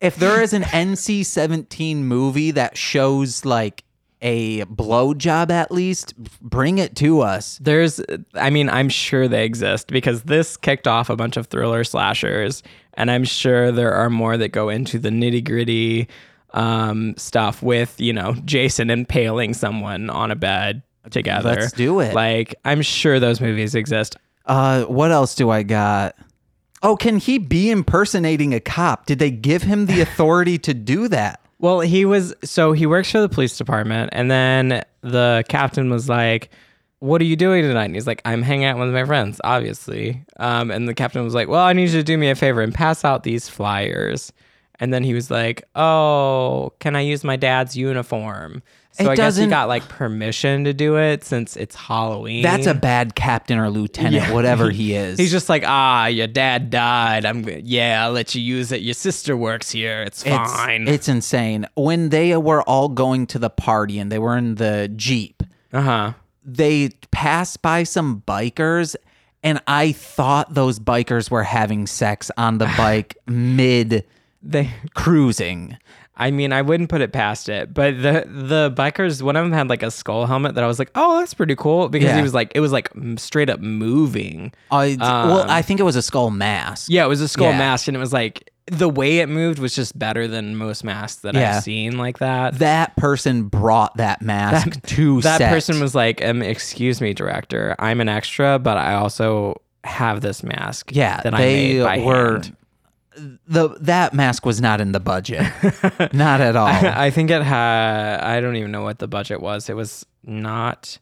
[0.00, 3.84] if there is an nc-17 movie that shows like
[4.22, 7.58] a blowjob at least bring it to us.
[7.60, 8.00] There's
[8.34, 12.62] i mean i'm sure they exist because this kicked off a bunch of thriller slashers
[12.94, 16.08] and i'm sure there are more that go into the nitty gritty
[16.56, 22.14] um, stuff with you know jason impaling someone on a bed together Let's do it.
[22.14, 24.16] like i'm sure those movies exist
[24.46, 26.14] Uh, what else do I got?
[26.82, 29.06] Oh, can he be impersonating a cop?
[29.06, 31.40] Did they give him the authority to do that?
[31.58, 36.08] Well, he was so he works for the police department, and then the captain was
[36.08, 36.50] like,
[37.00, 40.22] "What are you doing tonight?" And he's like, "I'm hanging out with my friends, obviously."
[40.38, 42.60] Um, and the captain was like, "Well, I need you to do me a favor
[42.60, 44.32] and pass out these flyers."
[44.78, 48.62] And then he was like, "Oh, can I use my dad's uniform?"
[48.92, 52.42] So It I guess he got like permission to do it since it's Halloween.
[52.42, 54.32] That's a bad captain or lieutenant, Yeah.
[54.32, 55.18] whatever he is.
[55.18, 57.26] He's just like, ah, your dad died.
[57.26, 58.80] I'm yeah, I'll let you use it.
[58.80, 60.02] Your sister works here.
[60.02, 60.88] It's it's, fine.
[60.88, 61.66] It's insane.
[61.74, 65.42] When they were all going to the party and they were in the Jeep,
[65.74, 66.12] uh huh.
[66.42, 68.96] they passed by some bikers
[69.42, 74.06] and I thought those bikers were having sex on the bike mid
[74.50, 75.76] They cruising.
[76.18, 79.52] I mean, I wouldn't put it past it, but the the bikers, one of them
[79.52, 82.16] had like a skull helmet that I was like, oh, that's pretty cool because Yeah.
[82.16, 84.52] he was like, it was like straight up moving.
[84.70, 86.88] I, well, Um, I think it was a skull mask.
[86.90, 87.58] Yeah, it was a skull Yeah.
[87.58, 91.20] mask, and it was like the way it moved was just better than most masks
[91.20, 91.56] that Yeah.
[91.58, 92.58] I've seen like that.
[92.60, 95.52] That person brought that mask to that set.
[95.52, 100.42] person was like, um, "Excuse me, director, I'm an extra, but I also have this
[100.42, 100.90] mask.
[100.94, 102.32] Yeah, that they I made by were.
[102.32, 102.56] hand."
[103.46, 105.40] The that mask was not in the budget,
[106.12, 106.66] not at all.
[106.68, 108.20] I think it had.
[108.20, 109.70] I don't even know what the budget was.
[109.70, 110.98] It was not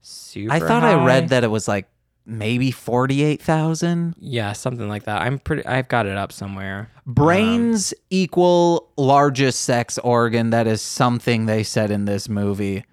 [0.00, 0.52] super.
[0.52, 1.88] I thought I read that it was like
[2.24, 4.14] maybe forty eight thousand.
[4.18, 5.22] Yeah, something like that.
[5.22, 5.66] I'm pretty.
[5.66, 6.90] I've got it up somewhere.
[7.06, 10.50] Brains equal largest sex organ.
[10.50, 12.84] That is something they said in this movie.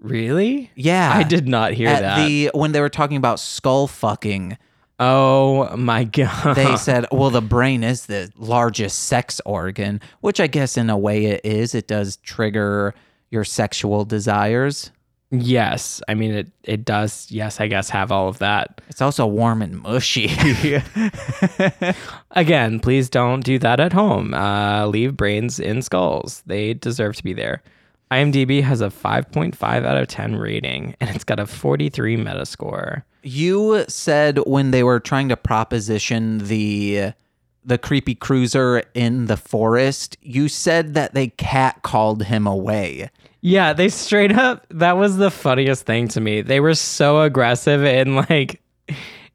[0.00, 0.70] Really?
[0.74, 2.26] Yeah, I did not hear At that.
[2.26, 4.58] the when they were talking about skull fucking,
[5.00, 6.54] oh my god.
[6.56, 10.98] they said, "Well, the brain is the largest sex organ," which I guess in a
[10.98, 11.74] way it is.
[11.74, 12.94] It does trigger
[13.30, 14.90] your sexual desires.
[15.30, 16.00] yes.
[16.06, 16.46] I mean, it.
[16.62, 17.26] It does.
[17.30, 18.80] Yes, I guess have all of that.
[18.88, 20.30] It's also warm and mushy.
[22.32, 24.34] Again, please don't do that at home.
[24.34, 26.42] Uh, leave brains in skulls.
[26.46, 27.62] They deserve to be there.
[28.14, 33.02] IMDb has a 5.5 out of 10 rating, and it's got a 43 Metascore.
[33.22, 37.12] you said when they were trying to proposition the
[37.66, 43.10] the creepy cruiser in the forest, you said that they cat called him away.
[43.40, 44.66] Yeah, they straight up.
[44.70, 46.42] That was the funniest thing to me.
[46.42, 48.60] They were so aggressive and like,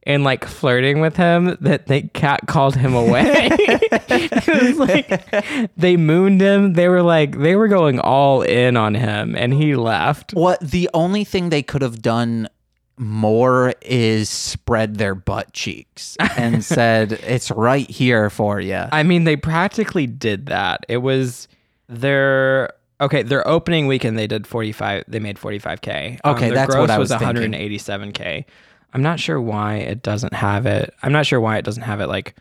[0.10, 3.50] in like flirting with him that they cat called him away.
[3.52, 6.74] it was like they mooned him.
[6.74, 10.34] They were like they were going all in on him, and he left.
[10.34, 12.50] What the only thing they could have done
[12.98, 18.84] more is spread their butt cheeks and said it's right here for you.
[18.92, 20.88] I mean, they practically did that.
[20.90, 21.48] It was
[21.88, 23.22] their okay.
[23.22, 25.04] Their opening weekend, they did forty five.
[25.08, 26.18] They made forty five k.
[26.24, 28.46] Um, okay, that's gross what I was was one hundred thinking.
[28.94, 28.96] And eighty seven k.
[28.96, 30.94] I'm not sure why it doesn't have it.
[31.04, 32.36] I'm not sure why it doesn't have it like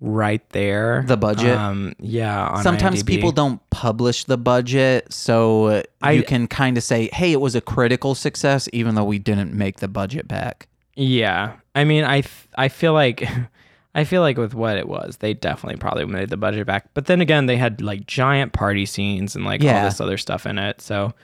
[0.00, 1.04] right there.
[1.06, 1.56] The budget?
[1.56, 2.48] Um, yeah.
[2.48, 3.06] On Sometimes IMDb.
[3.06, 7.54] people don't publish the budget, so I- you can kind of say, "Hey, it was
[7.54, 12.18] a critical success even though we didn't make the budget back." Yeah, I mean, I
[12.18, 13.26] f- I feel like
[13.94, 16.88] I feel like with what it was, they definitely probably made the budget back.
[16.92, 20.44] But then again, they had like giant party scenes and like all this other stuff
[20.44, 20.82] in it.
[20.82, 21.14] So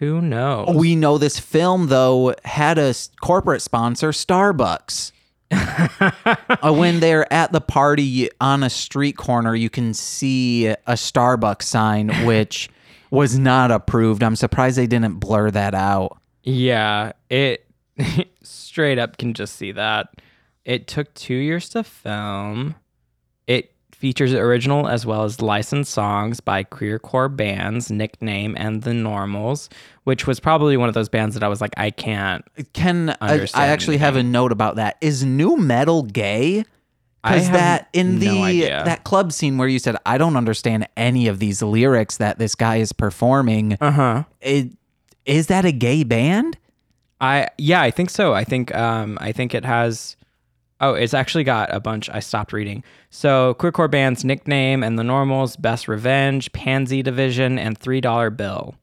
[0.00, 0.74] who knows?
[0.74, 5.12] We know this film though had a corporate sponsor, Starbucks.
[6.62, 11.62] Uh, when they're at the party on a street corner, you can see a Starbucks
[11.62, 12.68] sign, which
[13.10, 14.22] was not approved.
[14.22, 16.18] I'm surprised they didn't blur that out.
[16.42, 17.66] Yeah, it
[18.42, 20.08] straight up can just see that.
[20.64, 22.74] It took two years to film.
[24.00, 29.68] Features original as well as licensed songs by queercore bands, Nickname and The Normals,
[30.04, 32.42] which was probably one of those bands that I was like, I can't.
[32.72, 34.96] Can I, I actually have a note about that?
[35.02, 36.64] Is nu metal gay?
[37.22, 38.26] Because that in the
[38.84, 42.54] that club scene where you said I don't understand any of these lyrics that this
[42.54, 44.24] guy is performing, Uh huh.
[44.40, 44.70] it,
[45.26, 46.56] is that a gay band?
[47.20, 48.32] I yeah, I think so.
[48.32, 50.16] I think um I think it has
[50.80, 52.82] Oh, it's actually got a bunch I stopped reading.
[53.10, 58.74] So queercore bands nickname and the normals, Best Revenge, Pansy Division, and Three Dollar Bill.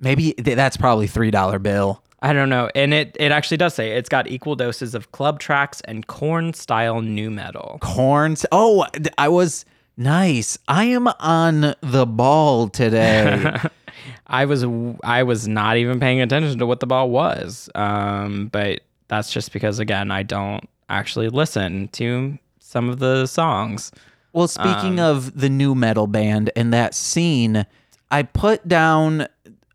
[0.00, 2.02] Maybe th- that's probably three dollar bill.
[2.20, 2.70] I don't know.
[2.74, 6.52] And it it actually does say it's got equal doses of club tracks and Korn
[6.52, 7.78] style nu metal.
[7.80, 8.44] Corns.
[8.52, 8.86] Oh,
[9.16, 9.64] I was
[9.96, 10.58] nice.
[10.68, 13.56] I am on the ball today.
[14.26, 14.64] I was
[15.04, 17.70] I was not even paying attention to what the ball was.
[17.74, 23.90] Um, but that's just because again, I don't actually listen to some of the songs.
[24.32, 27.66] well, speaking Um, of the nu metal band and that scene,
[28.10, 29.26] I put down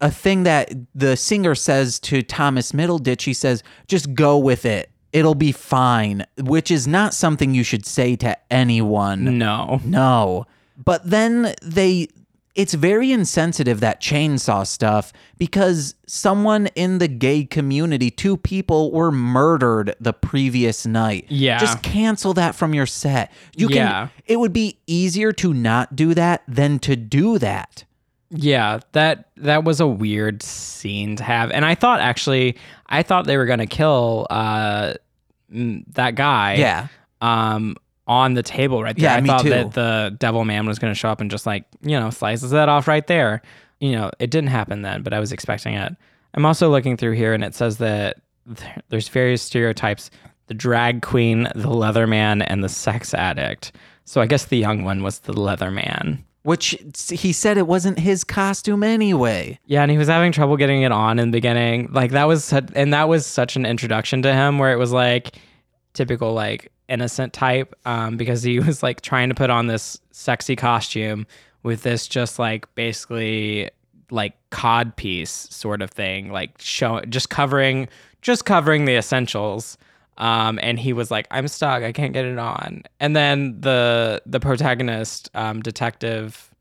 [0.01, 3.23] a thing that the singer says to Thomas Middleditch.
[3.23, 4.89] He says, "Just go with it.
[5.13, 9.37] It'll be fine," which is not something you should say to anyone.
[9.37, 9.81] No.
[9.85, 10.45] No.
[10.83, 12.07] But then they
[12.59, 19.11] it's very insensitive that chainsaw stuff because someone in the gay community, two people were
[19.11, 21.25] murdered the previous night.
[21.29, 21.57] Yeah.
[21.59, 23.31] Just cancel that from your set.
[23.55, 24.07] You can Yeah.
[24.25, 27.85] it would be easier to not do that than to do that.
[28.31, 32.57] Yeah, that that was a weird scene to have, and I thought actually,
[32.87, 34.93] I thought they were gonna kill uh
[35.49, 36.55] that guy.
[36.55, 36.87] Yeah.
[37.21, 37.75] Um,
[38.09, 39.11] on the table right there.
[39.11, 39.49] Yeah, I me thought too.
[39.51, 42.67] that the Devil Man was gonna show up and just like you know slices that
[42.67, 43.41] off right there.
[43.79, 45.95] You know, it didn't happen then, but I was expecting it.
[46.33, 48.17] I'm also looking through here, and it says that
[48.89, 50.09] there's various stereotypes:
[50.47, 53.71] the drag queen, the leather man, and the sex addict.
[54.05, 56.25] So I guess the young one was the leather man.
[56.41, 56.75] Which
[57.11, 59.59] he said it wasn't his costume anyway.
[59.67, 61.89] Yeah, and he was having trouble getting it on in the beginning.
[61.91, 65.35] Like that was and that was such an introduction to him where it was like
[65.93, 70.55] typical like innocent type um, because he was like trying to put on this sexy
[70.55, 71.25] costume
[71.63, 73.69] with this just like basically
[74.11, 77.87] like cod piece sort of thing, like show just covering
[78.21, 79.77] just covering the essentials.
[80.17, 81.81] Um, and he was like, "I'm stuck.
[81.81, 86.53] I can't get it on." And then the the protagonist, um, detective,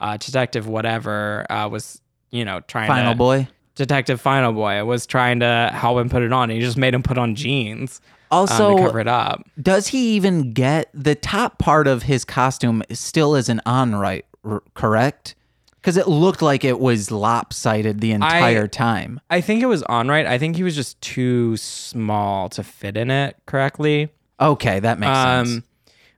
[0.00, 2.00] uh, detective whatever, uh, was
[2.30, 3.48] you know trying to Final to boy.
[3.76, 6.50] detective final boy was trying to help him put it on.
[6.50, 8.00] He just made him put on jeans
[8.30, 9.42] um, Also, to cover it up.
[9.60, 14.62] does he even get the top part of his costume still isn't on right, r-
[14.74, 15.34] correct?
[15.76, 19.20] Because it looked like it was lopsided the entire time.
[19.30, 20.26] I think it was on right.
[20.26, 24.08] I think he was just too small to fit in it correctly.
[24.40, 25.48] Okay, that makes sense.
[25.50, 25.64] Um,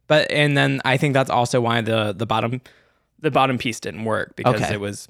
[0.06, 2.62] but and then I think that's also why the the bottom
[3.20, 4.72] the bottom piece didn't work because Okay.
[4.74, 5.06] it was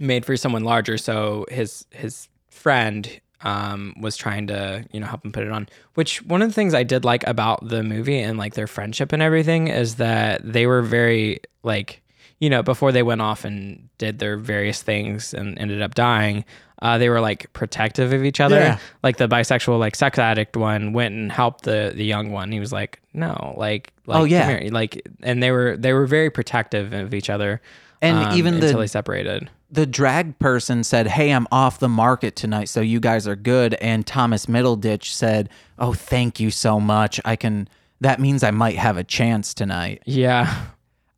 [0.00, 0.98] made for someone larger.
[0.98, 5.68] So his his friend um, was trying to you know help him put it on.
[5.94, 9.12] Which one of the things I did like about the movie and like their friendship
[9.12, 12.02] and everything is that they were very like
[12.38, 16.44] you know before they went off and did their various things and ended up dying.
[16.80, 18.56] Uh, they were like protective of each other.
[18.58, 18.78] Yeah.
[19.04, 22.50] Like the bisexual, like sex addict one went and helped the the young one.
[22.50, 24.52] He was like, no, like, like Oh, yeah.
[24.52, 24.72] come here.
[24.72, 27.60] like, and they were they were very protective of each other.
[28.02, 29.48] And um, even the- until they separated.
[29.70, 33.72] the drag person said, "Hey, I'm off the market tonight, so you guys are good."
[33.74, 35.48] And Thomas Middleditch said,
[35.78, 37.20] "Oh, thank you so much.
[37.24, 37.68] I can.
[38.00, 40.52] That means I might have a chance tonight." Yeah.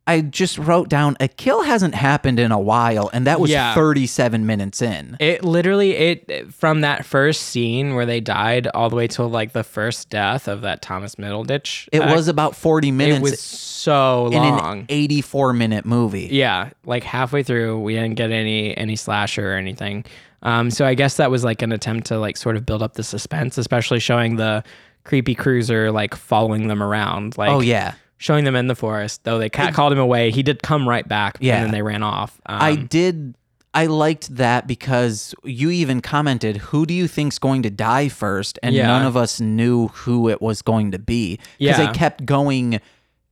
[0.07, 3.73] I just wrote down a kill hasn't happened in a while, and that was Yeah.
[3.73, 5.17] 37 minutes in.
[5.19, 9.53] It literally it from that first scene where they died all the way till like
[9.53, 11.89] the first death of that Thomas Middleditch.
[11.91, 14.79] It was about 40 minutes it was so in long.
[14.81, 16.29] an 84 minute movie.
[16.31, 20.05] yeah, like halfway through, we didn't get any any slasher or anything.
[20.43, 22.93] Um, so I guess that was like an attempt to like sort of build up
[22.93, 24.63] the suspense, especially showing the
[25.03, 27.37] creepy cruiser like following them around.
[27.39, 27.95] Like Oh yeah.
[28.17, 29.23] Showing them in the forest.
[29.23, 31.37] Though they cat called him away, he did come right back.
[31.39, 31.55] Yeah.
[31.57, 32.39] and then they ran off.
[32.45, 33.35] Um, I did.
[33.73, 38.57] I liked that because you even commented, "Who do you think's going to die first?
[38.63, 38.87] And Yeah.
[38.87, 41.85] none of us knew who it was going to be because Yeah.
[41.85, 42.79] they kept going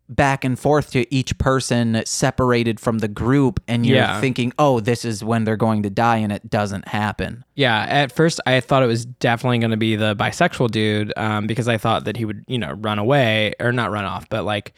[0.09, 4.19] back and forth to each person separated from the group, and you're Yeah.
[4.19, 7.43] thinking, "Oh, this is when they're going to die," and it doesn't happen.
[7.55, 11.47] Yeah, at first I thought it was definitely going to be the bisexual dude um,
[11.47, 14.43] because I thought that he would, you know, run away or not run off, but
[14.43, 14.73] like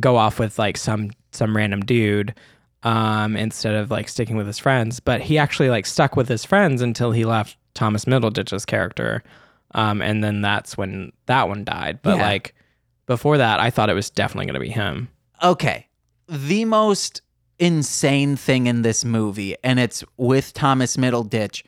[0.00, 2.34] go off with like some some random dude
[2.82, 4.98] um, instead of like sticking with his friends.
[5.00, 9.22] But he actually like stuck with his friends until he left Thomas Middleditch's character,
[9.74, 12.00] um, and then that's when that one died.
[12.02, 12.22] But Yeah.
[12.22, 12.54] like
[13.08, 15.08] before that, I thought it was definitely going to be him.
[15.42, 15.88] Okay.
[16.28, 17.22] The most
[17.58, 21.64] insane thing in this movie, and it's with Thomas Middleditch.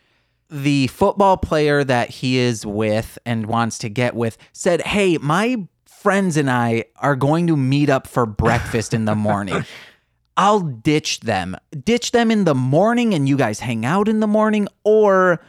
[0.51, 5.67] The football player that he is with and wants to get with said, Hey, my
[5.87, 9.65] friends and I are going to meet up for breakfast in the morning.
[10.37, 11.57] I'll ditch them.
[11.85, 15.41] Ditch them in the morning and you guys hang out in the morning, or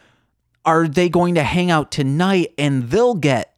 [0.64, 3.51] are they going to hang out tonight and they'll get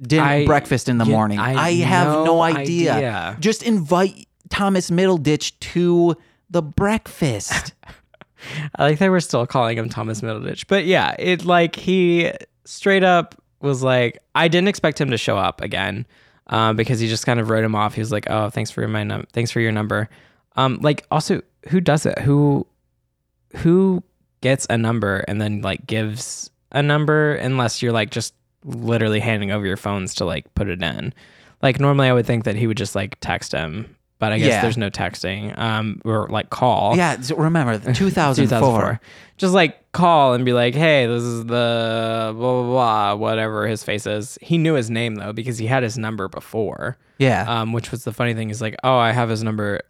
[0.00, 1.38] dinner I- breakfast in the morning?
[1.38, 2.94] I I, have no no idea.
[2.94, 3.36] idea.
[3.40, 6.16] Just invite Thomas Middleditch to
[6.50, 7.72] the breakfast.
[8.76, 10.66] I like that we're still calling him Thomas Middleditch.
[10.68, 12.30] But yeah, it like he
[12.64, 16.06] straight up was like, I didn't expect him to show up again.
[16.48, 17.94] Um, because he just kind of wrote him off.
[17.94, 20.08] He was like, "Oh, thanks for my num- thanks for your number."
[20.54, 22.20] Um, like also, who does it?
[22.20, 22.64] Who
[23.56, 24.04] who
[24.42, 28.32] gets a number and then like gives a number unless you're like just
[28.66, 31.14] literally handing over your phones to like put it in.
[31.62, 34.48] Like normally, I would think that he would just like text him, but I guess
[34.48, 34.60] Yeah.
[34.62, 35.56] there's no texting.
[35.58, 36.96] Um, or like call.
[36.96, 38.44] yeah, so remember 2004.
[38.44, 39.00] 2004.
[39.38, 43.82] Just like call and be like, hey, this is the blah, blah, blah, whatever his
[43.84, 44.38] face is.
[44.42, 46.98] He knew his name though, because he had his number before.
[47.18, 47.44] Yeah.
[47.48, 49.80] Um, which was the funny thing is like, oh, I have his number,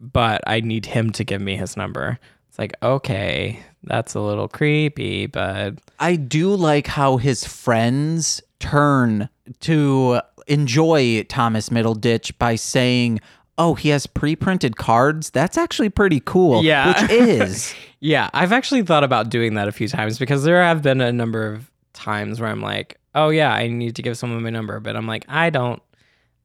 [0.00, 2.18] but I need him to give me his number.
[2.48, 9.28] It's like, okay, that's a little creepy, but I do like how his friends turn
[9.60, 13.20] to enjoy Thomas Middleditch by saying,
[13.58, 15.30] "Oh, he has pre-printed cards.
[15.30, 17.02] That's actually pretty cool." Yeah.
[17.02, 20.82] which is yeah, I've actually thought about doing that a few times because there have
[20.82, 24.42] been a number of times where I'm like, oh yeah, I need to give someone
[24.42, 25.82] my number, but I'm like, I don't,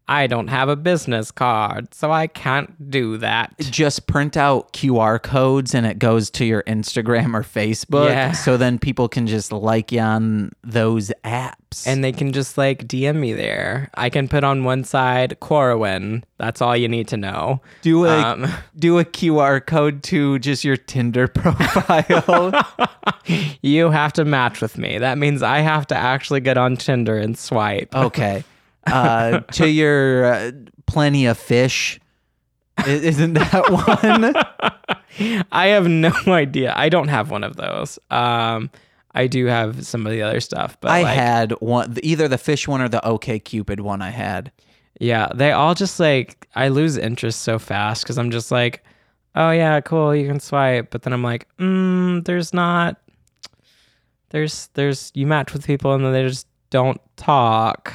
[0.08, 3.54] I don't have a business card, so I can't do that.
[3.60, 8.34] just print out QR codes and it goes to your Instagram or Facebook, Yeah.
[8.34, 11.56] so then people can just like you on those apps.
[11.88, 13.90] And they can just like DM me there.
[13.96, 16.26] I can put on one side Corwin.
[16.38, 17.62] That's all you need to know.
[17.82, 18.48] do a Um,
[18.78, 22.52] do a QR code to just your Tinder profile.
[23.62, 24.98] you have to match with me.
[24.98, 27.96] That means I have to actually get on Tinder and swipe.
[27.96, 28.44] okay.
[28.88, 30.52] Uh, to your uh,
[30.86, 32.00] plenty of fish.
[32.88, 34.34] Isn't that one?
[35.52, 36.74] I have no idea.
[36.76, 38.00] I don't have one of those.
[38.10, 38.72] Um,
[39.14, 42.38] I do have some of the other stuff, but I like, had one, either the
[42.38, 44.02] fish one or the OK Cupid one.
[44.02, 44.52] I had.
[45.00, 48.84] yeah, they all just like I lose interest so fast because I'm just like,
[49.36, 53.02] oh yeah, cool, you can swipe, but then I'm like, mm, there's not,
[54.30, 57.94] there's there's you match with people and then they just don't talk.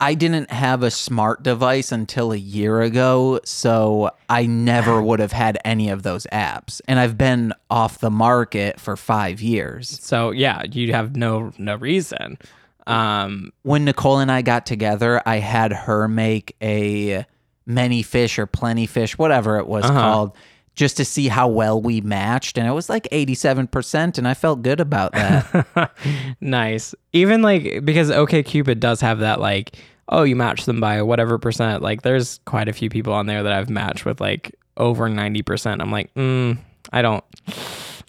[0.00, 5.32] I didn't have a smart device until a year ago, so I never would have
[5.32, 6.80] had any of those apps.
[6.88, 9.88] And I've been off the market for five years.
[10.02, 12.38] So yeah, you have no no reason.
[12.86, 17.26] Um, When Nicole and I got together, I had her make a
[17.66, 20.32] many fish or plenty fish, whatever it was called,
[20.74, 22.56] just to see how well we matched.
[22.56, 25.92] And it was like 87%, and I felt good about that.
[26.40, 26.94] nice.
[27.12, 29.76] Even like because OK Cupid does have that like
[30.08, 31.82] oh you match them by whatever percent.
[31.82, 35.42] Like there's quite a few people on there that I've matched with like over ninety
[35.42, 35.80] percent.
[35.80, 36.58] I'm like, mm,
[36.92, 37.24] I don't.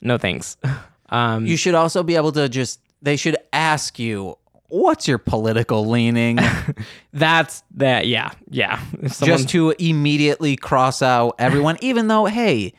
[0.01, 0.57] No thanks.
[1.11, 4.37] Um, you should also be able to just, they should ask you,
[4.71, 6.39] what's your political leaning?
[7.13, 8.07] that's that.
[8.07, 8.79] Yeah, yeah.
[9.07, 12.73] Someone- just to immediately cross out everyone, even though, hey,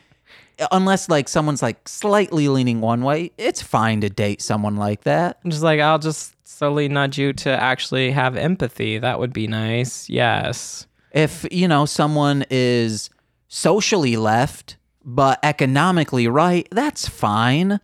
[0.71, 5.39] unless like someone's like slightly leaning one way, it's fine to date someone like that.
[5.43, 8.97] I'm just like I'll just slowly nudge you to actually have empathy.
[8.97, 10.09] That would be nice.
[10.09, 10.87] Yes.
[11.11, 13.09] If, you know, someone is
[13.47, 17.79] socially left, but economically right, that's fine.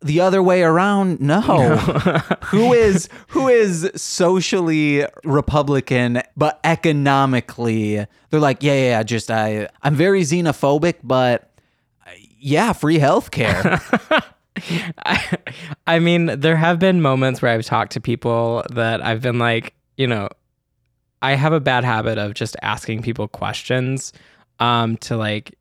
[0.00, 1.40] The other way around, no.
[2.46, 9.68] who is who is socially Republican but economically they're like, yeah, yeah, yeah, just I
[9.82, 11.50] I'm very xenophobic, but
[12.06, 13.82] uh, yeah, free healthcare.
[15.04, 15.38] I,
[15.86, 19.74] I mean, there have been moments where I've talked to people that I've been like,
[19.96, 20.28] you know,
[21.22, 24.12] I have a bad habit of just asking people questions
[24.60, 25.57] um, to like,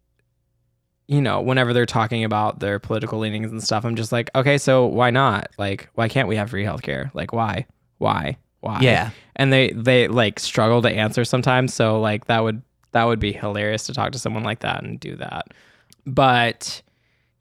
[1.07, 4.57] you know, whenever they're talking about their political leanings and stuff, I'm just like, okay,
[4.57, 5.49] so why not?
[5.57, 7.09] Like, why can't we have free healthcare?
[7.13, 7.65] Like, why?
[7.97, 8.37] Why?
[8.59, 8.79] Why?
[8.81, 9.11] Yeah.
[9.35, 11.73] And they they like struggle to answer sometimes.
[11.73, 12.61] So like that would
[12.91, 15.53] that would be hilarious to talk to someone like that and do that.
[16.05, 16.81] But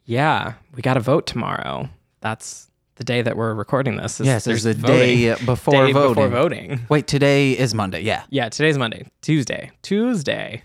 [0.05, 1.89] yeah, we got to vote tomorrow.
[2.21, 4.21] That's the day that we're recording this.
[4.21, 6.15] Is- yes, there's a day before Day voting.
[6.15, 6.81] before voting.
[6.89, 8.01] Wait, today is Monday.
[8.03, 8.25] Yeah.
[8.31, 9.07] Yeah, today's Monday.
[9.23, 9.71] Tuesday.
[9.83, 10.63] Tuesday.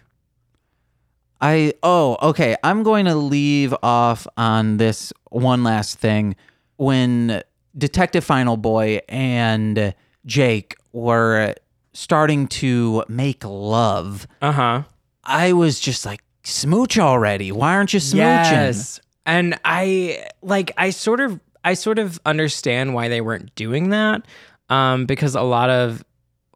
[1.42, 2.56] I oh okay.
[2.64, 6.36] I'm going to leave off on this one last thing.
[6.78, 7.42] When
[7.78, 9.94] Detective Final Boy and
[10.26, 11.56] Jake were
[11.94, 14.84] starting to make love, Uh huh.
[15.24, 17.52] I was just like, smooch already.
[17.52, 18.16] Why aren't you smooching?
[18.16, 19.00] Yes.
[19.26, 24.26] And I like I sort of I sort of understand why they weren't doing that.
[24.70, 26.04] Um, because a lot of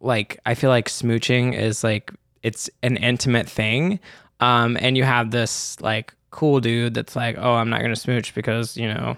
[0.01, 3.99] like I feel like smooching is like it's an intimate thing.
[4.45, 8.33] Um, and you have this like cool dude that's like, Oh, I'm not gonna smooch
[8.35, 9.17] because, you know,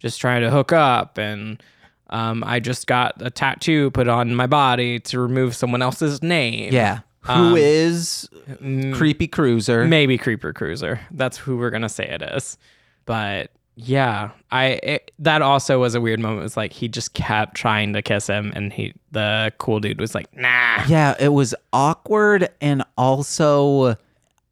[0.00, 1.62] just trying to hook up and
[2.10, 6.72] um, I just got a tattoo put on my body to remove someone else's name.
[6.72, 7.00] Yeah.
[7.22, 8.28] Who Um, is
[8.62, 9.84] Mm, creepy cruiser?
[9.84, 12.56] maybe creeper cruiser that's who we're gonna say it is
[13.04, 17.12] but yeah i it, that also was a weird moment it was like he just
[17.12, 21.28] kept trying to kiss him and he the cool dude was like nah Yeah, it
[21.28, 23.96] was awkward and also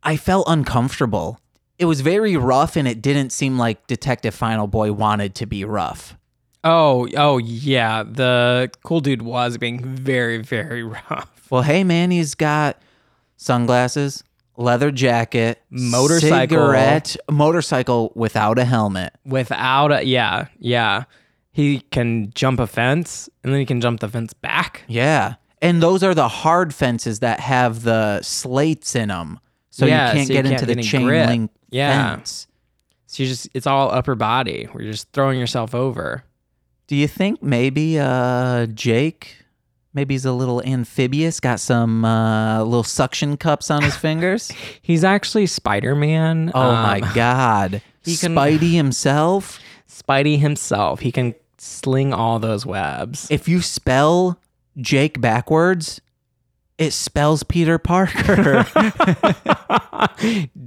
[0.07, 1.41] I felt uncomfortable.
[1.79, 5.65] It was very rough and it didn't seem like Detective Final Boy wanted to be
[5.65, 6.17] rough.
[6.65, 12.35] oh oh yeah the cool dude was being very very rough Well, hey man, he's
[12.35, 12.81] got
[13.37, 14.25] sunglasses,
[14.57, 16.39] leather jacket, Motorcycle.
[16.39, 19.13] cigarette, motorcycle without a helmet.
[19.25, 21.05] without a yeah yeah
[21.53, 25.35] he can jump a fence and then he can jump the fence back Yeah.
[25.63, 29.41] And those are the hard fences that have the slates in them.
[29.77, 31.29] So Yeah, you can't so you get can't into get the chain grip.
[31.29, 32.15] link Yeah.
[32.17, 32.47] fence.
[33.07, 36.25] so you just it's all upper body where you're just throwing yourself over
[36.87, 39.45] Do you think maybe uh Jake
[39.93, 44.51] maybe he's a little amphibious, got some uh little suction cups on his fingers?
[44.83, 47.83] he's actually spider-man Oh Um, my god.
[48.03, 49.61] he can- Spidey himself.
[49.89, 51.01] Spidey himself.
[51.01, 53.27] He can sling all those webs.
[53.31, 54.39] If you spell
[54.79, 56.01] Jake backwards,
[56.79, 58.67] it spells Peter Parker.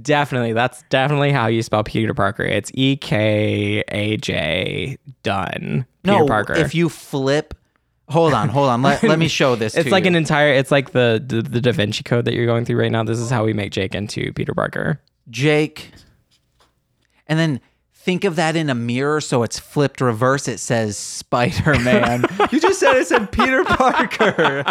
[0.02, 0.52] definitely.
[0.52, 2.42] That's definitely how you spell Peter Parker.
[2.42, 5.86] It's E K A J done.
[6.02, 6.54] Peter no, Parker.
[6.54, 7.54] if you flip
[8.10, 8.82] Hold on, hold on.
[8.82, 10.08] Let, let me show this it's like you.
[10.08, 12.90] an entire it's like the, the the Da Vinci code that you're going through right
[12.90, 13.04] now.
[13.04, 15.00] This is how we make Jake into Peter Parker.
[15.28, 15.92] Jake.
[17.28, 17.60] And then
[17.94, 20.48] think of that in a mirror so it's flipped reverse.
[20.48, 22.24] It says Spider Man.
[22.50, 24.64] you just said it said Peter Parker.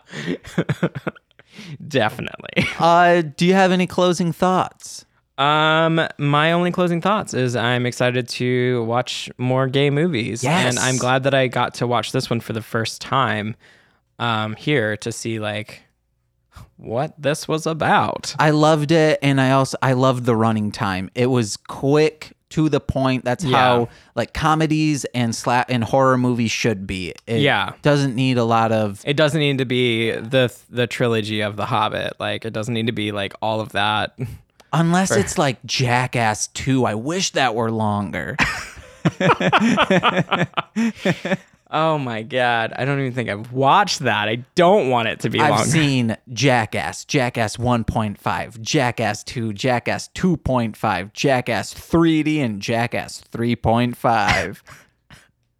[1.86, 2.66] Definitely.
[2.78, 5.04] Uh, do you have any closing thoughts?
[5.38, 10.66] Um, my only closing thoughts is I'm excited to watch more gay movies, Yes.
[10.66, 13.56] and I'm glad that I got to watch this one for the first time,
[14.18, 15.82] um, here to see like
[16.76, 18.34] what this was about.
[18.38, 21.10] I loved it, and I also I loved the running time.
[21.14, 23.24] It was quick to the point.
[23.24, 23.56] That's Yeah.
[23.58, 27.14] how like comedies and slap and horror movies should be.
[27.26, 27.72] It Yeah.
[27.82, 29.02] doesn't need a lot of.
[29.04, 32.14] It doesn't need to be the the trilogy of The Hobbit.
[32.18, 34.16] Like it doesn't need to be like all of that.
[34.72, 36.86] Unless it's like Jackass 2.
[36.86, 38.36] I wish that were longer.
[41.74, 44.28] Oh my god, I don't even think I've watched that.
[44.28, 45.64] I don't want it to be I've longer.
[45.64, 54.60] seen Jackass, Jackass 1.5, Jackass 2, Jackass 2.5, Jackass 3D, and Jackass 3.5.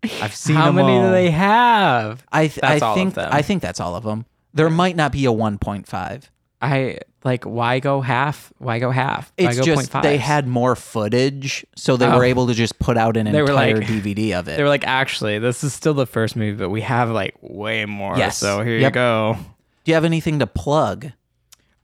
[0.20, 1.04] I've seen How many all.
[1.06, 2.26] do they have?
[2.30, 3.16] I th- I think.
[3.16, 4.26] I think that's all of them.
[4.52, 6.24] There might not be a 1.5.
[6.60, 8.52] I like why go half?
[8.58, 9.32] Why go half?
[9.38, 10.02] Why It's go just 0.5s?
[10.02, 12.16] they had more footage, so they Oh.
[12.18, 14.56] were able to just put out an They entire like- DVD of it.
[14.56, 17.84] They were like, actually, this is still the first movie, but we have like way
[17.86, 18.16] more.
[18.18, 18.38] Yes.
[18.38, 18.90] So here Yep.
[18.90, 19.36] you go.
[19.84, 21.12] Do you have anything to plug?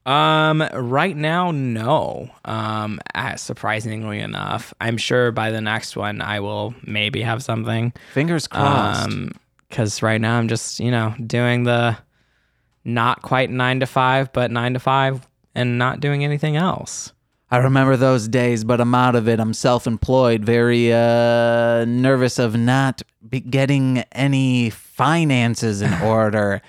[0.07, 2.31] Um, right now, no.
[2.47, 7.93] Um, uh, surprisingly enough, I'm sure by the next one I will maybe have something.
[8.15, 9.07] Fingers crossed.
[9.09, 9.33] Um,
[9.69, 11.95] because right now I'm just you know doing the
[12.89, 17.13] not quite nine to five, but nine to five, and not doing anything else.
[17.51, 19.41] I remember those days, but I'm out of it.
[19.41, 26.61] I'm self-employed, very uh, nervous of not be getting any finances in order.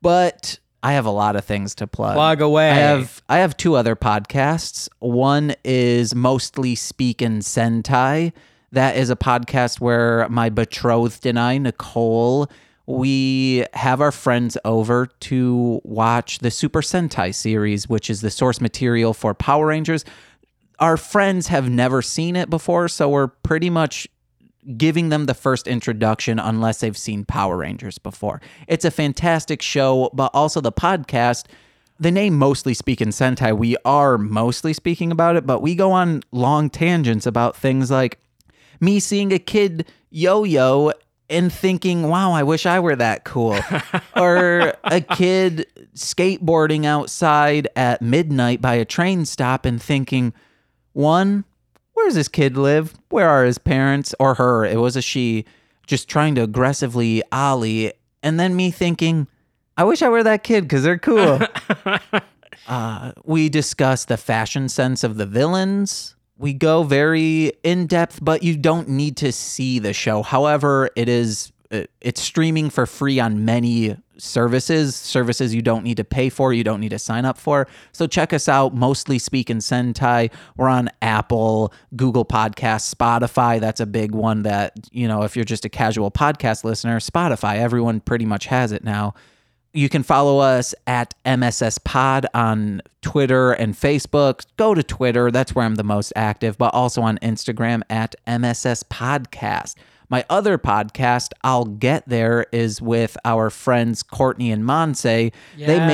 [0.00, 2.14] but I have a lot of things to plug.
[2.14, 2.70] Plug away.
[2.70, 4.88] I have I have two other podcasts.
[4.98, 8.32] One is mostly Speakin' Sentai.
[8.72, 12.50] That is a podcast where my betrothed and I, Nicole,
[12.86, 18.60] we have our friends over to watch the Super Sentai series, which is the source
[18.60, 20.04] material for Power Rangers.
[20.78, 24.08] Our friends have never seen it before, so we're pretty much
[24.76, 28.40] giving them the first introduction unless they've seen Power Rangers before.
[28.68, 31.46] It's a fantastic show, but also the podcast.
[31.98, 33.56] The name mostly speak in Sentai.
[33.56, 38.18] We are mostly speaking about it, but we go on long tangents about things like
[38.80, 40.92] me seeing a kid yo yo
[41.32, 43.58] and thinking, wow, I wish I were that cool.
[44.16, 50.32] or a kid skateboarding outside at midnight by a train stop and thinking,
[50.92, 51.44] one,
[51.94, 52.94] where does this kid live?
[53.08, 54.64] Where are his parents or her?
[54.64, 55.44] It was a she
[55.86, 57.92] just trying to aggressively ollie.
[58.22, 59.26] And then me thinking,
[59.76, 61.40] I wish I were that kid because they're cool.
[62.68, 66.14] uh, we discuss the fashion sense of the villains.
[66.42, 70.24] We go very in depth, but you don't need to see the show.
[70.24, 75.98] However, it is uh, it's streaming for free on many services, services you don't need
[75.98, 77.68] to pay for, you don't need to sign up for.
[77.92, 80.32] So check us out, mostly speak in Sentai.
[80.56, 83.60] We're on Apple, Google Podcasts, Spotify.
[83.60, 87.58] That's a big one that, you know, if you're just a casual podcast listener, Spotify,
[87.58, 89.14] everyone pretty much has it now.
[89.74, 94.44] You can follow us at MSS Pod on Twitter and Facebook.
[94.58, 98.82] Go to Twitter, that's where I'm the most active, but also on Instagram at MSS
[98.84, 99.74] Podcast.
[100.10, 105.32] My other podcast, I'll Get There, is with our friends Courtney and Monse.
[105.56, 105.86] They ma-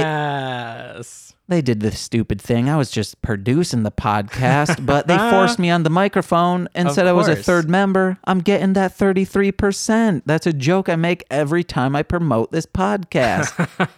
[0.96, 1.27] Yes.
[1.48, 2.68] They did this stupid thing.
[2.68, 6.94] I was just producing the podcast, but they forced me on the microphone and Of
[6.94, 8.18] said I was a third member.
[8.24, 10.22] I'm getting that 33%.
[10.26, 13.68] That's a joke I make every time I promote this podcast.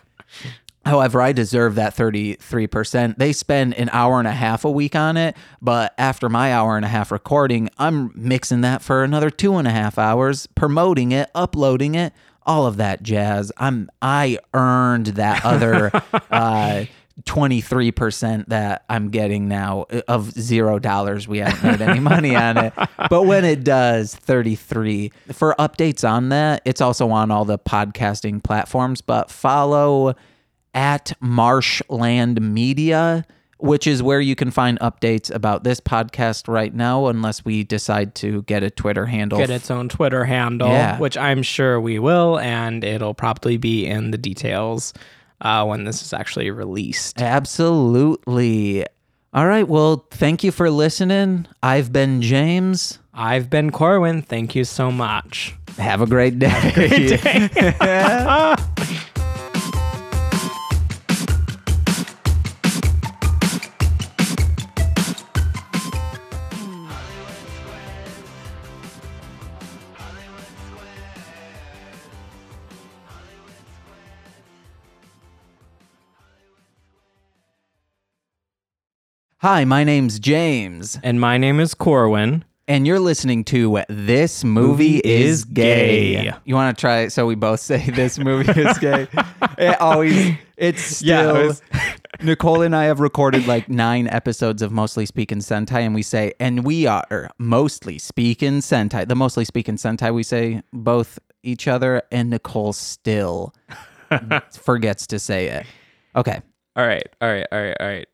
[0.87, 3.19] However, I deserve that 33%.
[3.19, 6.77] They spend an hour and a half a week on it, but after my hour
[6.77, 11.13] and a half recording, I'm mixing that for another two and a half hours, promoting
[11.13, 12.15] it, uploading it,
[12.47, 13.53] all of that jazz.
[13.59, 15.91] I'm I earned that other
[16.31, 16.85] uh
[17.25, 21.27] 23% that I'm getting now uh, of zero dollars.
[21.29, 22.73] We haven't made any money on it.
[23.09, 25.13] But when it does, 33.
[25.33, 29.01] For updates on that, it's also on all the podcasting platforms.
[29.01, 30.15] But follow
[30.75, 33.25] at Marshland Media,
[33.59, 38.15] which is where you can find updates about this podcast right now, unless we decide
[38.17, 39.39] to get a Twitter handle.
[39.39, 40.99] Get its own Twitter handle, Yeah.
[40.99, 44.95] which I'm sure we will, and it'll probably be in the details
[45.41, 47.21] uh, when this is actually released.
[47.21, 48.85] Absolutely.
[49.33, 49.69] All right.
[49.69, 51.47] Well, thank you for listening.
[51.63, 52.99] I've been James.
[53.15, 54.23] I've been Corwin.
[54.23, 55.55] Thank you so much.
[55.79, 56.57] Have a great day.
[79.43, 82.45] Hi, my name's James, And my name is Corwin.
[82.69, 86.31] and you're listening to This Movie, is, gay.
[86.45, 89.09] You want to try it so we both say This Movie is Gay?
[89.59, 91.35] It always, it's still.
[91.37, 91.63] Yeah, it was-
[92.23, 96.35] Nicole and I have recorded like nine episodes of Mostly Speaking Sentai, and we say,
[96.39, 99.09] and we are mostly speaking Sentai.
[99.09, 103.55] The mostly speaking Sentai, we say both each other, and Nicole still
[104.53, 105.67] forgets to say it.
[106.15, 106.41] Okay.
[106.77, 108.09] All right, all right, all right, all right.